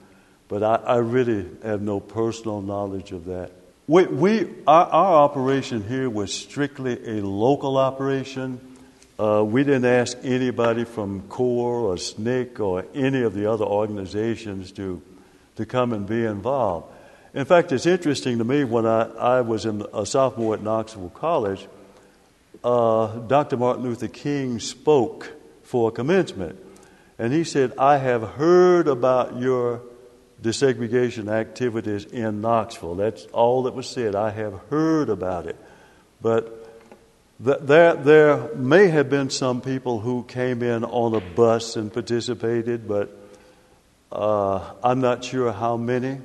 But 0.50 0.62
I, 0.62 0.76
I 0.76 0.98
really 0.98 1.50
have 1.64 1.82
no 1.82 2.00
personal 2.00 2.62
knowledge 2.62 3.12
of 3.12 3.26
that. 3.26 3.54
We, 3.88 4.06
we, 4.06 4.50
our, 4.68 4.86
our 4.86 5.16
operation 5.16 5.84
here 5.84 6.12
was 6.12 6.32
strictly 6.32 7.18
a 7.18 7.26
local 7.26 7.78
operation. 7.78 8.62
Uh, 9.18 9.44
we 9.44 9.64
didn't 9.64 9.86
ask 9.86 10.16
anybody 10.22 10.84
from 10.84 11.24
CORE 11.28 11.80
or 11.80 11.96
SNCC 11.96 12.60
or 12.60 12.86
any 12.94 13.24
of 13.24 13.34
the 13.34 13.52
other 13.52 13.66
organizations 13.66 14.72
to 14.74 15.02
to 15.56 15.66
come 15.66 15.94
and 15.94 16.08
be 16.08 16.26
involved. 16.26 16.88
In 17.34 17.46
fact, 17.46 17.72
it's 17.72 17.86
interesting 17.86 18.38
to 18.38 18.44
me 18.44 18.64
when 18.64 18.86
I, 18.86 19.10
I 19.16 19.42
was 19.42 19.66
in 19.66 19.86
a 19.94 20.06
sophomore 20.06 20.54
at 20.54 20.62
Knoxville 20.62 21.10
College, 21.10 21.68
uh, 22.64 23.08
Dr. 23.20 23.58
Martin 23.58 23.84
Luther 23.84 24.08
King 24.08 24.60
spoke 24.60 25.32
for 25.64 25.92
commencement. 25.92 26.60
And 27.18 27.34
he 27.34 27.44
said, 27.44 27.74
I 27.78 27.98
have 27.98 28.22
heard 28.22 28.88
about 28.88 29.40
your 29.40 29.82
desegregation 30.42 31.32
activities 31.32 32.06
in 32.06 32.42
Knoxville. 32.42 32.96
That's 32.96 33.26
all 33.28 33.64
that 33.64 33.74
was 33.74 33.88
said. 33.88 34.14
I 34.16 34.30
have 34.30 34.54
heard 34.70 35.10
about 35.10 35.48
it. 35.48 35.56
But 36.22 36.70
th- 37.44 37.60
there, 37.62 37.96
there 37.96 38.54
may 38.56 38.88
have 38.88 39.10
been 39.10 39.30
some 39.30 39.62
people 39.62 40.00
who 40.00 40.24
came 40.24 40.62
in 40.62 40.84
on 40.84 41.16
a 41.16 41.22
bus 41.22 41.76
and 41.76 41.92
participated, 41.92 42.88
but 42.88 43.23
uh, 44.14 44.74
I'm 44.84 45.02
not 45.02 45.24
sure 45.24 45.52
how 45.52 45.76
many. 45.76 46.22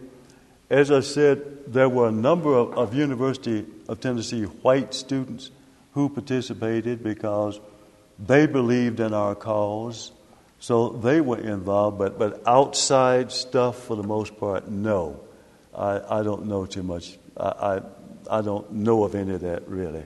As 0.68 0.90
I 0.90 1.00
said, 1.00 1.72
there 1.72 1.88
were 1.88 2.08
a 2.08 2.12
number 2.12 2.54
of, 2.54 2.76
of 2.76 2.94
University 2.94 3.64
of 3.88 4.00
Tennessee 4.00 4.42
white 4.42 4.92
students 4.92 5.50
who 5.92 6.10
participated 6.10 7.02
because 7.02 7.58
they 8.18 8.46
believed 8.46 9.00
in 9.00 9.14
our 9.14 9.34
cause, 9.34 10.12
so 10.60 10.90
they 10.90 11.22
were 11.22 11.38
involved. 11.38 11.98
But, 11.98 12.18
but 12.18 12.42
outside 12.46 13.32
stuff, 13.32 13.84
for 13.84 13.96
the 13.96 14.02
most 14.02 14.38
part, 14.38 14.68
no. 14.68 15.20
I, 15.74 16.20
I 16.20 16.22
don't 16.22 16.46
know 16.46 16.66
too 16.66 16.82
much. 16.82 17.18
I, 17.38 17.48
I, 17.48 18.38
I 18.38 18.42
don't 18.42 18.70
know 18.70 19.04
of 19.04 19.14
any 19.14 19.32
of 19.32 19.40
that 19.40 19.66
really. 19.66 20.04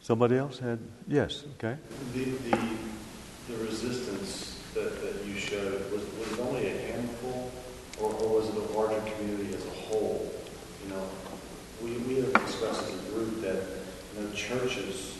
Somebody 0.00 0.36
else 0.36 0.58
had? 0.58 0.80
Yes, 1.06 1.44
okay. 1.58 1.76
The, 2.12 2.24
the, 2.24 2.58
the 3.48 3.56
resistance 3.58 4.58
that, 4.74 5.00
that 5.00 5.07
churches 14.48 15.18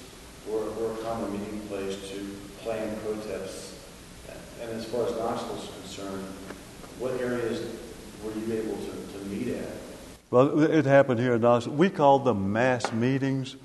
were, 0.49 0.71
were 0.71 0.93
a 0.93 0.97
common 0.99 1.33
meeting 1.33 1.61
place 1.69 2.09
to 2.11 2.35
plan 2.63 2.97
protests. 3.01 3.75
And 4.61 4.71
as 4.73 4.87
far 4.87 5.07
as 5.07 5.13
Knoxville 5.17 5.57
is 5.57 5.71
concerned, 5.83 6.25
what 6.99 7.21
areas 7.21 7.65
were 8.25 8.33
you 8.33 8.55
able 8.55 8.77
to, 8.77 9.19
to 9.19 9.25
meet 9.27 9.55
at? 9.55 9.69
Well, 10.31 10.63
it 10.63 10.85
happened 10.85 11.21
here 11.21 11.35
in 11.35 11.43
Knoxville. 11.43 11.75
We 11.75 11.91
called 11.91 12.25
them 12.25 12.53
mass 12.53 12.91
meetings, 12.93 13.57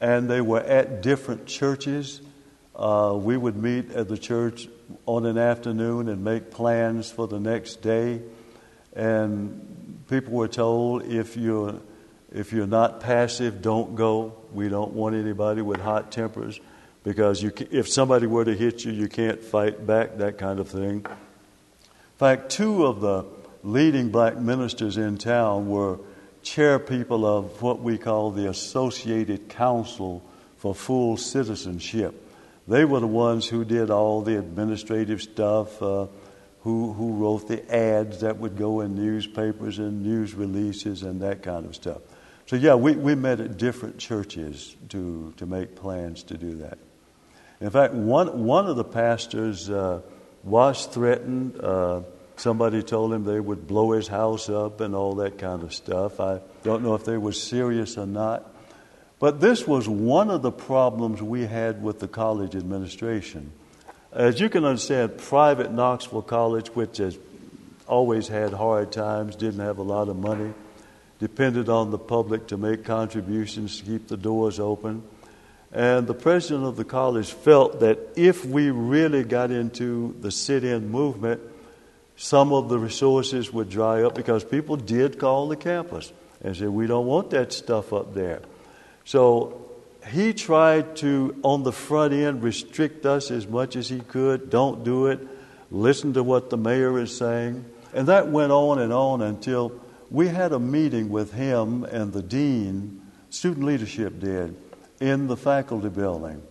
and 0.00 0.30
they 0.30 0.40
were 0.40 0.60
at 0.60 1.02
different 1.02 1.46
churches. 1.46 2.22
Uh, 2.74 3.18
we 3.20 3.36
would 3.36 3.56
meet 3.56 3.90
at 3.90 4.08
the 4.08 4.16
church 4.16 4.68
on 5.04 5.26
an 5.26 5.36
afternoon 5.36 6.08
and 6.08 6.24
make 6.24 6.50
plans 6.50 7.10
for 7.10 7.28
the 7.28 7.38
next 7.38 7.82
day. 7.82 8.22
And 8.94 10.04
people 10.08 10.32
were 10.32 10.48
told 10.48 11.02
if 11.02 11.36
you're, 11.36 11.80
if 12.34 12.52
you're 12.52 12.66
not 12.66 13.00
passive, 13.00 13.62
don't 13.62 13.94
go. 13.94 14.34
We 14.52 14.68
don't 14.68 14.92
want 14.92 15.14
anybody 15.14 15.62
with 15.62 15.80
hot 15.80 16.12
tempers 16.12 16.60
because 17.04 17.42
you, 17.42 17.52
if 17.70 17.88
somebody 17.88 18.26
were 18.26 18.44
to 18.44 18.54
hit 18.54 18.84
you, 18.84 18.92
you 18.92 19.08
can't 19.08 19.42
fight 19.42 19.86
back, 19.86 20.16
that 20.18 20.38
kind 20.38 20.60
of 20.60 20.68
thing. 20.68 21.04
In 21.04 22.18
fact, 22.18 22.50
two 22.50 22.86
of 22.86 23.00
the 23.00 23.24
leading 23.62 24.10
black 24.10 24.38
ministers 24.38 24.96
in 24.96 25.18
town 25.18 25.68
were 25.68 25.98
chair 26.42 26.78
people 26.78 27.24
of 27.26 27.62
what 27.62 27.80
we 27.80 27.98
call 27.98 28.30
the 28.30 28.48
Associated 28.48 29.48
Council 29.48 30.22
for 30.58 30.74
Full 30.74 31.16
Citizenship. 31.16 32.18
They 32.68 32.84
were 32.84 33.00
the 33.00 33.06
ones 33.06 33.48
who 33.48 33.64
did 33.64 33.90
all 33.90 34.22
the 34.22 34.38
administrative 34.38 35.20
stuff, 35.20 35.82
uh, 35.82 36.06
who, 36.60 36.92
who 36.92 37.14
wrote 37.14 37.48
the 37.48 37.74
ads 37.74 38.20
that 38.20 38.38
would 38.38 38.56
go 38.56 38.80
in 38.80 38.94
newspapers 38.94 39.78
and 39.78 40.02
news 40.02 40.34
releases 40.34 41.02
and 41.02 41.20
that 41.22 41.42
kind 41.42 41.66
of 41.66 41.74
stuff. 41.74 42.00
So, 42.46 42.56
yeah, 42.56 42.74
we, 42.74 42.92
we 42.92 43.14
met 43.14 43.40
at 43.40 43.56
different 43.56 43.98
churches 43.98 44.76
to, 44.90 45.32
to 45.36 45.46
make 45.46 45.76
plans 45.76 46.22
to 46.24 46.36
do 46.36 46.56
that. 46.56 46.78
In 47.60 47.70
fact, 47.70 47.94
one, 47.94 48.44
one 48.44 48.66
of 48.66 48.76
the 48.76 48.84
pastors 48.84 49.70
uh, 49.70 50.02
was 50.42 50.86
threatened. 50.86 51.58
Uh, 51.60 52.02
somebody 52.36 52.82
told 52.82 53.12
him 53.12 53.24
they 53.24 53.40
would 53.40 53.66
blow 53.66 53.92
his 53.92 54.08
house 54.08 54.48
up 54.48 54.80
and 54.80 54.94
all 54.94 55.14
that 55.16 55.38
kind 55.38 55.62
of 55.62 55.72
stuff. 55.72 56.18
I 56.18 56.40
don't 56.64 56.82
know 56.82 56.94
if 56.94 57.04
they 57.04 57.16
were 57.16 57.32
serious 57.32 57.96
or 57.96 58.06
not. 58.06 58.52
But 59.20 59.40
this 59.40 59.68
was 59.68 59.88
one 59.88 60.30
of 60.30 60.42
the 60.42 60.50
problems 60.50 61.22
we 61.22 61.46
had 61.46 61.80
with 61.80 62.00
the 62.00 62.08
college 62.08 62.56
administration. 62.56 63.52
As 64.10 64.40
you 64.40 64.48
can 64.48 64.64
understand, 64.64 65.16
private 65.16 65.72
Knoxville 65.72 66.22
College, 66.22 66.66
which 66.70 66.98
has 66.98 67.16
always 67.86 68.26
had 68.26 68.52
hard 68.52 68.90
times, 68.90 69.36
didn't 69.36 69.60
have 69.60 69.78
a 69.78 69.82
lot 69.82 70.08
of 70.08 70.16
money, 70.16 70.52
depended 71.22 71.68
on 71.68 71.92
the 71.92 71.98
public 71.98 72.48
to 72.48 72.56
make 72.56 72.84
contributions 72.84 73.78
to 73.78 73.84
keep 73.84 74.08
the 74.08 74.16
doors 74.16 74.58
open. 74.58 75.04
And 75.70 76.08
the 76.08 76.14
president 76.14 76.64
of 76.66 76.74
the 76.74 76.84
college 76.84 77.30
felt 77.30 77.78
that 77.78 78.00
if 78.16 78.44
we 78.44 78.70
really 78.70 79.22
got 79.22 79.52
into 79.52 80.16
the 80.20 80.32
sit 80.32 80.64
in 80.64 80.90
movement, 80.90 81.40
some 82.16 82.52
of 82.52 82.68
the 82.68 82.76
resources 82.76 83.52
would 83.52 83.70
dry 83.70 84.02
up 84.02 84.16
because 84.16 84.42
people 84.42 84.74
did 84.74 85.20
call 85.20 85.46
the 85.46 85.54
campus 85.54 86.12
and 86.42 86.56
said, 86.56 86.70
We 86.70 86.88
don't 86.88 87.06
want 87.06 87.30
that 87.30 87.52
stuff 87.52 87.92
up 87.92 88.14
there. 88.14 88.42
So 89.04 89.70
he 90.08 90.32
tried 90.32 90.96
to, 90.96 91.36
on 91.44 91.62
the 91.62 91.72
front 91.72 92.14
end, 92.14 92.42
restrict 92.42 93.06
us 93.06 93.30
as 93.30 93.46
much 93.46 93.76
as 93.76 93.88
he 93.88 94.00
could. 94.00 94.50
Don't 94.50 94.82
do 94.82 95.06
it. 95.06 95.20
Listen 95.70 96.14
to 96.14 96.24
what 96.24 96.50
the 96.50 96.56
mayor 96.56 96.98
is 96.98 97.16
saying. 97.16 97.64
And 97.94 98.08
that 98.08 98.26
went 98.26 98.50
on 98.50 98.80
and 98.80 98.92
on 98.92 99.22
until 99.22 99.80
we 100.12 100.28
had 100.28 100.52
a 100.52 100.58
meeting 100.58 101.08
with 101.08 101.32
him 101.32 101.84
and 101.84 102.12
the 102.12 102.22
dean, 102.22 103.00
student 103.30 103.64
leadership 103.64 104.20
did 104.20 104.54
in 105.00 105.26
the 105.26 105.36
faculty 105.36 105.88
building. 105.88 106.42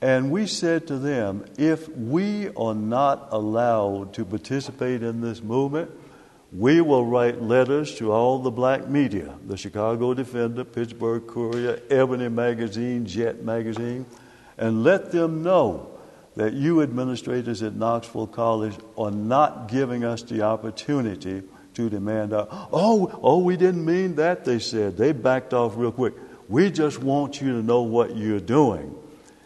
And 0.00 0.30
we 0.30 0.46
said 0.46 0.86
to 0.86 0.98
them, 0.98 1.44
if 1.58 1.88
we 1.88 2.50
are 2.50 2.74
not 2.74 3.28
allowed 3.30 4.14
to 4.14 4.24
participate 4.24 5.02
in 5.02 5.20
this 5.20 5.42
movement, 5.42 5.90
we 6.52 6.80
will 6.80 7.04
write 7.04 7.42
letters 7.42 7.96
to 7.96 8.12
all 8.12 8.38
the 8.38 8.50
black 8.50 8.88
media 8.88 9.34
the 9.46 9.56
Chicago 9.56 10.14
Defender, 10.14 10.62
Pittsburgh 10.62 11.26
Courier, 11.26 11.80
Ebony 11.90 12.28
Magazine, 12.28 13.06
Jet 13.06 13.42
Magazine 13.42 14.06
and 14.56 14.84
let 14.84 15.10
them 15.10 15.42
know 15.42 15.90
that 16.36 16.52
you 16.52 16.80
administrators 16.82 17.62
at 17.62 17.74
Knoxville 17.74 18.28
College 18.28 18.76
are 18.96 19.10
not 19.10 19.68
giving 19.68 20.04
us 20.04 20.22
the 20.22 20.42
opportunity 20.42 21.42
to 21.74 21.90
demand. 21.90 22.32
Oh, 22.32 23.18
oh, 23.22 23.38
we 23.38 23.56
didn't 23.56 23.84
mean 23.84 24.16
that, 24.16 24.44
they 24.44 24.58
said. 24.58 24.96
They 24.96 25.12
backed 25.12 25.54
off 25.54 25.74
real 25.76 25.92
quick. 25.92 26.14
We 26.48 26.70
just 26.70 27.02
want 27.02 27.40
you 27.40 27.52
to 27.52 27.62
know 27.62 27.82
what 27.82 28.16
you're 28.16 28.40
doing. 28.40 28.94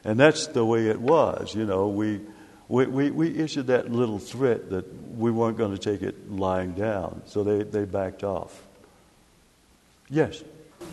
And 0.05 0.18
that's 0.18 0.47
the 0.49 0.64
way 0.64 0.89
it 0.89 1.01
was. 1.01 1.55
You 1.55 1.66
know, 1.66 1.89
we, 1.89 2.20
we, 2.68 2.87
we, 2.87 3.11
we 3.11 3.39
issued 3.39 3.68
that 3.68 3.91
little 3.91 4.18
threat 4.18 4.70
that 4.70 4.87
we 5.16 5.31
weren't 5.31 5.59
going 5.59 5.76
to 5.76 5.79
take 5.79 6.03
it 6.03 6.31
lying 6.31 6.72
down. 6.72 7.22
So 7.26 7.45
they, 7.45 7.62
they 7.62 7.85
backed 7.85 8.24
off. 8.24 8.62
Yes? 10.09 10.43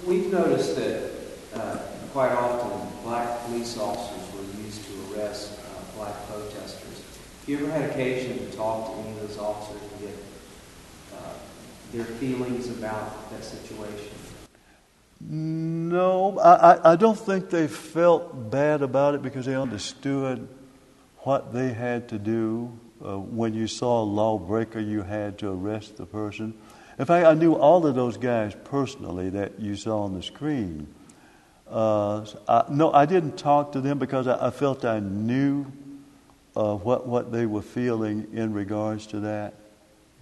We've 0.05 0.31
noticed 0.31 0.75
that 0.75 1.11
uh, 1.53 1.77
quite 2.11 2.31
often 2.31 2.87
black 3.03 3.45
police 3.45 3.77
officers 3.77 4.33
were 4.35 4.63
used 4.63 4.83
to 4.85 5.19
arrest 5.19 5.59
uh, 5.59 5.97
black 5.97 6.27
protesters. 6.27 7.03
Have 7.41 7.49
you 7.49 7.57
ever 7.59 7.71
had 7.71 7.89
occasion 7.91 8.39
to 8.39 8.57
talk 8.57 8.91
to 8.91 8.99
any 8.99 9.11
of 9.11 9.27
those 9.27 9.37
officers 9.37 9.81
their 11.95 12.05
feelings 12.05 12.69
about 12.69 13.29
that 13.31 13.43
situation? 13.43 14.09
No, 15.21 16.37
I, 16.39 16.91
I 16.91 16.95
don't 16.95 17.17
think 17.17 17.49
they 17.49 17.67
felt 17.67 18.51
bad 18.51 18.81
about 18.81 19.15
it 19.15 19.21
because 19.21 19.45
they 19.45 19.55
understood 19.55 20.47
what 21.19 21.53
they 21.53 21.73
had 21.73 22.09
to 22.09 22.19
do. 22.19 22.77
Uh, 23.03 23.17
when 23.17 23.53
you 23.53 23.67
saw 23.67 24.01
a 24.01 24.05
lawbreaker, 24.05 24.79
you 24.79 25.01
had 25.01 25.37
to 25.39 25.49
arrest 25.49 25.97
the 25.97 26.05
person. 26.05 26.53
In 26.97 27.05
fact, 27.05 27.25
I 27.25 27.33
knew 27.33 27.55
all 27.55 27.85
of 27.85 27.95
those 27.95 28.17
guys 28.17 28.55
personally 28.65 29.29
that 29.31 29.59
you 29.59 29.75
saw 29.75 30.03
on 30.03 30.13
the 30.13 30.23
screen. 30.23 30.87
Uh, 31.67 32.25
I, 32.47 32.65
no, 32.69 32.91
I 32.93 33.05
didn't 33.05 33.37
talk 33.37 33.71
to 33.73 33.81
them 33.81 33.97
because 33.97 34.27
I, 34.27 34.47
I 34.47 34.49
felt 34.51 34.85
I 34.85 34.99
knew 34.99 35.65
uh, 36.55 36.75
what 36.75 37.07
what 37.07 37.31
they 37.31 37.45
were 37.45 37.61
feeling 37.61 38.27
in 38.33 38.53
regards 38.53 39.07
to 39.07 39.21
that. 39.21 39.55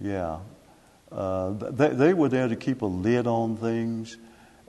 Yeah, 0.00 0.38
uh, 1.14 1.50
they, 1.50 1.88
they 1.88 2.14
were 2.14 2.28
there 2.28 2.48
to 2.48 2.56
keep 2.56 2.82
a 2.82 2.86
lid 2.86 3.26
on 3.26 3.56
things. 3.56 4.18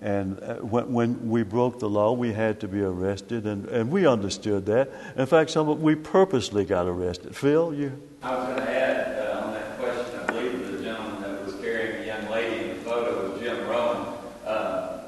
And 0.01 0.39
uh, 0.43 0.55
when, 0.55 0.91
when, 0.91 1.29
we 1.29 1.43
broke 1.43 1.79
the 1.79 1.89
law, 1.89 2.11
we 2.11 2.33
had 2.33 2.59
to 2.59 2.67
be 2.67 2.81
arrested, 2.81 3.45
and, 3.47 3.65
and 3.69 3.89
we 3.89 4.05
understood 4.05 4.65
that. 4.65 4.91
In 5.15 5.25
fact, 5.25 5.51
some 5.51 5.69
of, 5.69 5.81
we 5.81 5.95
purposely 5.95 6.65
got 6.65 6.85
arrested. 6.85 7.35
Phil, 7.35 7.73
you? 7.73 8.01
I 8.21 8.35
was 8.35 8.47
going 8.47 8.59
to 8.59 8.69
add 8.69 9.17
uh, 9.17 9.45
on 9.45 9.53
that 9.53 9.79
question, 9.79 10.19
I 10.19 10.25
believe 10.27 10.71
the 10.71 10.83
gentleman 10.83 11.21
that 11.21 11.45
was 11.45 11.55
carrying 11.55 12.03
a 12.03 12.05
young 12.05 12.29
lady 12.29 12.69
in 12.69 12.77
the 12.77 12.83
photo 12.83 13.31
was 13.31 13.41
Jim 13.41 13.67
Rowan. 13.69 14.13
Uh, 14.45 15.03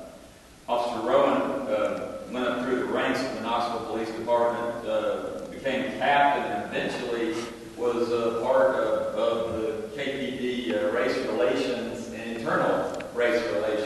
Officer 0.70 1.06
Rowan 1.06 1.42
uh, 1.68 2.22
went 2.32 2.48
up 2.48 2.64
through 2.64 2.80
the 2.80 2.86
ranks 2.86 3.22
of 3.22 3.36
the 3.36 3.42
Knoxville 3.42 3.88
Police 3.88 4.10
Department, 4.12 4.88
uh, 4.88 5.48
became 5.52 5.82
a 5.82 5.98
captain, 5.98 6.50
and 6.50 6.76
eventually 6.76 7.36
was 7.76 8.10
a 8.12 8.42
part 8.42 8.76
of, 8.78 9.16
of 9.16 9.62
the 9.62 10.02
KPD 10.02 10.74
uh, 10.74 10.92
race 10.92 11.18
relations 11.28 12.08
and 12.14 12.38
internal 12.38 13.04
race 13.14 13.44
relations 13.52 13.78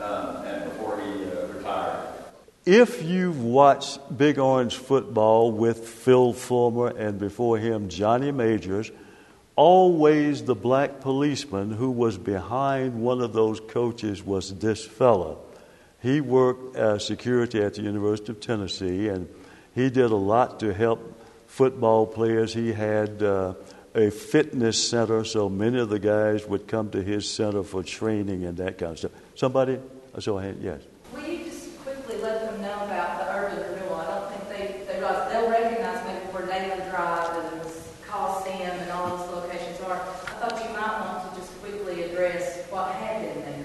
um, 0.00 0.44
and 0.46 0.64
before 0.64 1.00
he 1.00 1.24
uh, 1.24 1.46
retired. 1.48 2.08
If 2.72 3.02
you've 3.02 3.42
watched 3.42 4.16
Big 4.16 4.38
Orange 4.38 4.76
football 4.76 5.50
with 5.50 5.88
Phil 5.88 6.32
Fulmer 6.32 6.86
and 6.86 7.18
before 7.18 7.58
him 7.58 7.88
Johnny 7.88 8.30
Majors, 8.30 8.92
always 9.56 10.44
the 10.44 10.54
black 10.54 11.00
policeman 11.00 11.72
who 11.72 11.90
was 11.90 12.16
behind 12.16 13.02
one 13.02 13.22
of 13.22 13.32
those 13.32 13.58
coaches 13.58 14.22
was 14.24 14.54
this 14.54 14.86
fellow. 14.86 15.40
He 16.00 16.20
worked 16.20 16.76
as 16.76 17.04
security 17.04 17.60
at 17.60 17.74
the 17.74 17.82
University 17.82 18.30
of 18.30 18.38
Tennessee, 18.38 19.08
and 19.08 19.28
he 19.74 19.90
did 19.90 20.12
a 20.12 20.16
lot 20.16 20.60
to 20.60 20.72
help 20.72 21.20
football 21.48 22.06
players. 22.06 22.54
He 22.54 22.72
had 22.72 23.20
uh, 23.20 23.54
a 23.96 24.10
fitness 24.12 24.88
center, 24.88 25.24
so 25.24 25.48
many 25.48 25.80
of 25.80 25.88
the 25.88 25.98
guys 25.98 26.46
would 26.46 26.68
come 26.68 26.88
to 26.92 27.02
his 27.02 27.28
center 27.28 27.64
for 27.64 27.82
training 27.82 28.44
and 28.44 28.58
that 28.58 28.78
kind 28.78 28.92
of 28.92 28.98
stuff. 28.98 29.12
Somebody, 29.34 29.80
a 30.14 30.20
show 30.20 30.38
of 30.38 30.44
hands, 30.44 30.62
yes. 30.62 30.82
Will 31.12 31.26
you 31.26 31.44
just 31.46 31.76
quickly 31.82 32.18
let 32.22 32.40
them 32.42 32.62
know 32.62 32.84
about 32.84 33.18
the 33.18 33.34
urban 33.34 33.74
renewal? 33.74 33.96
I 33.96 34.06
don't 34.06 34.30
think 34.30 34.48
they, 34.48 34.84
they 34.86 35.00
realize, 35.00 35.32
they'll 35.32 35.50
recognize 35.50 36.06
maybe 36.06 36.26
where 36.30 36.46
Daily 36.46 36.88
Drive 36.88 37.52
and 37.52 37.72
Coliseum 38.06 38.78
and 38.78 38.90
all 38.92 39.16
those 39.16 39.28
locations 39.30 39.80
are. 39.80 40.00
I 40.00 40.38
thought 40.38 40.62
you 40.62 40.70
might 40.70 41.00
want 41.00 41.34
to 41.34 41.40
just 41.40 41.60
quickly 41.60 42.04
address 42.04 42.64
what 42.70 42.94
happened 42.94 43.42
there. 43.42 43.64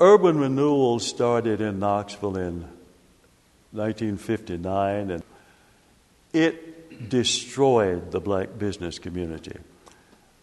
Urban 0.00 0.38
renewal 0.38 0.98
started 0.98 1.60
in 1.60 1.78
Knoxville 1.78 2.38
in 2.38 2.60
1959, 3.72 5.10
and 5.10 5.22
it 6.32 7.08
destroyed 7.08 8.10
the 8.10 8.20
black 8.20 8.58
business 8.58 8.98
community. 8.98 9.58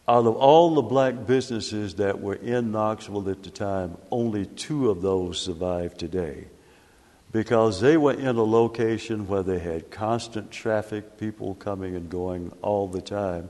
Out 0.08 0.26
of 0.26 0.36
all 0.36 0.76
the 0.76 0.82
black 0.82 1.26
businesses 1.26 1.96
that 1.96 2.22
were 2.22 2.36
in 2.36 2.72
Knoxville 2.72 3.30
at 3.30 3.44
the 3.44 3.50
time, 3.50 3.98
only 4.12 4.46
two 4.46 4.90
of 4.90 5.02
those 5.02 5.42
survive 5.42 5.98
today 5.98 6.46
because 7.32 7.82
they 7.82 7.98
were 7.98 8.14
in 8.14 8.38
a 8.38 8.44
location 8.44 9.28
where 9.28 9.44
they 9.44 9.60
had 9.60 9.92
constant 9.92 10.50
traffic, 10.50 11.18
people 11.18 11.56
coming 11.56 11.96
and 11.96 12.10
going 12.10 12.52
all 12.62 12.88
the 12.88 13.02
time. 13.02 13.50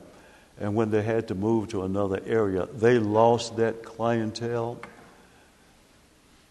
And 0.59 0.73
when 0.73 0.89
they 0.89 1.03
had 1.03 1.27
to 1.27 1.35
move 1.35 1.69
to 1.69 1.83
another 1.83 2.19
area, 2.25 2.65
they 2.65 2.97
lost 2.97 3.57
that 3.57 3.83
clientele. 3.83 4.79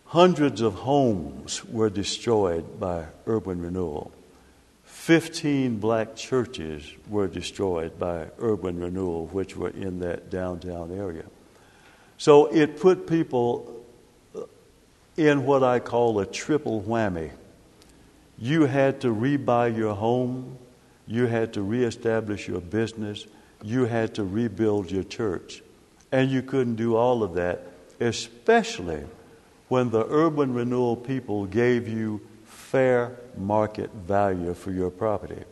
Hundreds 0.06 0.60
of 0.60 0.74
homes 0.74 1.64
were 1.64 1.90
destroyed 1.90 2.78
by 2.78 3.06
urban 3.26 3.60
renewal. 3.60 4.12
15 4.84 5.78
black 5.78 6.14
churches 6.14 6.92
were 7.08 7.26
destroyed 7.26 7.98
by 7.98 8.28
urban 8.38 8.78
renewal, 8.78 9.26
which 9.26 9.56
were 9.56 9.70
in 9.70 9.98
that 9.98 10.30
downtown 10.30 10.96
area. 10.96 11.24
So 12.18 12.46
it 12.46 12.80
put 12.80 13.08
people 13.08 13.84
in 15.16 15.44
what 15.44 15.64
I 15.64 15.80
call 15.80 16.20
a 16.20 16.26
triple 16.26 16.82
whammy. 16.82 17.32
You 18.38 18.66
had 18.66 19.00
to 19.00 19.08
rebuy 19.08 19.76
your 19.76 19.94
home, 19.94 20.56
you 21.06 21.26
had 21.26 21.52
to 21.54 21.62
reestablish 21.62 22.46
your 22.46 22.60
business, 22.60 23.26
you 23.62 23.86
had 23.86 24.14
to 24.14 24.24
rebuild 24.24 24.90
your 24.90 25.04
church. 25.04 25.62
And 26.12 26.30
you 26.30 26.42
couldn't 26.42 26.76
do 26.76 26.94
all 26.94 27.24
of 27.24 27.34
that, 27.34 27.66
especially 27.98 29.04
when 29.68 29.90
the 29.90 30.06
urban 30.08 30.54
renewal 30.54 30.96
people 30.96 31.46
gave 31.46 31.88
you 31.88 32.20
fair 32.44 33.16
market 33.36 33.90
value 33.92 34.54
for 34.54 34.70
your 34.70 34.90
property. 34.90 35.42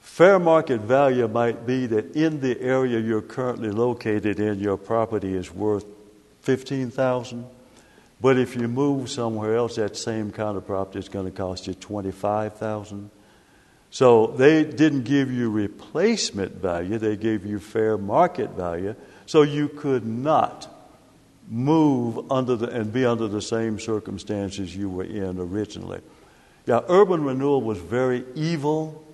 Fair 0.00 0.38
market 0.38 0.80
value 0.80 1.28
might 1.28 1.66
be 1.66 1.86
that 1.86 2.16
in 2.16 2.40
the 2.40 2.60
area 2.60 2.98
you're 2.98 3.22
currently 3.22 3.70
located 3.70 4.40
in, 4.40 4.58
your 4.58 4.76
property 4.76 5.34
is 5.34 5.52
worth 5.52 5.84
15000 6.42 7.46
but 8.20 8.36
if 8.36 8.56
you 8.56 8.66
move 8.66 9.10
somewhere 9.10 9.56
else, 9.56 9.76
that 9.76 9.96
same 9.96 10.32
kind 10.32 10.56
of 10.56 10.66
property 10.66 10.98
is 10.98 11.08
going 11.08 11.26
to 11.26 11.30
cost 11.30 11.66
you 11.66 11.74
25000 11.74 13.10
So 13.90 14.26
they 14.26 14.64
didn't 14.64 15.04
give 15.04 15.30
you 15.30 15.50
replacement 15.50 16.56
value, 16.56 16.98
they 16.98 17.16
gave 17.16 17.46
you 17.46 17.60
fair 17.60 17.96
market 17.96 18.50
value, 18.50 18.96
so 19.26 19.42
you 19.42 19.68
could 19.68 20.04
not 20.04 20.77
move 21.48 22.30
under 22.30 22.56
the, 22.56 22.68
and 22.68 22.92
be 22.92 23.04
under 23.04 23.26
the 23.26 23.40
same 23.40 23.78
circumstances 23.78 24.74
you 24.74 24.90
were 24.90 25.04
in 25.04 25.38
originally. 25.38 26.00
Yeah, 26.66 26.80
urban 26.88 27.24
renewal 27.24 27.62
was 27.62 27.78
very 27.78 28.24
evil 28.34 29.04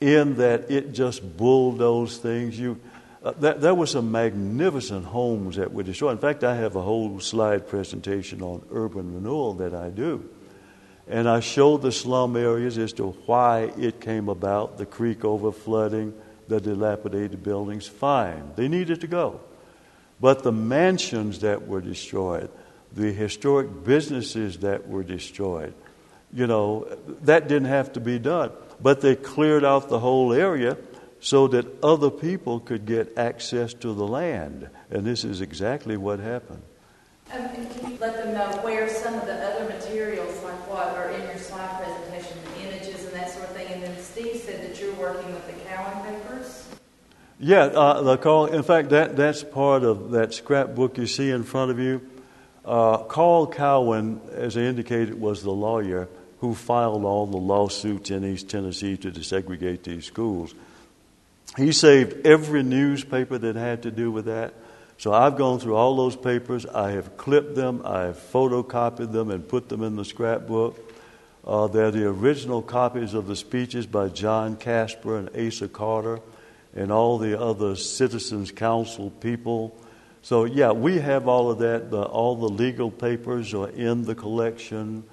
in 0.00 0.36
that 0.36 0.70
it 0.70 0.92
just 0.92 1.36
bulldozed 1.36 2.20
things. 2.20 2.58
You, 2.58 2.80
uh, 3.22 3.32
that, 3.38 3.60
there 3.60 3.74
were 3.74 3.86
some 3.86 4.10
magnificent 4.10 5.04
homes 5.04 5.56
that 5.56 5.72
were 5.72 5.84
destroyed. 5.84 6.12
In 6.12 6.18
fact, 6.18 6.42
I 6.42 6.56
have 6.56 6.76
a 6.76 6.82
whole 6.82 7.20
slide 7.20 7.68
presentation 7.68 8.42
on 8.42 8.64
urban 8.72 9.14
renewal 9.14 9.54
that 9.54 9.74
I 9.74 9.90
do. 9.90 10.28
And 11.06 11.28
I 11.28 11.40
show 11.40 11.78
the 11.78 11.92
slum 11.92 12.36
areas 12.36 12.76
as 12.76 12.92
to 12.94 13.10
why 13.26 13.72
it 13.78 14.00
came 14.00 14.28
about, 14.28 14.76
the 14.76 14.84
creek 14.84 15.24
over 15.24 15.52
flooding, 15.52 16.12
the 16.48 16.60
dilapidated 16.60 17.42
buildings. 17.42 17.86
Fine, 17.86 18.52
they 18.56 18.68
needed 18.68 19.00
to 19.00 19.06
go. 19.06 19.40
But 20.20 20.42
the 20.42 20.52
mansions 20.52 21.40
that 21.40 21.66
were 21.66 21.80
destroyed, 21.80 22.50
the 22.92 23.12
historic 23.12 23.84
businesses 23.84 24.58
that 24.58 24.88
were 24.88 25.04
destroyed, 25.04 25.74
you 26.32 26.46
know, 26.46 26.86
that 27.22 27.48
didn't 27.48 27.68
have 27.68 27.92
to 27.94 28.00
be 28.00 28.18
done. 28.18 28.50
But 28.80 29.00
they 29.00 29.16
cleared 29.16 29.64
out 29.64 29.88
the 29.88 29.98
whole 29.98 30.32
area 30.32 30.76
so 31.20 31.48
that 31.48 31.66
other 31.82 32.10
people 32.10 32.60
could 32.60 32.86
get 32.86 33.16
access 33.16 33.74
to 33.74 33.92
the 33.92 34.06
land. 34.06 34.68
And 34.90 35.04
this 35.04 35.24
is 35.24 35.40
exactly 35.40 35.96
what 35.96 36.20
happened. 36.20 36.62
Um, 37.32 37.42
and 37.42 37.70
can 37.70 37.90
you 37.92 37.98
let 37.98 38.16
them 38.16 38.34
know 38.34 38.60
where 38.62 38.88
some 38.88 39.14
of 39.14 39.26
the 39.26 39.34
other 39.34 39.64
materials, 39.68 40.42
like 40.42 40.68
what 40.68 40.88
are 40.96 41.10
in 41.10 41.22
your 41.22 41.36
slide 41.36 41.82
presentation, 41.82 42.38
the 42.54 42.68
images 42.68 43.04
and 43.04 43.12
that 43.14 43.30
sort 43.30 43.50
of 43.50 43.56
thing? 43.56 43.66
And 43.72 43.82
then 43.82 43.98
Steve 43.98 44.36
said 44.36 44.62
that 44.62 44.80
you're 44.80 44.94
working 44.94 45.32
with 45.34 45.46
the 45.46 45.52
papers. 45.52 45.97
Yeah, 47.40 47.66
uh, 47.66 48.02
the 48.02 48.16
call. 48.16 48.46
In 48.46 48.64
fact, 48.64 48.90
that 48.90 49.16
that's 49.16 49.44
part 49.44 49.84
of 49.84 50.10
that 50.10 50.34
scrapbook 50.34 50.98
you 50.98 51.06
see 51.06 51.30
in 51.30 51.44
front 51.44 51.70
of 51.70 51.78
you. 51.78 52.00
Uh, 52.64 52.98
Carl 52.98 53.46
Cowan, 53.46 54.20
as 54.32 54.56
I 54.56 54.62
indicated, 54.62 55.20
was 55.20 55.44
the 55.44 55.52
lawyer 55.52 56.08
who 56.40 56.54
filed 56.54 57.04
all 57.04 57.26
the 57.26 57.36
lawsuits 57.36 58.10
in 58.10 58.24
East 58.24 58.48
Tennessee 58.48 58.96
to 58.96 59.12
desegregate 59.12 59.84
these 59.84 60.04
schools. 60.04 60.52
He 61.56 61.70
saved 61.70 62.26
every 62.26 62.64
newspaper 62.64 63.38
that 63.38 63.54
had 63.54 63.84
to 63.84 63.92
do 63.92 64.10
with 64.10 64.24
that. 64.24 64.54
So 64.98 65.12
I've 65.12 65.36
gone 65.36 65.60
through 65.60 65.76
all 65.76 65.96
those 65.96 66.16
papers. 66.16 66.66
I 66.66 66.90
have 66.92 67.16
clipped 67.16 67.54
them, 67.54 67.82
I 67.84 68.02
have 68.02 68.18
photocopied 68.18 69.12
them, 69.12 69.30
and 69.30 69.48
put 69.48 69.68
them 69.68 69.82
in 69.82 69.94
the 69.94 70.04
scrapbook. 70.04 70.76
Uh, 71.46 71.68
they're 71.68 71.92
the 71.92 72.06
original 72.06 72.62
copies 72.62 73.14
of 73.14 73.28
the 73.28 73.36
speeches 73.36 73.86
by 73.86 74.08
John 74.08 74.56
Kasper 74.56 75.16
and 75.16 75.30
Asa 75.36 75.68
Carter 75.68 76.20
and 76.74 76.92
all 76.92 77.18
the 77.18 77.40
other 77.40 77.76
Citizens 77.76 78.50
Council 78.50 79.10
people. 79.10 79.76
So, 80.22 80.44
yeah, 80.44 80.72
we 80.72 80.98
have 80.98 81.28
all 81.28 81.50
of 81.50 81.60
that. 81.60 81.90
The, 81.90 82.02
all 82.02 82.36
the 82.36 82.48
legal 82.48 82.90
papers 82.90 83.54
are 83.54 83.68
in 83.68 84.04
the 84.04 84.14
collection. 84.14 85.04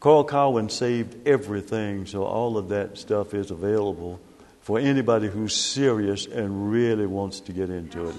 Carl 0.00 0.24
Cowan 0.24 0.68
saved 0.68 1.26
everything, 1.26 2.06
so 2.06 2.24
all 2.24 2.56
of 2.58 2.68
that 2.68 2.98
stuff 2.98 3.34
is 3.34 3.50
available 3.50 4.20
for 4.60 4.78
anybody 4.78 5.28
who's 5.28 5.54
serious 5.54 6.26
and 6.26 6.70
really 6.70 7.06
wants 7.06 7.40
to 7.40 7.52
get 7.52 7.70
into 7.70 8.08
it. 8.08 8.16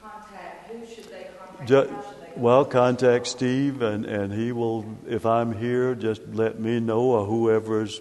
Contact, 0.00 0.70
who 0.70 0.86
should 0.86 1.04
they 1.04 1.28
contact? 1.38 1.68
Just, 1.68 1.90
well, 2.36 2.64
contact 2.64 3.26
Steve, 3.26 3.82
and, 3.82 4.04
and 4.04 4.32
he 4.32 4.52
will, 4.52 4.84
if 5.08 5.26
I'm 5.26 5.52
here, 5.52 5.94
just 5.94 6.22
let 6.32 6.58
me 6.58 6.80
know 6.80 7.02
or 7.02 7.26
whoever's 7.26 8.00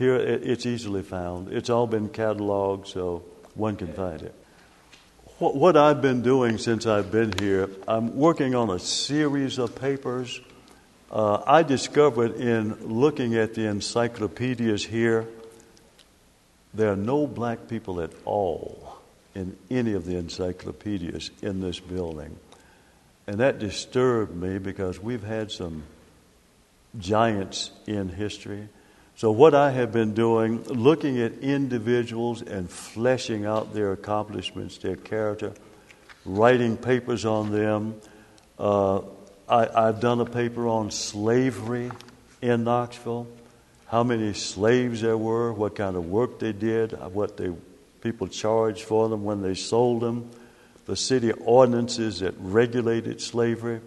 here. 0.00 0.16
It, 0.16 0.42
it's 0.42 0.66
easily 0.66 1.02
found. 1.02 1.52
It's 1.52 1.70
all 1.70 1.86
been 1.86 2.08
cataloged, 2.08 2.88
so 2.88 3.22
one 3.54 3.76
can 3.76 3.92
find 3.92 4.22
it. 4.22 4.34
What, 5.38 5.54
what 5.54 5.76
I've 5.76 6.02
been 6.02 6.22
doing 6.22 6.58
since 6.58 6.86
I've 6.86 7.12
been 7.12 7.32
here, 7.38 7.70
I'm 7.86 8.16
working 8.16 8.56
on 8.56 8.70
a 8.70 8.80
series 8.80 9.58
of 9.58 9.76
papers. 9.76 10.40
Uh, 11.12 11.42
I 11.46 11.62
discovered 11.62 12.36
in 12.36 12.74
looking 12.88 13.36
at 13.36 13.54
the 13.54 13.66
encyclopedias 13.66 14.84
here 14.84 15.28
there 16.72 16.92
are 16.92 16.96
no 16.96 17.26
black 17.26 17.68
people 17.68 18.00
at 18.00 18.10
all 18.24 18.98
in 19.34 19.56
any 19.70 19.92
of 19.94 20.06
the 20.06 20.16
encyclopedias 20.16 21.30
in 21.42 21.60
this 21.60 21.80
building. 21.80 22.36
And 23.26 23.38
that 23.38 23.58
disturbed 23.58 24.34
me 24.34 24.58
because 24.58 25.00
we've 25.00 25.22
had 25.22 25.50
some 25.50 25.84
giants 26.98 27.70
in 27.86 28.08
history. 28.08 28.68
So, 29.20 29.30
what 29.30 29.54
I 29.54 29.70
have 29.72 29.92
been 29.92 30.14
doing, 30.14 30.62
looking 30.62 31.20
at 31.20 31.40
individuals 31.40 32.40
and 32.40 32.70
fleshing 32.70 33.44
out 33.44 33.74
their 33.74 33.92
accomplishments, 33.92 34.78
their 34.78 34.96
character, 34.96 35.52
writing 36.24 36.78
papers 36.78 37.26
on 37.26 37.52
them. 37.52 38.00
Uh, 38.58 39.02
I, 39.46 39.88
I've 39.88 40.00
done 40.00 40.22
a 40.22 40.24
paper 40.24 40.66
on 40.66 40.90
slavery 40.90 41.90
in 42.40 42.64
Knoxville 42.64 43.26
how 43.88 44.02
many 44.04 44.32
slaves 44.32 45.02
there 45.02 45.18
were, 45.18 45.52
what 45.52 45.76
kind 45.76 45.96
of 45.96 46.06
work 46.06 46.38
they 46.38 46.52
did, 46.52 46.92
what 47.12 47.36
they, 47.36 47.52
people 48.00 48.26
charged 48.26 48.84
for 48.84 49.10
them 49.10 49.22
when 49.24 49.42
they 49.42 49.52
sold 49.52 50.00
them, 50.00 50.30
the 50.86 50.96
city 50.96 51.30
ordinances 51.32 52.20
that 52.20 52.32
regulated 52.38 53.20
slavery. 53.20 53.82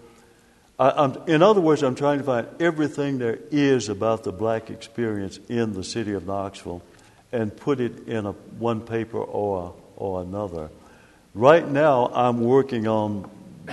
I, 0.83 1.15
in 1.27 1.41
other 1.41 1.61
words, 1.61 1.81
I'm 1.81 1.95
trying 1.95 2.17
to 2.17 2.25
find 2.25 2.47
everything 2.59 3.17
there 3.17 3.39
is 3.51 3.87
about 3.87 4.23
the 4.23 4.33
black 4.33 4.69
experience 4.69 5.39
in 5.47 5.73
the 5.73 5.83
city 5.83 6.11
of 6.13 6.27
Knoxville 6.27 6.81
and 7.31 7.55
put 7.55 7.79
it 7.79 8.07
in 8.07 8.25
a, 8.25 8.33
one 8.33 8.81
paper 8.81 9.19
or, 9.19 9.75
or 9.95 10.21
another. 10.21 10.69
Right 11.33 11.65
now, 11.65 12.07
I'm 12.13 12.41
working 12.41 12.87
on 12.87 13.29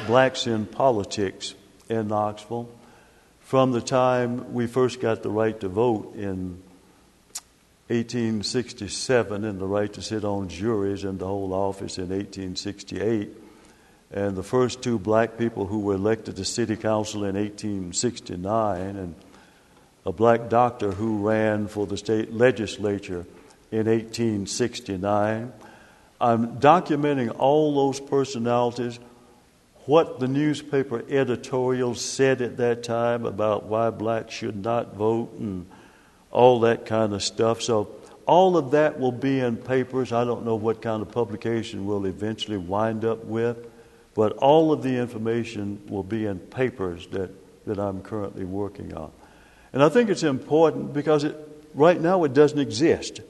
blacks 0.07 0.47
in 0.47 0.67
politics 0.67 1.55
in 1.89 2.09
Knoxville 2.09 2.71
from 3.41 3.73
the 3.73 3.81
time 3.81 4.55
we 4.55 4.69
first 4.69 5.01
got 5.01 5.25
the 5.25 5.31
right 5.31 5.59
to 5.61 5.69
vote 5.69 6.15
in 6.15 6.63
1867 7.89 9.45
and 9.45 9.61
the 9.61 9.67
right 9.67 9.93
to 9.93 10.01
sit 10.01 10.25
on 10.25 10.49
juries 10.49 11.03
and 11.03 11.19
to 11.19 11.27
hold 11.27 11.53
office 11.53 11.99
in 11.99 12.11
1868. 12.11 13.40
And 14.13 14.37
the 14.37 14.43
first 14.43 14.83
two 14.83 14.99
black 14.99 15.39
people 15.39 15.67
who 15.67 15.81
were 15.81 15.95
elected 15.95 16.37
to 16.37 16.45
city 16.45 16.77
council 16.77 17.25
in 17.25 17.37
1869, 17.37 18.97
and 18.97 19.15
a 20.05 20.13
black 20.13 20.49
doctor 20.49 20.91
who 20.91 21.27
ran 21.29 21.69
for 21.69 21.87
the 21.87 21.97
state 21.97 22.33
legislature 22.33 23.27
in 23.71 23.87
1869. 23.87 25.53
I'm 26.21 26.59
documenting 26.59 27.35
all 27.39 27.75
those 27.75 28.01
personalities 28.01 28.99
what 29.87 30.21
the 30.21 30.29
newspaper 30.29 31.03
editorials 31.09 32.01
said 32.01 32.43
at 32.43 32.59
that 32.59 32.83
time 32.83 33.25
about 33.25 33.65
why 33.65 33.91
blacks 33.91 34.35
should 34.35 34.57
not 34.57 34.95
vote 34.95 35.33
and 35.39 35.67
all 36.31 36.61
that 36.61 36.87
kind 36.87 37.13
of 37.13 37.23
stuff. 37.23 37.63
So, 37.63 37.91
all 38.27 38.57
of 38.57 38.71
that 38.73 39.01
will 39.01 39.11
be 39.11 39.41
in 39.41 39.57
papers. 39.57 40.13
I 40.13 40.25
don't 40.25 40.45
know 40.45 40.55
what 40.55 40.81
kind 40.81 41.03
of 41.03 41.11
publication 41.11 41.87
we'll 41.87 42.07
eventually 42.07 42.59
wind 42.59 43.05
up 43.05 43.25
with, 43.25 43.67
but 44.15 44.33
all 44.35 44.73
of 44.73 44.83
the 44.83 44.97
information 44.97 45.81
will 45.89 46.03
be 46.03 46.27
in 46.27 46.39
papers 46.39 47.07
that, 47.09 47.31
that 47.67 47.79
I'm 47.79 48.03
currently 48.03 48.45
working 48.45 48.95
on. 48.95 49.13
And 49.73 49.83
I 49.83 49.89
think 49.89 50.11
it's 50.11 50.25
important 50.25 50.93
because 50.93 51.25
it, 51.25 51.37
right 51.75 52.01
now 52.01 52.25
it 52.25 52.35
doesn't 52.35 52.59
exist. 52.59 53.21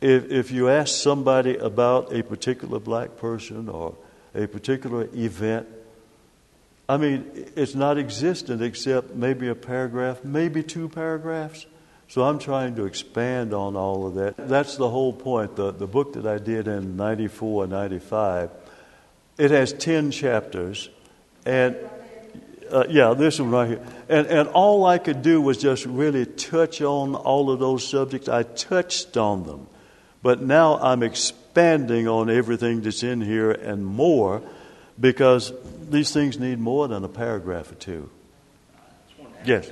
if, 0.00 0.30
if 0.30 0.50
you 0.50 0.68
ask 0.68 0.94
somebody 0.94 1.56
about 1.56 2.12
a 2.12 2.22
particular 2.22 2.78
black 2.78 3.16
person 3.16 3.68
or 3.68 3.94
a 4.34 4.46
particular 4.46 5.08
event, 5.14 5.66
I 6.88 6.96
mean, 6.96 7.30
it's 7.54 7.74
not 7.74 7.98
existent 7.98 8.62
except 8.62 9.14
maybe 9.14 9.48
a 9.48 9.54
paragraph, 9.54 10.24
maybe 10.24 10.62
two 10.62 10.88
paragraphs. 10.88 11.66
So 12.08 12.22
I'm 12.22 12.38
trying 12.38 12.76
to 12.76 12.86
expand 12.86 13.52
on 13.52 13.76
all 13.76 14.06
of 14.06 14.14
that. 14.14 14.48
That's 14.48 14.76
the 14.76 14.88
whole 14.88 15.12
point. 15.12 15.56
The, 15.56 15.72
the 15.72 15.86
book 15.86 16.14
that 16.14 16.26
I 16.26 16.38
did 16.38 16.66
in 16.66 16.96
94, 16.96 17.66
95, 17.66 18.50
it 19.38 19.50
has 19.50 19.72
10 19.72 20.10
chapters. 20.10 20.90
And 21.46 21.76
uh, 22.70 22.84
yeah, 22.88 23.14
this 23.14 23.40
one 23.40 23.50
right 23.50 23.68
here. 23.68 23.86
And, 24.08 24.26
and 24.26 24.48
all 24.48 24.84
I 24.84 24.98
could 24.98 25.22
do 25.22 25.40
was 25.40 25.58
just 25.58 25.86
really 25.86 26.26
touch 26.26 26.82
on 26.82 27.14
all 27.14 27.50
of 27.50 27.58
those 27.58 27.86
subjects. 27.86 28.28
I 28.28 28.42
touched 28.42 29.16
on 29.16 29.44
them. 29.44 29.66
But 30.22 30.42
now 30.42 30.78
I'm 30.78 31.02
expanding 31.02 32.08
on 32.08 32.28
everything 32.28 32.82
that's 32.82 33.02
in 33.02 33.20
here 33.20 33.52
and 33.52 33.86
more 33.86 34.42
because 34.98 35.52
these 35.88 36.12
things 36.12 36.38
need 36.38 36.58
more 36.58 36.88
than 36.88 37.04
a 37.04 37.08
paragraph 37.08 37.70
or 37.70 37.76
two. 37.76 38.10
Yes. 39.44 39.70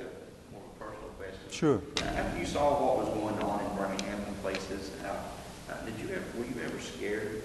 Sure. 1.51 1.81
After 1.97 2.39
you 2.39 2.45
saw 2.45 2.95
what 2.95 3.05
was 3.05 3.09
going 3.17 3.39
on 3.39 3.59
in 3.59 3.75
Birmingham 3.75 4.19
and 4.27 4.41
places, 4.41 4.91
uh, 5.03 5.73
did 5.85 5.99
you 5.99 6.15
ever, 6.15 6.23
were 6.37 6.45
you 6.45 6.55
ever 6.63 6.79
scared 6.79 7.43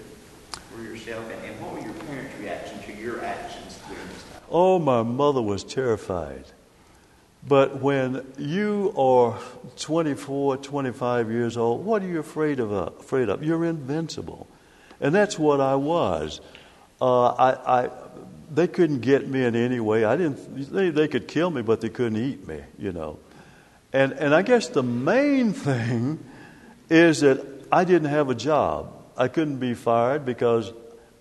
for 0.71 0.81
yourself? 0.83 1.29
And, 1.31 1.43
and 1.45 1.61
what 1.61 1.73
were 1.73 1.79
reaction 2.43 2.81
to 2.83 2.93
your 2.93 3.23
actions 3.23 3.79
during 3.87 4.07
this 4.07 4.23
time? 4.23 4.41
Oh, 4.51 4.79
my 4.79 5.03
mother 5.03 5.41
was 5.41 5.63
terrified. 5.63 6.45
But 7.45 7.81
when 7.81 8.25
you 8.37 8.93
are 8.97 9.37
24, 9.77 10.57
25 10.57 11.31
years 11.31 11.57
old, 11.57 11.85
what 11.85 12.01
are 12.01 12.07
you 12.07 12.19
afraid 12.19 12.59
of? 12.59 12.71
Uh, 12.71 12.89
afraid 12.99 13.29
of? 13.29 13.43
You're 13.43 13.65
invincible. 13.65 14.47
And 15.01 15.13
that's 15.13 15.37
what 15.37 15.59
I 15.59 15.75
was. 15.75 16.39
Uh, 17.01 17.27
I, 17.27 17.81
I, 17.81 17.89
they 18.49 18.67
couldn't 18.67 19.01
get 19.01 19.27
me 19.27 19.43
in 19.43 19.55
any 19.55 19.81
way. 19.81 20.05
I 20.05 20.15
didn't. 20.15 20.71
They, 20.71 20.89
they 20.89 21.07
could 21.09 21.27
kill 21.27 21.49
me, 21.49 21.61
but 21.61 21.81
they 21.81 21.89
couldn't 21.89 22.17
eat 22.17 22.47
me. 22.47 22.61
You 22.77 22.93
know. 22.93 23.19
And 23.91 24.13
and 24.13 24.33
I 24.33 24.41
guess 24.41 24.69
the 24.69 24.83
main 24.83 25.51
thing 25.67 26.23
is 26.89 27.21
that 27.21 27.45
I 27.71 27.83
didn't 27.83 28.09
have 28.09 28.29
a 28.29 28.35
job. 28.35 28.93
I 29.17 29.27
couldn't 29.27 29.57
be 29.57 29.73
fired 29.73 30.25
because 30.25 30.71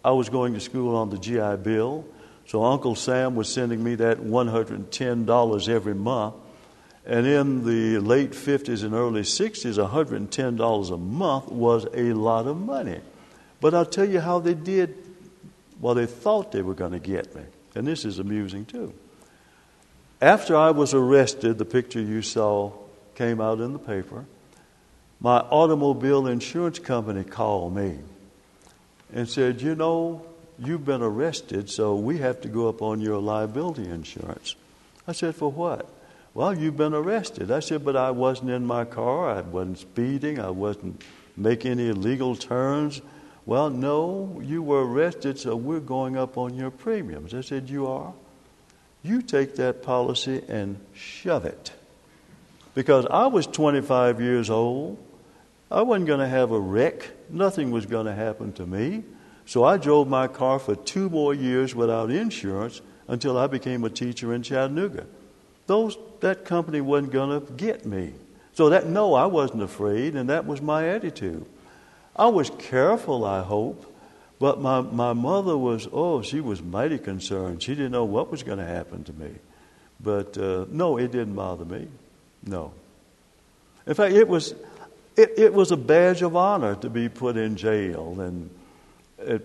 I 0.04 0.10
was 0.10 0.28
going 0.28 0.54
to 0.54 0.60
school 0.60 0.96
on 0.96 1.10
the 1.10 1.18
GI 1.18 1.62
Bill. 1.62 2.04
So 2.46 2.64
Uncle 2.64 2.94
Sam 2.96 3.36
was 3.36 3.48
sending 3.48 3.82
me 3.82 3.94
that 3.96 4.18
$110 4.18 5.68
every 5.68 5.94
month. 5.94 6.34
And 7.04 7.26
in 7.26 7.64
the 7.64 7.98
late 7.98 8.30
50s 8.30 8.84
and 8.84 8.94
early 8.94 9.22
60s, 9.22 9.76
$110 9.88 10.90
a 10.90 10.96
month 10.96 11.48
was 11.48 11.86
a 11.94 12.12
lot 12.12 12.46
of 12.46 12.56
money. 12.56 13.00
But 13.60 13.74
I'll 13.74 13.86
tell 13.86 14.08
you 14.08 14.20
how 14.20 14.40
they 14.40 14.54
did, 14.54 14.96
well, 15.80 15.94
they 15.94 16.06
thought 16.06 16.52
they 16.52 16.62
were 16.62 16.74
going 16.74 16.92
to 16.92 16.98
get 16.98 17.34
me. 17.34 17.42
And 17.74 17.86
this 17.86 18.04
is 18.04 18.18
amusing 18.18 18.66
too. 18.66 18.92
After 20.20 20.56
I 20.56 20.70
was 20.70 20.94
arrested, 20.94 21.58
the 21.58 21.64
picture 21.64 22.00
you 22.00 22.22
saw 22.22 22.72
came 23.14 23.40
out 23.40 23.60
in 23.60 23.72
the 23.72 23.78
paper. 23.78 24.24
My 25.20 25.38
automobile 25.38 26.26
insurance 26.26 26.78
company 26.78 27.24
called 27.24 27.74
me 27.74 27.98
and 29.12 29.28
said, 29.28 29.60
You 29.60 29.74
know, 29.74 30.24
you've 30.58 30.84
been 30.84 31.02
arrested, 31.02 31.70
so 31.70 31.96
we 31.96 32.18
have 32.18 32.40
to 32.42 32.48
go 32.48 32.68
up 32.68 32.82
on 32.82 33.00
your 33.00 33.18
liability 33.18 33.88
insurance. 33.88 34.54
I 35.06 35.12
said, 35.12 35.34
For 35.34 35.50
what? 35.50 35.88
Well, 36.34 36.56
you've 36.56 36.76
been 36.76 36.94
arrested. 36.94 37.50
I 37.50 37.60
said, 37.60 37.84
But 37.84 37.96
I 37.96 38.10
wasn't 38.10 38.50
in 38.50 38.64
my 38.64 38.84
car. 38.84 39.30
I 39.30 39.40
wasn't 39.42 39.78
speeding. 39.78 40.38
I 40.38 40.50
wasn't 40.50 41.02
making 41.36 41.72
any 41.72 41.88
illegal 41.88 42.36
turns. 42.36 43.00
Well, 43.44 43.70
no, 43.70 44.40
you 44.42 44.62
were 44.62 44.86
arrested, 44.86 45.38
so 45.38 45.56
we're 45.56 45.80
going 45.80 46.16
up 46.16 46.38
on 46.38 46.54
your 46.54 46.70
premiums. 46.70 47.34
I 47.34 47.40
said, 47.40 47.68
You 47.68 47.86
are? 47.86 48.14
You 49.02 49.20
take 49.20 49.56
that 49.56 49.82
policy 49.82 50.42
and 50.48 50.78
shove 50.94 51.44
it. 51.44 51.72
Because 52.74 53.04
I 53.06 53.26
was 53.26 53.46
25 53.46 54.20
years 54.20 54.48
old. 54.48 54.96
I 55.72 55.82
wasn't 55.82 56.06
going 56.06 56.20
to 56.20 56.28
have 56.28 56.52
a 56.52 56.60
wreck. 56.60 57.08
Nothing 57.30 57.70
was 57.70 57.86
going 57.86 58.06
to 58.06 58.14
happen 58.14 58.52
to 58.54 58.66
me. 58.66 59.04
So 59.46 59.64
I 59.64 59.78
drove 59.78 60.06
my 60.06 60.28
car 60.28 60.58
for 60.58 60.76
two 60.76 61.08
more 61.08 61.32
years 61.32 61.74
without 61.74 62.10
insurance 62.10 62.82
until 63.08 63.38
I 63.38 63.46
became 63.46 63.82
a 63.84 63.90
teacher 63.90 64.34
in 64.34 64.42
Chattanooga. 64.42 65.06
Those, 65.66 65.96
that 66.20 66.44
company 66.44 66.80
wasn't 66.80 67.12
going 67.12 67.40
to 67.40 67.52
get 67.54 67.86
me. 67.86 68.12
So 68.52 68.68
that, 68.68 68.86
no, 68.86 69.14
I 69.14 69.26
wasn't 69.26 69.62
afraid, 69.62 70.14
and 70.14 70.28
that 70.28 70.46
was 70.46 70.60
my 70.60 70.88
attitude. 70.88 71.46
I 72.14 72.26
was 72.26 72.50
careful, 72.58 73.24
I 73.24 73.42
hope, 73.42 73.90
but 74.38 74.60
my, 74.60 74.82
my 74.82 75.14
mother 75.14 75.56
was, 75.56 75.88
oh, 75.90 76.20
she 76.20 76.40
was 76.40 76.60
mighty 76.60 76.98
concerned. 76.98 77.62
She 77.62 77.74
didn't 77.74 77.92
know 77.92 78.04
what 78.04 78.30
was 78.30 78.42
going 78.42 78.58
to 78.58 78.66
happen 78.66 79.04
to 79.04 79.12
me. 79.14 79.30
But 79.98 80.36
uh, 80.36 80.66
no, 80.68 80.98
it 80.98 81.12
didn't 81.12 81.34
bother 81.34 81.64
me. 81.64 81.88
No. 82.44 82.72
In 83.86 83.94
fact, 83.94 84.14
it 84.14 84.28
was, 84.28 84.54
it, 85.16 85.32
it 85.36 85.54
was 85.54 85.72
a 85.72 85.76
badge 85.76 86.22
of 86.22 86.36
honor 86.36 86.74
to 86.76 86.90
be 86.90 87.08
put 87.08 87.36
in 87.36 87.56
jail 87.56 88.20
and 88.20 88.50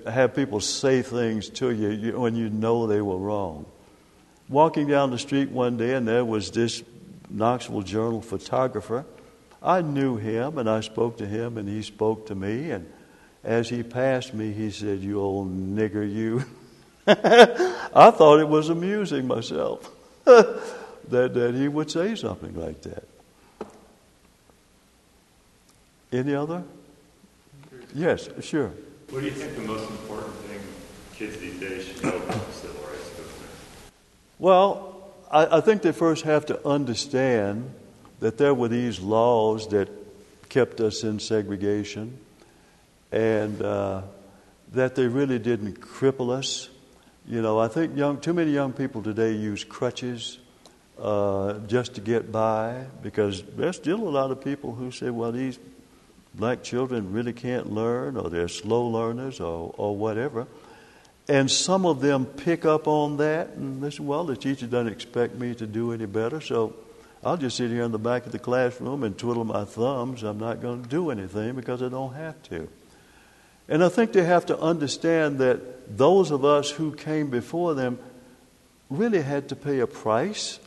have 0.08 0.36
people 0.36 0.60
say 0.60 1.02
things 1.02 1.50
to 1.50 1.72
you 1.72 2.20
when 2.20 2.36
you 2.36 2.50
know 2.50 2.88
they 2.88 3.02
were 3.02 3.18
wrong. 3.18 3.66
Walking 4.50 4.88
down 4.88 5.12
the 5.12 5.20
street 5.20 5.50
one 5.50 5.78
day, 5.78 5.94
and 5.94 6.08
there 6.08 6.24
was 6.24 6.52
this 6.52 6.82
Knoxville 7.30 7.82
Journal 7.82 8.22
photographer. 8.22 9.06
I 9.62 9.82
knew 9.82 10.16
him, 10.16 10.58
and 10.58 10.70
I 10.70 10.80
spoke 10.80 11.18
to 11.18 11.28
him, 11.28 11.58
and 11.58 11.68
he 11.68 11.82
spoke 11.82 12.28
to 12.28 12.36
me. 12.36 12.72
And 12.72 12.92
as 13.44 13.70
he 13.70 13.84
passed 13.84 14.34
me, 14.34 14.54
he 14.54 14.72
said, 14.72 15.00
You 15.00 15.20
old 15.20 15.50
nigger, 15.52 16.10
you. 16.10 16.46
I 17.08 18.12
thought 18.12 18.40
it 18.40 18.48
was 18.48 18.70
amusing 18.70 19.28
myself 19.28 19.92
that, 20.26 20.62
that 21.10 21.56
he 21.56 21.68
would 21.68 21.92
say 21.92 22.16
something 22.16 22.56
like 22.56 22.82
that. 22.84 23.04
Any 26.12 26.36
other? 26.36 26.64
Yes, 27.94 28.30
sure. 28.42 28.72
What 29.10 29.22
do 29.22 29.26
you 29.26 29.32
think 29.32 29.56
the 29.56 29.62
most 29.62 29.90
important 29.90 30.34
thing 30.36 30.62
kids 31.16 31.38
these 31.38 31.60
days 31.60 31.86
should 31.86 32.04
know 32.04 32.16
about 32.16 32.48
the 32.48 32.54
civil 32.54 32.82
rights 32.84 33.10
movement? 33.18 33.52
Well, 34.40 35.12
I, 35.32 35.58
I 35.58 35.62
think 35.62 35.82
they 35.82 35.92
first 35.92 36.24
have 36.24 36.46
to 36.48 36.68
understand 36.68 37.74
that 38.20 38.38
there 38.38 38.54
were 38.54 38.68
these 38.68 39.00
laws 39.00 39.68
that 39.70 39.90
kept 40.50 40.80
us 40.80 41.04
in 41.04 41.20
segregation 41.20 42.18
and 43.12 43.62
uh, 43.62 44.02
that 44.72 44.96
they 44.96 45.08
really 45.08 45.40
didn't 45.40 45.82
cripple 45.82 46.32
us. 46.32 46.70
You 47.28 47.42
know, 47.42 47.60
I 47.60 47.68
think 47.68 47.98
young, 47.98 48.20
too 48.20 48.34
many 48.34 48.52
young 48.52 48.72
people 48.72 49.04
today 49.04 49.34
use 49.34 49.64
crutches 49.64 50.40
uh, 51.00 51.60
just 51.68 51.96
to 51.96 52.02
get 52.02 52.32
by 52.32 52.86
because 53.02 53.44
there's 53.44 53.76
still 53.76 54.08
a 54.08 54.10
lot 54.10 54.32
of 54.32 54.42
people 54.42 54.74
who 54.74 54.92
say, 54.92 55.10
well, 55.10 55.32
these 55.32 55.60
black 56.38 56.64
children 56.64 57.12
really 57.12 57.34
can't 57.34 57.72
learn 57.72 58.16
or 58.16 58.30
they're 58.30 58.48
slow 58.48 58.88
learners 58.88 59.40
or, 59.40 59.74
or 59.78 59.96
whatever. 59.96 60.48
And 61.28 61.52
some 61.52 61.86
of 61.86 62.00
them 62.00 62.26
pick 62.26 62.64
up 62.64 62.88
on 62.88 63.18
that 63.18 63.50
and 63.50 63.82
they 63.82 63.90
say, 63.90 64.04
well, 64.04 64.24
the 64.24 64.38
teacher 64.38 64.68
doesn't 64.68 64.92
expect 64.92 65.36
me 65.36 65.56
to 65.56 65.68
do 65.68 65.92
any 65.92 66.06
better, 66.06 66.40
so 66.40 66.76
I'll 67.24 67.38
just 67.38 67.58
sit 67.58 67.72
here 67.72 67.84
in 67.84 67.92
the 67.92 68.00
back 68.00 68.26
of 68.26 68.32
the 68.32 68.40
classroom 68.40 69.04
and 69.04 69.18
twiddle 69.18 69.44
my 69.44 69.66
thumbs. 69.66 70.24
I'm 70.24 70.40
not 70.40 70.62
going 70.62 70.84
to 70.84 70.90
do 70.90 71.10
anything 71.10 71.56
because 71.56 71.82
I 71.82 71.90
don't 71.90 72.14
have 72.14 72.42
to. 72.44 72.70
And 73.68 73.84
I 73.84 73.90
think 73.90 74.14
they 74.14 74.24
have 74.24 74.46
to 74.46 74.58
understand 74.58 75.40
that 75.40 75.98
those 75.98 76.32
of 76.32 76.46
us 76.46 76.70
who 76.70 76.94
came 76.94 77.30
before 77.30 77.74
them 77.74 78.00
really 78.90 79.22
had 79.22 79.50
to 79.50 79.56
pay 79.56 79.80
a 79.80 79.88
price 79.88 80.60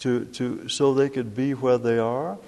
to, 0.00 0.26
to, 0.26 0.68
so 0.68 0.94
they 0.94 1.08
could 1.08 1.34
be 1.34 1.54
where 1.54 1.78
they 1.78 1.98
are. 1.98 2.38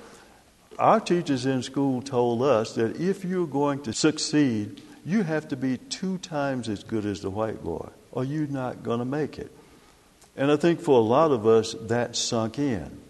Our 0.79 1.01
teachers 1.01 1.47
in 1.47 1.63
school 1.63 2.03
told 2.03 2.43
us 2.43 2.75
that 2.75 3.01
if 3.01 3.25
you're 3.25 3.47
going 3.47 3.83
to 3.83 3.95
succeed, 3.95 4.83
you 5.07 5.23
have 5.23 5.49
to 5.49 5.57
be 5.57 5.79
two 5.79 6.19
times 6.19 6.69
as 6.69 6.85
good 6.85 7.07
as 7.07 7.23
the 7.23 7.31
white 7.31 7.65
boy, 7.65 7.89
or 8.13 8.25
you're 8.25 8.47
not 8.47 8.83
going 8.83 8.99
to 8.99 9.07
make 9.07 9.39
it. 9.39 9.51
And 10.37 10.53
I 10.53 10.57
think 10.57 10.81
for 10.81 10.99
a 10.99 11.03
lot 11.03 11.31
of 11.31 11.47
us, 11.47 11.75
that 11.83 12.15
sunk 12.15 12.59
in. 12.59 13.01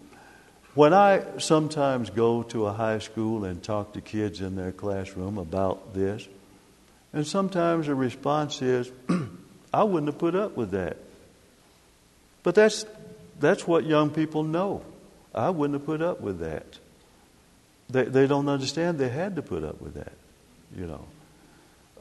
When 0.75 0.93
I 0.93 1.23
sometimes 1.39 2.09
go 2.09 2.43
to 2.43 2.67
a 2.67 2.73
high 2.73 2.99
school 2.99 3.43
and 3.43 3.61
talk 3.61 3.93
to 3.93 4.01
kids 4.01 4.39
in 4.39 4.55
their 4.55 4.71
classroom 4.71 5.37
about 5.37 5.93
this, 5.93 6.25
and 7.11 7.27
sometimes 7.27 7.87
the 7.87 7.95
response 7.95 8.61
is, 8.61 8.89
I 9.73 9.83
wouldn't 9.83 10.07
have 10.07 10.19
put 10.19 10.35
up 10.35 10.55
with 10.55 10.71
that. 10.71 10.97
But 12.43 12.55
that's, 12.55 12.85
that's 13.39 13.67
what 13.67 13.85
young 13.85 14.11
people 14.11 14.43
know. 14.43 14.83
I 15.35 15.49
wouldn't 15.49 15.79
have 15.79 15.85
put 15.85 16.01
up 16.01 16.21
with 16.21 16.39
that. 16.39 16.77
They, 17.89 18.03
they 18.03 18.27
don't 18.27 18.49
understand 18.49 18.99
they 18.99 19.09
had 19.09 19.35
to 19.37 19.41
put 19.41 19.63
up 19.63 19.81
with 19.81 19.93
that, 19.93 20.13
you 20.75 20.85
know, 20.85 21.05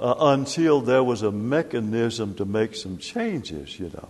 uh, 0.01 0.15
until 0.19 0.81
there 0.81 1.05
was 1.05 1.23
a 1.23 1.31
mechanism 1.31 2.35
to 2.35 2.45
make 2.45 2.75
some 2.75 2.99
changes, 2.99 3.79
you 3.79 3.91
know. 3.95 4.09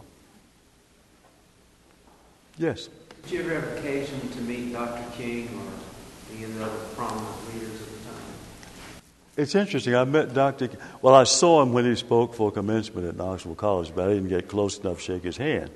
Yes? 2.59 2.89
Did 3.23 3.33
you 3.33 3.41
ever 3.41 3.61
have 3.61 3.79
occasion 3.79 4.29
to 4.31 4.41
meet 4.41 4.73
Dr. 4.73 5.05
King 5.17 5.49
or 5.49 6.35
any 6.35 6.45
of 6.45 6.55
the 6.55 6.65
other 6.65 6.79
prominent 6.95 7.55
leaders 7.55 7.81
of 7.81 8.05
the 8.05 8.11
time? 8.11 8.23
It's 9.37 9.55
interesting. 9.55 9.95
I 9.95 10.05
met 10.05 10.33
Dr. 10.33 10.71
Well, 11.03 11.15
I 11.15 11.25
saw 11.25 11.61
him 11.61 11.75
when 11.75 11.85
he 11.85 11.95
spoke 11.97 12.35
for 12.35 12.51
commencement 12.51 13.07
at 13.07 13.17
Knoxville 13.17 13.55
College, 13.55 13.93
but 13.95 14.09
I 14.09 14.15
didn't 14.15 14.29
get 14.29 14.49
close 14.49 14.79
enough 14.79 14.99
to 14.99 15.03
shake 15.03 15.25
his 15.25 15.37
hand. 15.37 15.71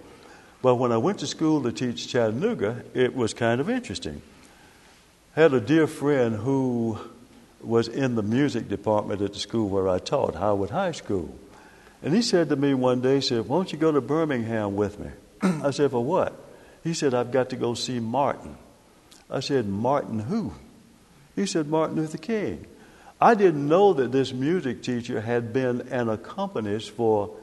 But 0.62 0.76
when 0.76 0.92
I 0.92 0.96
went 0.96 1.18
to 1.18 1.26
school 1.26 1.62
to 1.62 1.72
teach 1.72 2.08
Chattanooga, 2.08 2.84
it 2.94 3.14
was 3.14 3.34
kind 3.34 3.60
of 3.60 3.68
interesting. 3.68 4.22
Had 5.34 5.54
a 5.54 5.60
dear 5.60 5.86
friend 5.86 6.34
who 6.34 6.98
was 7.60 7.86
in 7.86 8.16
the 8.16 8.22
music 8.22 8.68
department 8.68 9.22
at 9.22 9.32
the 9.32 9.38
school 9.38 9.68
where 9.68 9.88
I 9.88 10.00
taught, 10.00 10.34
Howard 10.34 10.70
High 10.70 10.90
School. 10.90 11.32
And 12.02 12.12
he 12.12 12.20
said 12.20 12.48
to 12.48 12.56
me 12.56 12.74
one 12.74 13.00
day, 13.00 13.16
he 13.16 13.20
said, 13.20 13.46
Won't 13.46 13.72
you 13.72 13.78
go 13.78 13.92
to 13.92 14.00
Birmingham 14.00 14.74
with 14.74 14.98
me? 14.98 15.10
I 15.42 15.70
said, 15.70 15.92
For 15.92 16.02
what? 16.02 16.34
He 16.82 16.94
said, 16.94 17.14
I've 17.14 17.30
got 17.30 17.50
to 17.50 17.56
go 17.56 17.74
see 17.74 18.00
Martin. 18.00 18.56
I 19.30 19.38
said, 19.38 19.68
Martin 19.68 20.18
who? 20.18 20.52
He 21.36 21.46
said, 21.46 21.68
Martin 21.68 21.94
Luther 21.96 22.18
King. 22.18 22.66
I 23.20 23.34
didn't 23.34 23.68
know 23.68 23.92
that 23.92 24.10
this 24.10 24.32
music 24.32 24.82
teacher 24.82 25.20
had 25.20 25.52
been 25.52 25.82
an 25.92 26.08
accompanist 26.08 26.90
for 26.90 27.36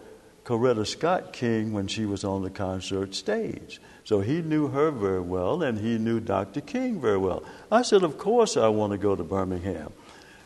Coretta 0.43 0.85
Scott 0.85 1.31
King 1.31 1.71
when 1.71 1.87
she 1.87 2.05
was 2.05 2.25
on 2.25 2.41
the 2.41 2.49
concert 2.49 3.15
stage. 3.15 3.79
So 4.07 4.21
he 4.21 4.41
knew 4.41 4.69
her 4.69 4.89
very 4.89 5.19
well, 5.19 5.61
and 5.61 5.77
he 5.77 5.97
knew 5.97 6.21
Dr. 6.21 6.61
King 6.61 7.01
very 7.01 7.17
well. 7.17 7.43
I 7.69 7.81
said, 7.81 8.03
Of 8.03 8.17
course, 8.17 8.55
I 8.55 8.69
want 8.69 8.93
to 8.93 8.97
go 8.97 9.17
to 9.17 9.23
Birmingham. 9.25 9.91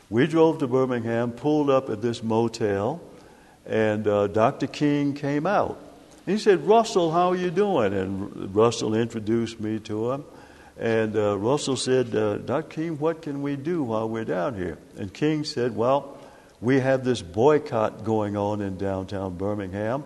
We 0.10 0.26
drove 0.26 0.58
to 0.60 0.68
Birmingham, 0.68 1.32
pulled 1.32 1.70
up 1.70 1.88
at 1.92 2.02
this 2.02 2.24
motel, 2.24 3.00
and 3.68 4.08
uh, 4.08 4.26
Dr. 4.26 4.66
King 4.66 5.14
came 5.14 5.46
out. 5.46 5.80
He 6.26 6.40
said, 6.40 6.66
Russell, 6.66 7.12
how 7.12 7.34
are 7.34 7.36
you 7.36 7.52
doing? 7.52 7.94
And 7.94 8.56
Russell 8.56 8.96
introduced 8.96 9.60
me 9.60 9.78
to 9.82 10.14
him. 10.14 10.26
And 10.80 11.16
uh, 11.16 11.38
Russell 11.38 11.78
said, 11.78 12.16
uh, 12.16 12.38
Dr. 12.38 12.68
King, 12.68 12.98
what 12.98 13.22
can 13.22 13.44
we 13.44 13.58
do 13.58 13.84
while 13.84 14.10
we're 14.10 14.26
down 14.26 14.56
here? 14.56 14.80
And 14.98 15.14
King 15.14 15.44
said, 15.44 15.76
Well, 15.76 16.18
we 16.62 16.80
have 16.80 17.04
this 17.04 17.22
boycott 17.22 18.06
going 18.06 18.36
on 18.36 18.60
in 18.60 18.78
downtown 18.78 19.38
Birmingham, 19.38 20.04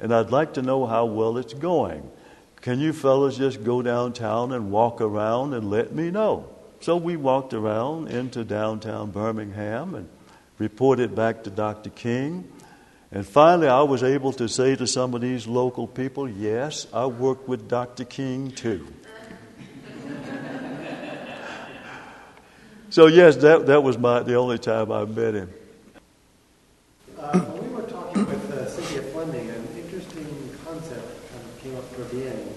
and 0.00 0.14
I'd 0.14 0.30
like 0.30 0.54
to 0.54 0.62
know 0.62 0.86
how 0.86 1.04
well 1.04 1.36
it's 1.36 1.52
going. 1.52 2.10
Can 2.64 2.80
you 2.80 2.94
fellows 2.94 3.36
just 3.36 3.62
go 3.62 3.82
downtown 3.82 4.50
and 4.52 4.70
walk 4.70 5.02
around 5.02 5.52
and 5.52 5.68
let 5.68 5.94
me 5.94 6.10
know? 6.10 6.48
So 6.80 6.96
we 6.96 7.14
walked 7.14 7.52
around 7.52 8.08
into 8.08 8.42
downtown 8.42 9.10
Birmingham 9.10 9.94
and 9.94 10.08
reported 10.56 11.14
back 11.14 11.44
to 11.44 11.50
Dr. 11.50 11.90
King. 11.90 12.50
And 13.12 13.26
finally, 13.26 13.68
I 13.68 13.82
was 13.82 14.02
able 14.02 14.32
to 14.32 14.48
say 14.48 14.76
to 14.76 14.86
some 14.86 15.12
of 15.12 15.20
these 15.20 15.46
local 15.46 15.86
people, 15.86 16.26
Yes, 16.26 16.86
I 16.90 17.04
worked 17.04 17.46
with 17.46 17.68
Dr. 17.68 18.06
King 18.06 18.50
too. 18.50 18.88
So 22.88 23.08
yes, 23.08 23.34
that 23.36 23.66
that 23.66 23.82
was 23.82 23.98
my 23.98 24.20
the 24.20 24.36
only 24.36 24.56
time 24.56 24.92
I 24.92 25.04
met 25.04 25.34
him. 25.34 25.50
Uh, 27.18 27.40
when 27.40 27.68
we 27.68 27.74
were 27.74 27.90
talking 27.90 28.24
with 28.24 28.52
uh, 28.52 28.70
Cynthia 28.70 29.02
Fleming, 29.10 29.50
an 29.50 29.66
interesting 29.74 30.56
concept 30.64 31.02
kind 31.32 31.42
of 31.42 31.60
came 31.60 31.74
up 31.74 31.92
toward 31.96 32.10
the 32.10 32.30
end. 32.30 32.54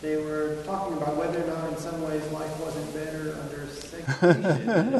They 0.00 0.16
were 0.16 0.62
talking 0.64 0.96
about 0.96 1.16
whether 1.16 1.42
or 1.42 1.46
not, 1.46 1.70
in 1.70 1.76
some 1.78 2.02
ways, 2.02 2.22
life 2.30 2.54
wasn't 2.60 2.92
better 2.92 3.28
And 4.20 4.96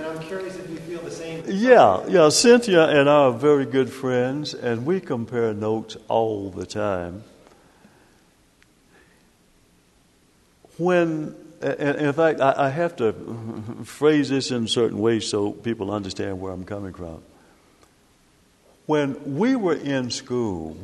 I'm 0.00 0.18
curious 0.20 0.56
if 0.58 0.70
you 0.70 0.76
feel 0.76 1.00
the 1.00 1.10
same. 1.10 1.42
Yeah, 1.46 2.04
yeah. 2.06 2.28
Cynthia 2.28 2.86
and 2.88 3.08
I 3.08 3.24
are 3.24 3.32
very 3.32 3.64
good 3.64 3.90
friends, 3.90 4.52
and 4.52 4.84
we 4.84 5.00
compare 5.00 5.54
notes 5.54 5.96
all 6.08 6.50
the 6.50 6.66
time. 6.66 7.24
When 10.76 11.34
in 11.62 12.12
fact, 12.14 12.40
I 12.40 12.70
have 12.70 12.96
to 12.96 13.12
phrase 13.84 14.30
this 14.30 14.50
in 14.50 14.66
certain 14.66 14.98
ways 14.98 15.28
so 15.28 15.52
people 15.52 15.90
understand 15.90 16.40
where 16.40 16.52
I'm 16.52 16.64
coming 16.64 16.94
from. 16.94 17.22
When 18.86 19.36
we 19.36 19.56
were 19.56 19.74
in 19.74 20.10
school, 20.10 20.76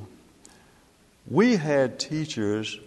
we 1.28 1.56
had 1.56 1.98
teachers 1.98 2.78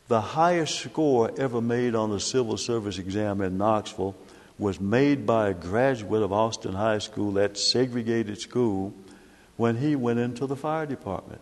the 0.09 0.21
highest 0.21 0.81
score 0.81 1.31
ever 1.37 1.61
made 1.61 1.95
on 1.95 2.09
the 2.09 2.19
civil 2.19 2.57
service 2.57 2.97
exam 2.97 3.39
in 3.39 3.57
Knoxville 3.57 4.17
was 4.59 4.81
made 4.81 5.25
by 5.25 5.47
a 5.47 5.53
graduate 5.53 6.21
of 6.21 6.33
Austin 6.33 6.73
High 6.73 6.97
School, 6.97 7.31
that 7.33 7.57
segregated 7.57 8.41
school, 8.41 8.93
when 9.55 9.77
he 9.77 9.95
went 9.95 10.19
into 10.19 10.45
the 10.45 10.57
fire 10.57 10.85
department. 10.85 11.39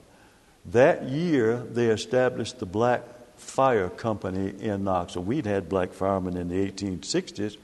That 0.64 1.10
year, 1.10 1.58
they 1.58 1.88
established 1.88 2.60
the 2.60 2.68
Black 2.68 3.02
Fire 3.36 3.90
Company 3.90 4.54
in 4.60 4.84
Knoxville. 4.84 5.24
We'd 5.24 5.48
had 5.48 5.70
black 5.70 5.92
firemen 5.92 6.38
in 6.38 6.50
the 6.50 6.72
1860s, 6.72 7.58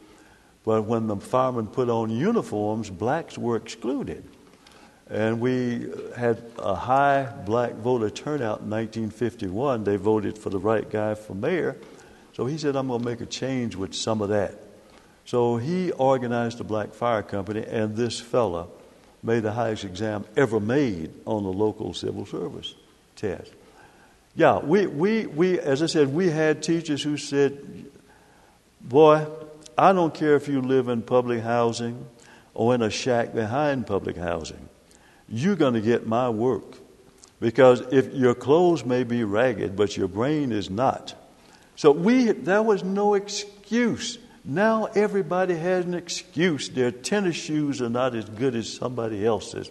but 0.64 0.84
when 0.84 1.08
the 1.08 1.18
firemen 1.18 1.68
put 1.68 1.90
on 1.90 2.10
uniforms, 2.10 2.90
blacks 2.90 3.38
were 3.38 3.56
excluded. 3.56 4.24
And 5.10 5.42
we 5.42 5.90
had 6.16 6.42
a 6.58 6.76
high 6.76 7.24
black 7.24 7.74
voter 7.74 8.10
turnout 8.10 8.62
in 8.62 8.70
1951. 8.70 9.84
They 9.84 9.98
voted 9.98 10.38
for 10.38 10.50
the 10.50 10.60
right 10.60 10.90
guy 10.90 11.16
for 11.16 11.34
mayor. 11.34 11.76
So 12.34 12.46
he 12.46 12.58
said, 12.58 12.76
I'm 12.76 12.88
going 12.88 13.02
to 13.02 13.06
make 13.06 13.20
a 13.20 13.26
change 13.26 13.76
with 13.76 13.94
some 13.94 14.22
of 14.22 14.30
that. 14.30 14.56
So 15.26 15.58
he 15.58 15.92
organized 15.92 16.62
a 16.62 16.64
black 16.64 16.94
fire 16.94 17.24
company, 17.24 17.64
and 17.66 17.96
this 17.96 18.20
fella 18.20 18.68
made 19.24 19.44
the 19.44 19.52
highest 19.52 19.84
exam 19.84 20.26
ever 20.38 20.60
made 20.60 21.12
on 21.26 21.44
the 21.44 21.52
local 21.52 21.94
civil 21.94 22.26
service 22.26 22.74
test. 23.16 23.52
Yeah, 24.36 24.60
we, 24.60 24.88
we, 24.88 25.26
we, 25.28 25.60
as 25.60 25.84
I 25.84 25.88
said, 25.88 26.14
we 26.14 26.30
had 26.30 26.64
teachers 26.64 27.04
who 27.04 27.18
said, 27.18 27.86
Boy, 28.80 29.28
I 29.78 29.94
don't 29.94 30.14
care 30.14 30.36
if 30.36 30.48
you 30.48 30.62
live 30.62 30.88
in 30.88 31.02
public 31.02 31.42
housing 31.42 32.06
or 32.54 32.76
in 32.76 32.82
a 32.82 32.90
shack 32.90 33.34
behind 33.34 33.88
public 33.88 34.18
housing. 34.18 34.70
You're 35.28 35.56
going 35.56 35.74
to 35.76 35.82
get 35.82 36.06
my 36.06 36.30
work. 36.30 36.78
Because 37.40 37.82
if 37.92 38.14
your 38.14 38.36
clothes 38.36 38.86
may 38.86 39.04
be 39.04 39.24
ragged, 39.24 39.76
but 39.76 39.98
your 39.98 40.08
brain 40.08 40.52
is 40.52 40.70
not. 40.70 41.16
So 41.76 41.92
we, 41.92 42.32
there 42.32 42.62
was 42.62 42.84
no 42.84 43.16
excuse 43.16 44.20
now 44.44 44.86
everybody 44.96 45.56
has 45.56 45.86
an 45.86 45.94
excuse. 45.94 46.70
Their 46.70 46.92
tennis 46.92 47.36
shoes 47.36 47.82
are 47.82 47.90
not 47.90 48.16
as 48.16 48.26
good 48.26 48.56
as 48.56 48.72
somebody 48.72 49.26
else's. 49.26 49.70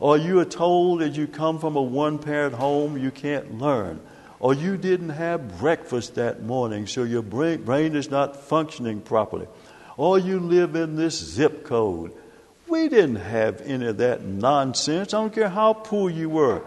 Or 0.00 0.16
you 0.16 0.40
are 0.40 0.46
told 0.46 1.00
that 1.00 1.16
you 1.16 1.26
come 1.26 1.58
from 1.58 1.76
a 1.76 1.82
one 1.82 2.18
parent 2.18 2.54
home, 2.54 2.96
you 2.96 3.10
can't 3.10 3.58
learn. 3.58 4.00
Or 4.40 4.54
you 4.54 4.76
didn't 4.76 5.10
have 5.10 5.58
breakfast 5.58 6.14
that 6.14 6.42
morning, 6.42 6.86
so 6.86 7.02
your 7.02 7.22
brain, 7.22 7.64
brain 7.64 7.96
is 7.96 8.10
not 8.10 8.36
functioning 8.36 9.00
properly. 9.00 9.48
Or 9.96 10.18
you 10.18 10.38
live 10.38 10.76
in 10.76 10.96
this 10.96 11.18
zip 11.18 11.64
code. 11.64 12.12
We 12.68 12.88
didn't 12.88 13.16
have 13.16 13.60
any 13.62 13.86
of 13.86 13.96
that 13.96 14.24
nonsense. 14.24 15.12
I 15.12 15.20
don't 15.20 15.34
care 15.34 15.48
how 15.48 15.72
poor 15.72 16.08
you 16.08 16.28
were. 16.28 16.62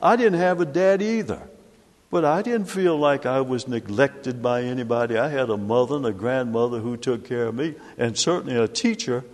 I 0.00 0.14
didn't 0.14 0.38
have 0.38 0.60
a 0.60 0.64
dad 0.64 1.02
either. 1.02 1.42
But 2.10 2.24
I 2.24 2.40
didn't 2.42 2.66
feel 2.66 2.96
like 2.96 3.26
I 3.26 3.40
was 3.40 3.68
neglected 3.68 4.40
by 4.40 4.62
anybody. 4.62 5.18
I 5.18 5.28
had 5.28 5.50
a 5.50 5.56
mother 5.56 5.96
and 5.96 6.06
a 6.06 6.12
grandmother 6.12 6.78
who 6.78 6.96
took 6.96 7.24
care 7.24 7.48
of 7.48 7.54
me, 7.54 7.74
and 7.98 8.16
certainly 8.16 8.56
a 8.56 8.68
teacher 8.68 9.24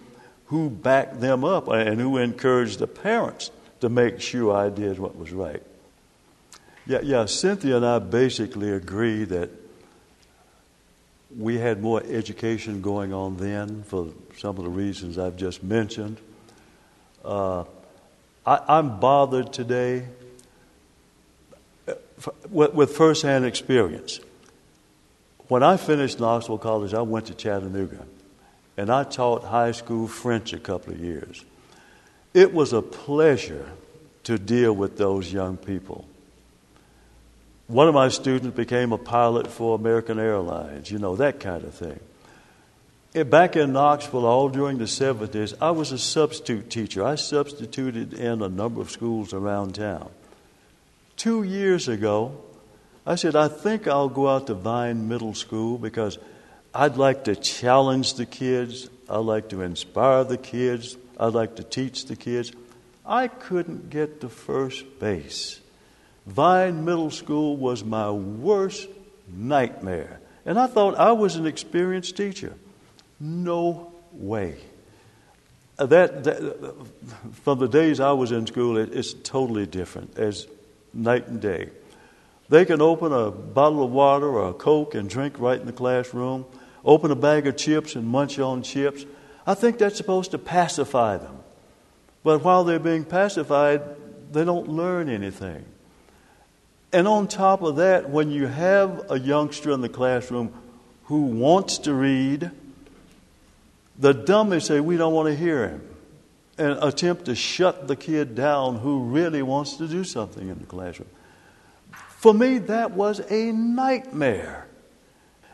who 0.47 0.71
backed 0.71 1.21
them 1.21 1.45
up 1.45 1.69
and 1.69 2.01
who 2.01 2.17
encouraged 2.17 2.79
the 2.79 2.87
parents 2.87 3.51
to 3.81 3.89
make 3.89 4.21
sure 4.21 4.57
I 4.57 4.71
did 4.71 4.99
what 4.99 5.17
was 5.17 5.33
right. 5.33 5.63
Yeah, 6.87 7.01
yeah. 7.03 7.25
Cynthia 7.25 7.77
and 7.77 7.87
I 7.87 7.99
basically 7.99 8.71
agree 8.71 9.25
that 9.25 9.51
we 11.37 11.57
had 11.57 11.81
more 11.81 12.03
education 12.07 12.83
going 12.83 13.13
on 13.13 13.39
then 13.39 13.83
for 13.85 14.09
some 14.37 14.59
of 14.59 14.65
the 14.65 14.71
reasons 14.71 15.19
I've 15.19 15.37
just 15.37 15.63
mentioned. 15.63 16.19
Uh, 17.25 17.65
I, 18.47 18.79
am 18.79 19.01
bothered 19.01 19.53
today 19.53 20.07
uh, 21.89 21.95
with, 22.51 22.75
with 22.75 22.95
firsthand 22.95 23.47
experience. 23.47 24.21
When 25.49 25.63
I 25.63 25.79
finished 25.79 26.21
Knoxville 26.21 26.59
College, 26.59 26.93
I 26.93 27.01
went 27.01 27.27
to 27.27 27.35
Chattanooga 27.35 28.05
and 28.77 28.91
I 28.91 29.05
taught 29.05 29.45
high 29.45 29.73
school 29.73 30.07
French 30.07 30.53
a 30.53 30.59
couple 30.59 30.93
of 30.93 31.01
years. 31.01 31.45
It 32.35 32.53
was 32.53 32.75
a 32.75 32.83
pleasure 32.83 33.71
to 34.25 34.39
deal 34.39 34.75
with 34.75 34.99
those 34.99 35.33
young 35.33 35.57
people. 35.57 36.07
One 37.67 37.89
of 37.89 37.95
my 37.95 38.09
students 38.09 38.55
became 38.57 38.93
a 38.93 38.99
pilot 38.99 39.47
for 39.47 39.75
American 39.75 40.19
Airlines, 40.19 40.91
you 40.91 40.99
know, 40.99 41.17
that 41.17 41.41
kind 41.41 41.65
of 41.65 41.75
thing. 41.75 41.99
Back 43.31 43.57
in 43.57 43.73
Knoxville, 43.73 44.27
all 44.27 44.49
during 44.49 44.79
the 44.79 44.85
70s, 44.85 45.55
I 45.61 45.71
was 45.71 45.93
a 45.93 45.99
substitute 45.99 46.69
teacher. 46.69 47.05
I 47.05 47.15
substituted 47.15 48.13
in 48.13 48.43
a 48.43 48.49
number 48.49 48.81
of 48.81 48.91
schools 48.91 49.33
around 49.33 49.77
town. 49.77 50.11
Two 51.17 51.45
years 51.45 51.89
ago, 51.89 52.37
I 53.07 53.15
said, 53.15 53.37
I 53.37 53.49
think 53.49 53.87
I'll 53.87 54.09
go 54.09 54.29
out 54.29 54.49
to 54.49 54.55
Vine 54.55 55.09
Middle 55.09 55.35
School 55.35 55.79
because 55.79 56.19
I'd 56.75 56.97
like 56.97 57.25
to 57.25 57.37
challenge 57.37 58.15
the 58.15 58.27
kids. 58.27 58.91
I'd 59.09 59.19
like 59.19 59.51
to 59.51 59.63
inspire 59.63 60.25
the 60.25 60.37
kids. 60.37 60.97
I'd 61.19 61.35
like 61.35 61.57
to 61.57 61.63
teach 61.63 62.07
the 62.07 62.17
kids. 62.17 62.53
I 63.07 63.29
couldn't 63.29 63.91
get 63.91 64.21
to 64.23 64.29
first 64.29 64.99
base. 64.99 65.61
Vine 66.27 66.85
Middle 66.85 67.11
School 67.11 67.57
was 67.57 67.85
my 67.85 68.11
worst 68.11 68.89
nightmare. 69.29 70.21
And 70.47 70.59
I 70.59 70.67
thought 70.67 70.97
I 70.97 71.13
was 71.13 71.37
an 71.37 71.47
experienced 71.47 72.17
teacher. 72.17 72.55
No 73.21 73.93
way. 74.13 74.57
Uh, 75.79 75.87
that, 75.87 76.25
that 76.25 76.77
from 77.43 77.59
the 77.59 77.69
days 77.69 78.01
I 78.01 78.13
was 78.13 78.31
in 78.33 78.47
school, 78.47 78.77
it, 78.77 78.93
it's 78.93 79.13
totally 79.13 79.67
different, 79.67 80.19
as 80.19 80.47
night 80.93 81.27
and 81.27 81.41
day. 81.41 81.71
They 82.49 82.65
can 82.65 82.81
open 82.81 83.13
a 83.13 83.31
bottle 83.31 83.83
of 83.83 83.91
water 83.91 84.27
or 84.27 84.51
a 84.51 84.55
Coke 84.55 84.95
and 84.95 85.09
drink 85.09 85.39
right 85.39 85.59
in 85.59 85.67
the 85.67 85.73
classroom, 85.73 86.45
open 86.85 87.11
a 87.11 87.17
bag 87.17 87.47
of 87.47 87.57
chips 87.57 87.97
and 87.97 88.07
munch 88.07 88.39
on 88.39 88.63
chips. 88.63 89.05
I 89.47 89.55
think 89.55 89.79
that's 89.79 89.97
supposed 89.97 90.31
to 90.33 90.39
pacify 90.39 91.17
them. 91.17 91.39
But 92.23 92.43
while 92.43 92.65
they're 92.65 92.79
being 92.79 93.05
pacified, 93.05 93.83
they 94.33 94.45
don't 94.45 94.69
learn 94.69 95.09
anything. 95.09 95.65
And 96.95 97.09
on 97.09 97.27
top 97.27 97.63
of 97.63 97.77
that, 97.77 98.09
when 98.09 98.31
you 98.31 98.47
have 98.47 99.11
a 99.11 99.19
youngster 99.19 99.73
in 99.73 99.81
the 99.81 99.89
classroom 99.89 100.53
who 101.07 101.23
wants 101.23 101.79
to 101.79 101.93
read, 101.93 102.53
the 103.99 104.15
dummies 104.15 104.67
say, 104.67 104.79
We 104.79 104.97
don't 104.97 105.13
want 105.13 105.27
to 105.27 105.35
hear 105.35 105.69
him, 105.69 105.83
and 106.57 106.79
attempt 106.81 107.25
to 107.25 107.35
shut 107.35 107.89
the 107.89 107.97
kid 107.97 108.37
down 108.37 108.77
who 108.77 109.07
really 109.07 109.43
wants 109.43 109.77
to 109.79 109.89
do 109.89 110.05
something 110.05 110.49
in 110.49 110.61
the 110.61 110.67
classroom. 110.67 111.09
For 111.91 112.33
me, 112.33 112.59
that 112.59 112.93
was 112.93 113.19
a 113.29 113.51
nightmare. 113.51 114.69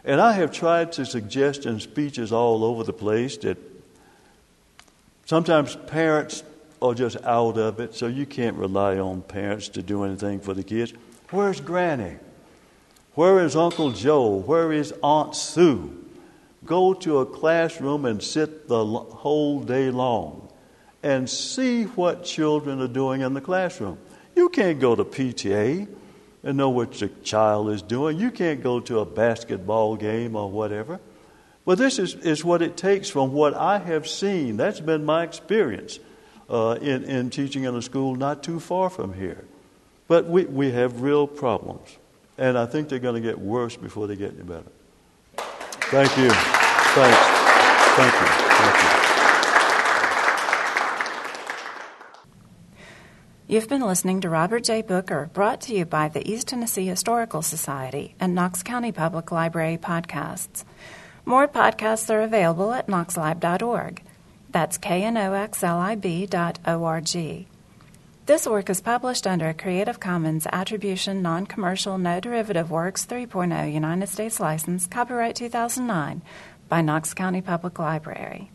And 0.04 0.20
I 0.20 0.32
have 0.32 0.52
tried 0.52 0.92
to 0.92 1.06
suggest 1.06 1.64
in 1.64 1.80
speeches 1.80 2.32
all 2.32 2.64
over 2.64 2.84
the 2.84 2.92
place 2.92 3.38
that 3.38 3.56
sometimes 5.24 5.74
parents 5.86 6.42
are 6.82 6.92
just 6.92 7.16
out 7.24 7.56
of 7.56 7.80
it, 7.80 7.94
so 7.94 8.08
you 8.08 8.26
can't 8.26 8.58
rely 8.58 8.98
on 8.98 9.22
parents 9.22 9.70
to 9.70 9.82
do 9.82 10.04
anything 10.04 10.38
for 10.38 10.52
the 10.52 10.62
kids. 10.62 10.92
Where's 11.30 11.60
Granny? 11.60 12.16
Where 13.14 13.38
is 13.44 13.54
Uncle 13.54 13.92
Joe? 13.92 14.36
Where 14.36 14.72
is 14.72 14.92
Aunt 15.00 15.36
Sue? 15.36 15.96
Go 16.64 16.92
to 16.94 17.18
a 17.18 17.26
classroom 17.26 18.04
and 18.04 18.20
sit 18.20 18.66
the 18.66 18.84
whole 18.84 19.60
day 19.60 19.90
long 19.90 20.52
and 21.04 21.30
see 21.30 21.84
what 21.84 22.24
children 22.24 22.80
are 22.80 22.88
doing 22.88 23.20
in 23.20 23.34
the 23.34 23.40
classroom. 23.40 23.98
You 24.34 24.48
can't 24.48 24.80
go 24.80 24.96
to 24.96 25.04
PTA 25.04 25.86
and 26.42 26.56
know 26.56 26.70
what 26.70 27.00
your 27.00 27.10
child 27.22 27.70
is 27.70 27.82
doing. 27.82 28.18
You 28.18 28.32
can't 28.32 28.62
go 28.62 28.80
to 28.80 28.98
a 28.98 29.06
basketball 29.06 29.96
game 29.96 30.34
or 30.34 30.50
whatever. 30.50 30.98
But 31.64 31.78
this 31.78 32.00
is, 32.00 32.14
is 32.14 32.44
what 32.44 32.60
it 32.60 32.76
takes 32.76 33.08
from 33.08 33.32
what 33.32 33.54
I 33.54 33.78
have 33.78 34.08
seen. 34.08 34.56
That's 34.56 34.80
been 34.80 35.04
my 35.04 35.22
experience 35.22 36.00
uh, 36.48 36.78
in, 36.80 37.04
in 37.04 37.30
teaching 37.30 37.64
in 37.64 37.76
a 37.76 37.82
school 37.82 38.16
not 38.16 38.42
too 38.42 38.58
far 38.58 38.90
from 38.90 39.12
here. 39.12 39.44
But 40.10 40.26
we, 40.26 40.44
we 40.44 40.72
have 40.72 41.02
real 41.02 41.28
problems. 41.28 41.96
And 42.36 42.58
I 42.58 42.66
think 42.66 42.88
they're 42.88 42.98
going 42.98 43.22
to 43.22 43.28
get 43.28 43.38
worse 43.38 43.76
before 43.76 44.08
they 44.08 44.16
get 44.16 44.34
any 44.34 44.42
better. 44.42 44.66
Thank 45.36 46.16
you. 46.18 46.30
Thanks. 46.30 47.18
Thank 47.94 48.12
you. 48.14 48.26
Thank 48.58 48.82
you. 48.82 48.90
You've 53.46 53.68
been 53.68 53.82
listening 53.82 54.20
to 54.22 54.28
Robert 54.28 54.64
J. 54.64 54.82
Booker, 54.82 55.30
brought 55.32 55.60
to 55.60 55.76
you 55.76 55.84
by 55.84 56.08
the 56.08 56.28
East 56.28 56.48
Tennessee 56.48 56.86
Historical 56.86 57.40
Society 57.40 58.16
and 58.18 58.34
Knox 58.34 58.64
County 58.64 58.90
Public 58.90 59.30
Library 59.30 59.78
podcasts. 59.78 60.64
More 61.24 61.46
podcasts 61.46 62.10
are 62.10 62.22
available 62.22 62.72
at 62.72 62.88
knoxlib.org. 62.88 64.02
That's 64.50 64.76
K-N-O-X-L-I-B 64.76 66.26
dot 66.26 66.58
O-R-G. 66.66 67.46
This 68.26 68.46
work 68.46 68.70
is 68.70 68.80
published 68.80 69.26
under 69.26 69.48
a 69.48 69.54
Creative 69.54 69.98
Commons 69.98 70.46
Attribution 70.52 71.22
Non-Commercial 71.22 71.98
No 71.98 72.20
Derivative 72.20 72.70
Works 72.70 73.06
3.0 73.06 73.72
United 73.72 74.08
States 74.08 74.38
License, 74.38 74.86
copyright 74.86 75.34
2009 75.34 76.22
by 76.68 76.80
Knox 76.80 77.14
County 77.14 77.40
Public 77.40 77.78
Library. 77.78 78.50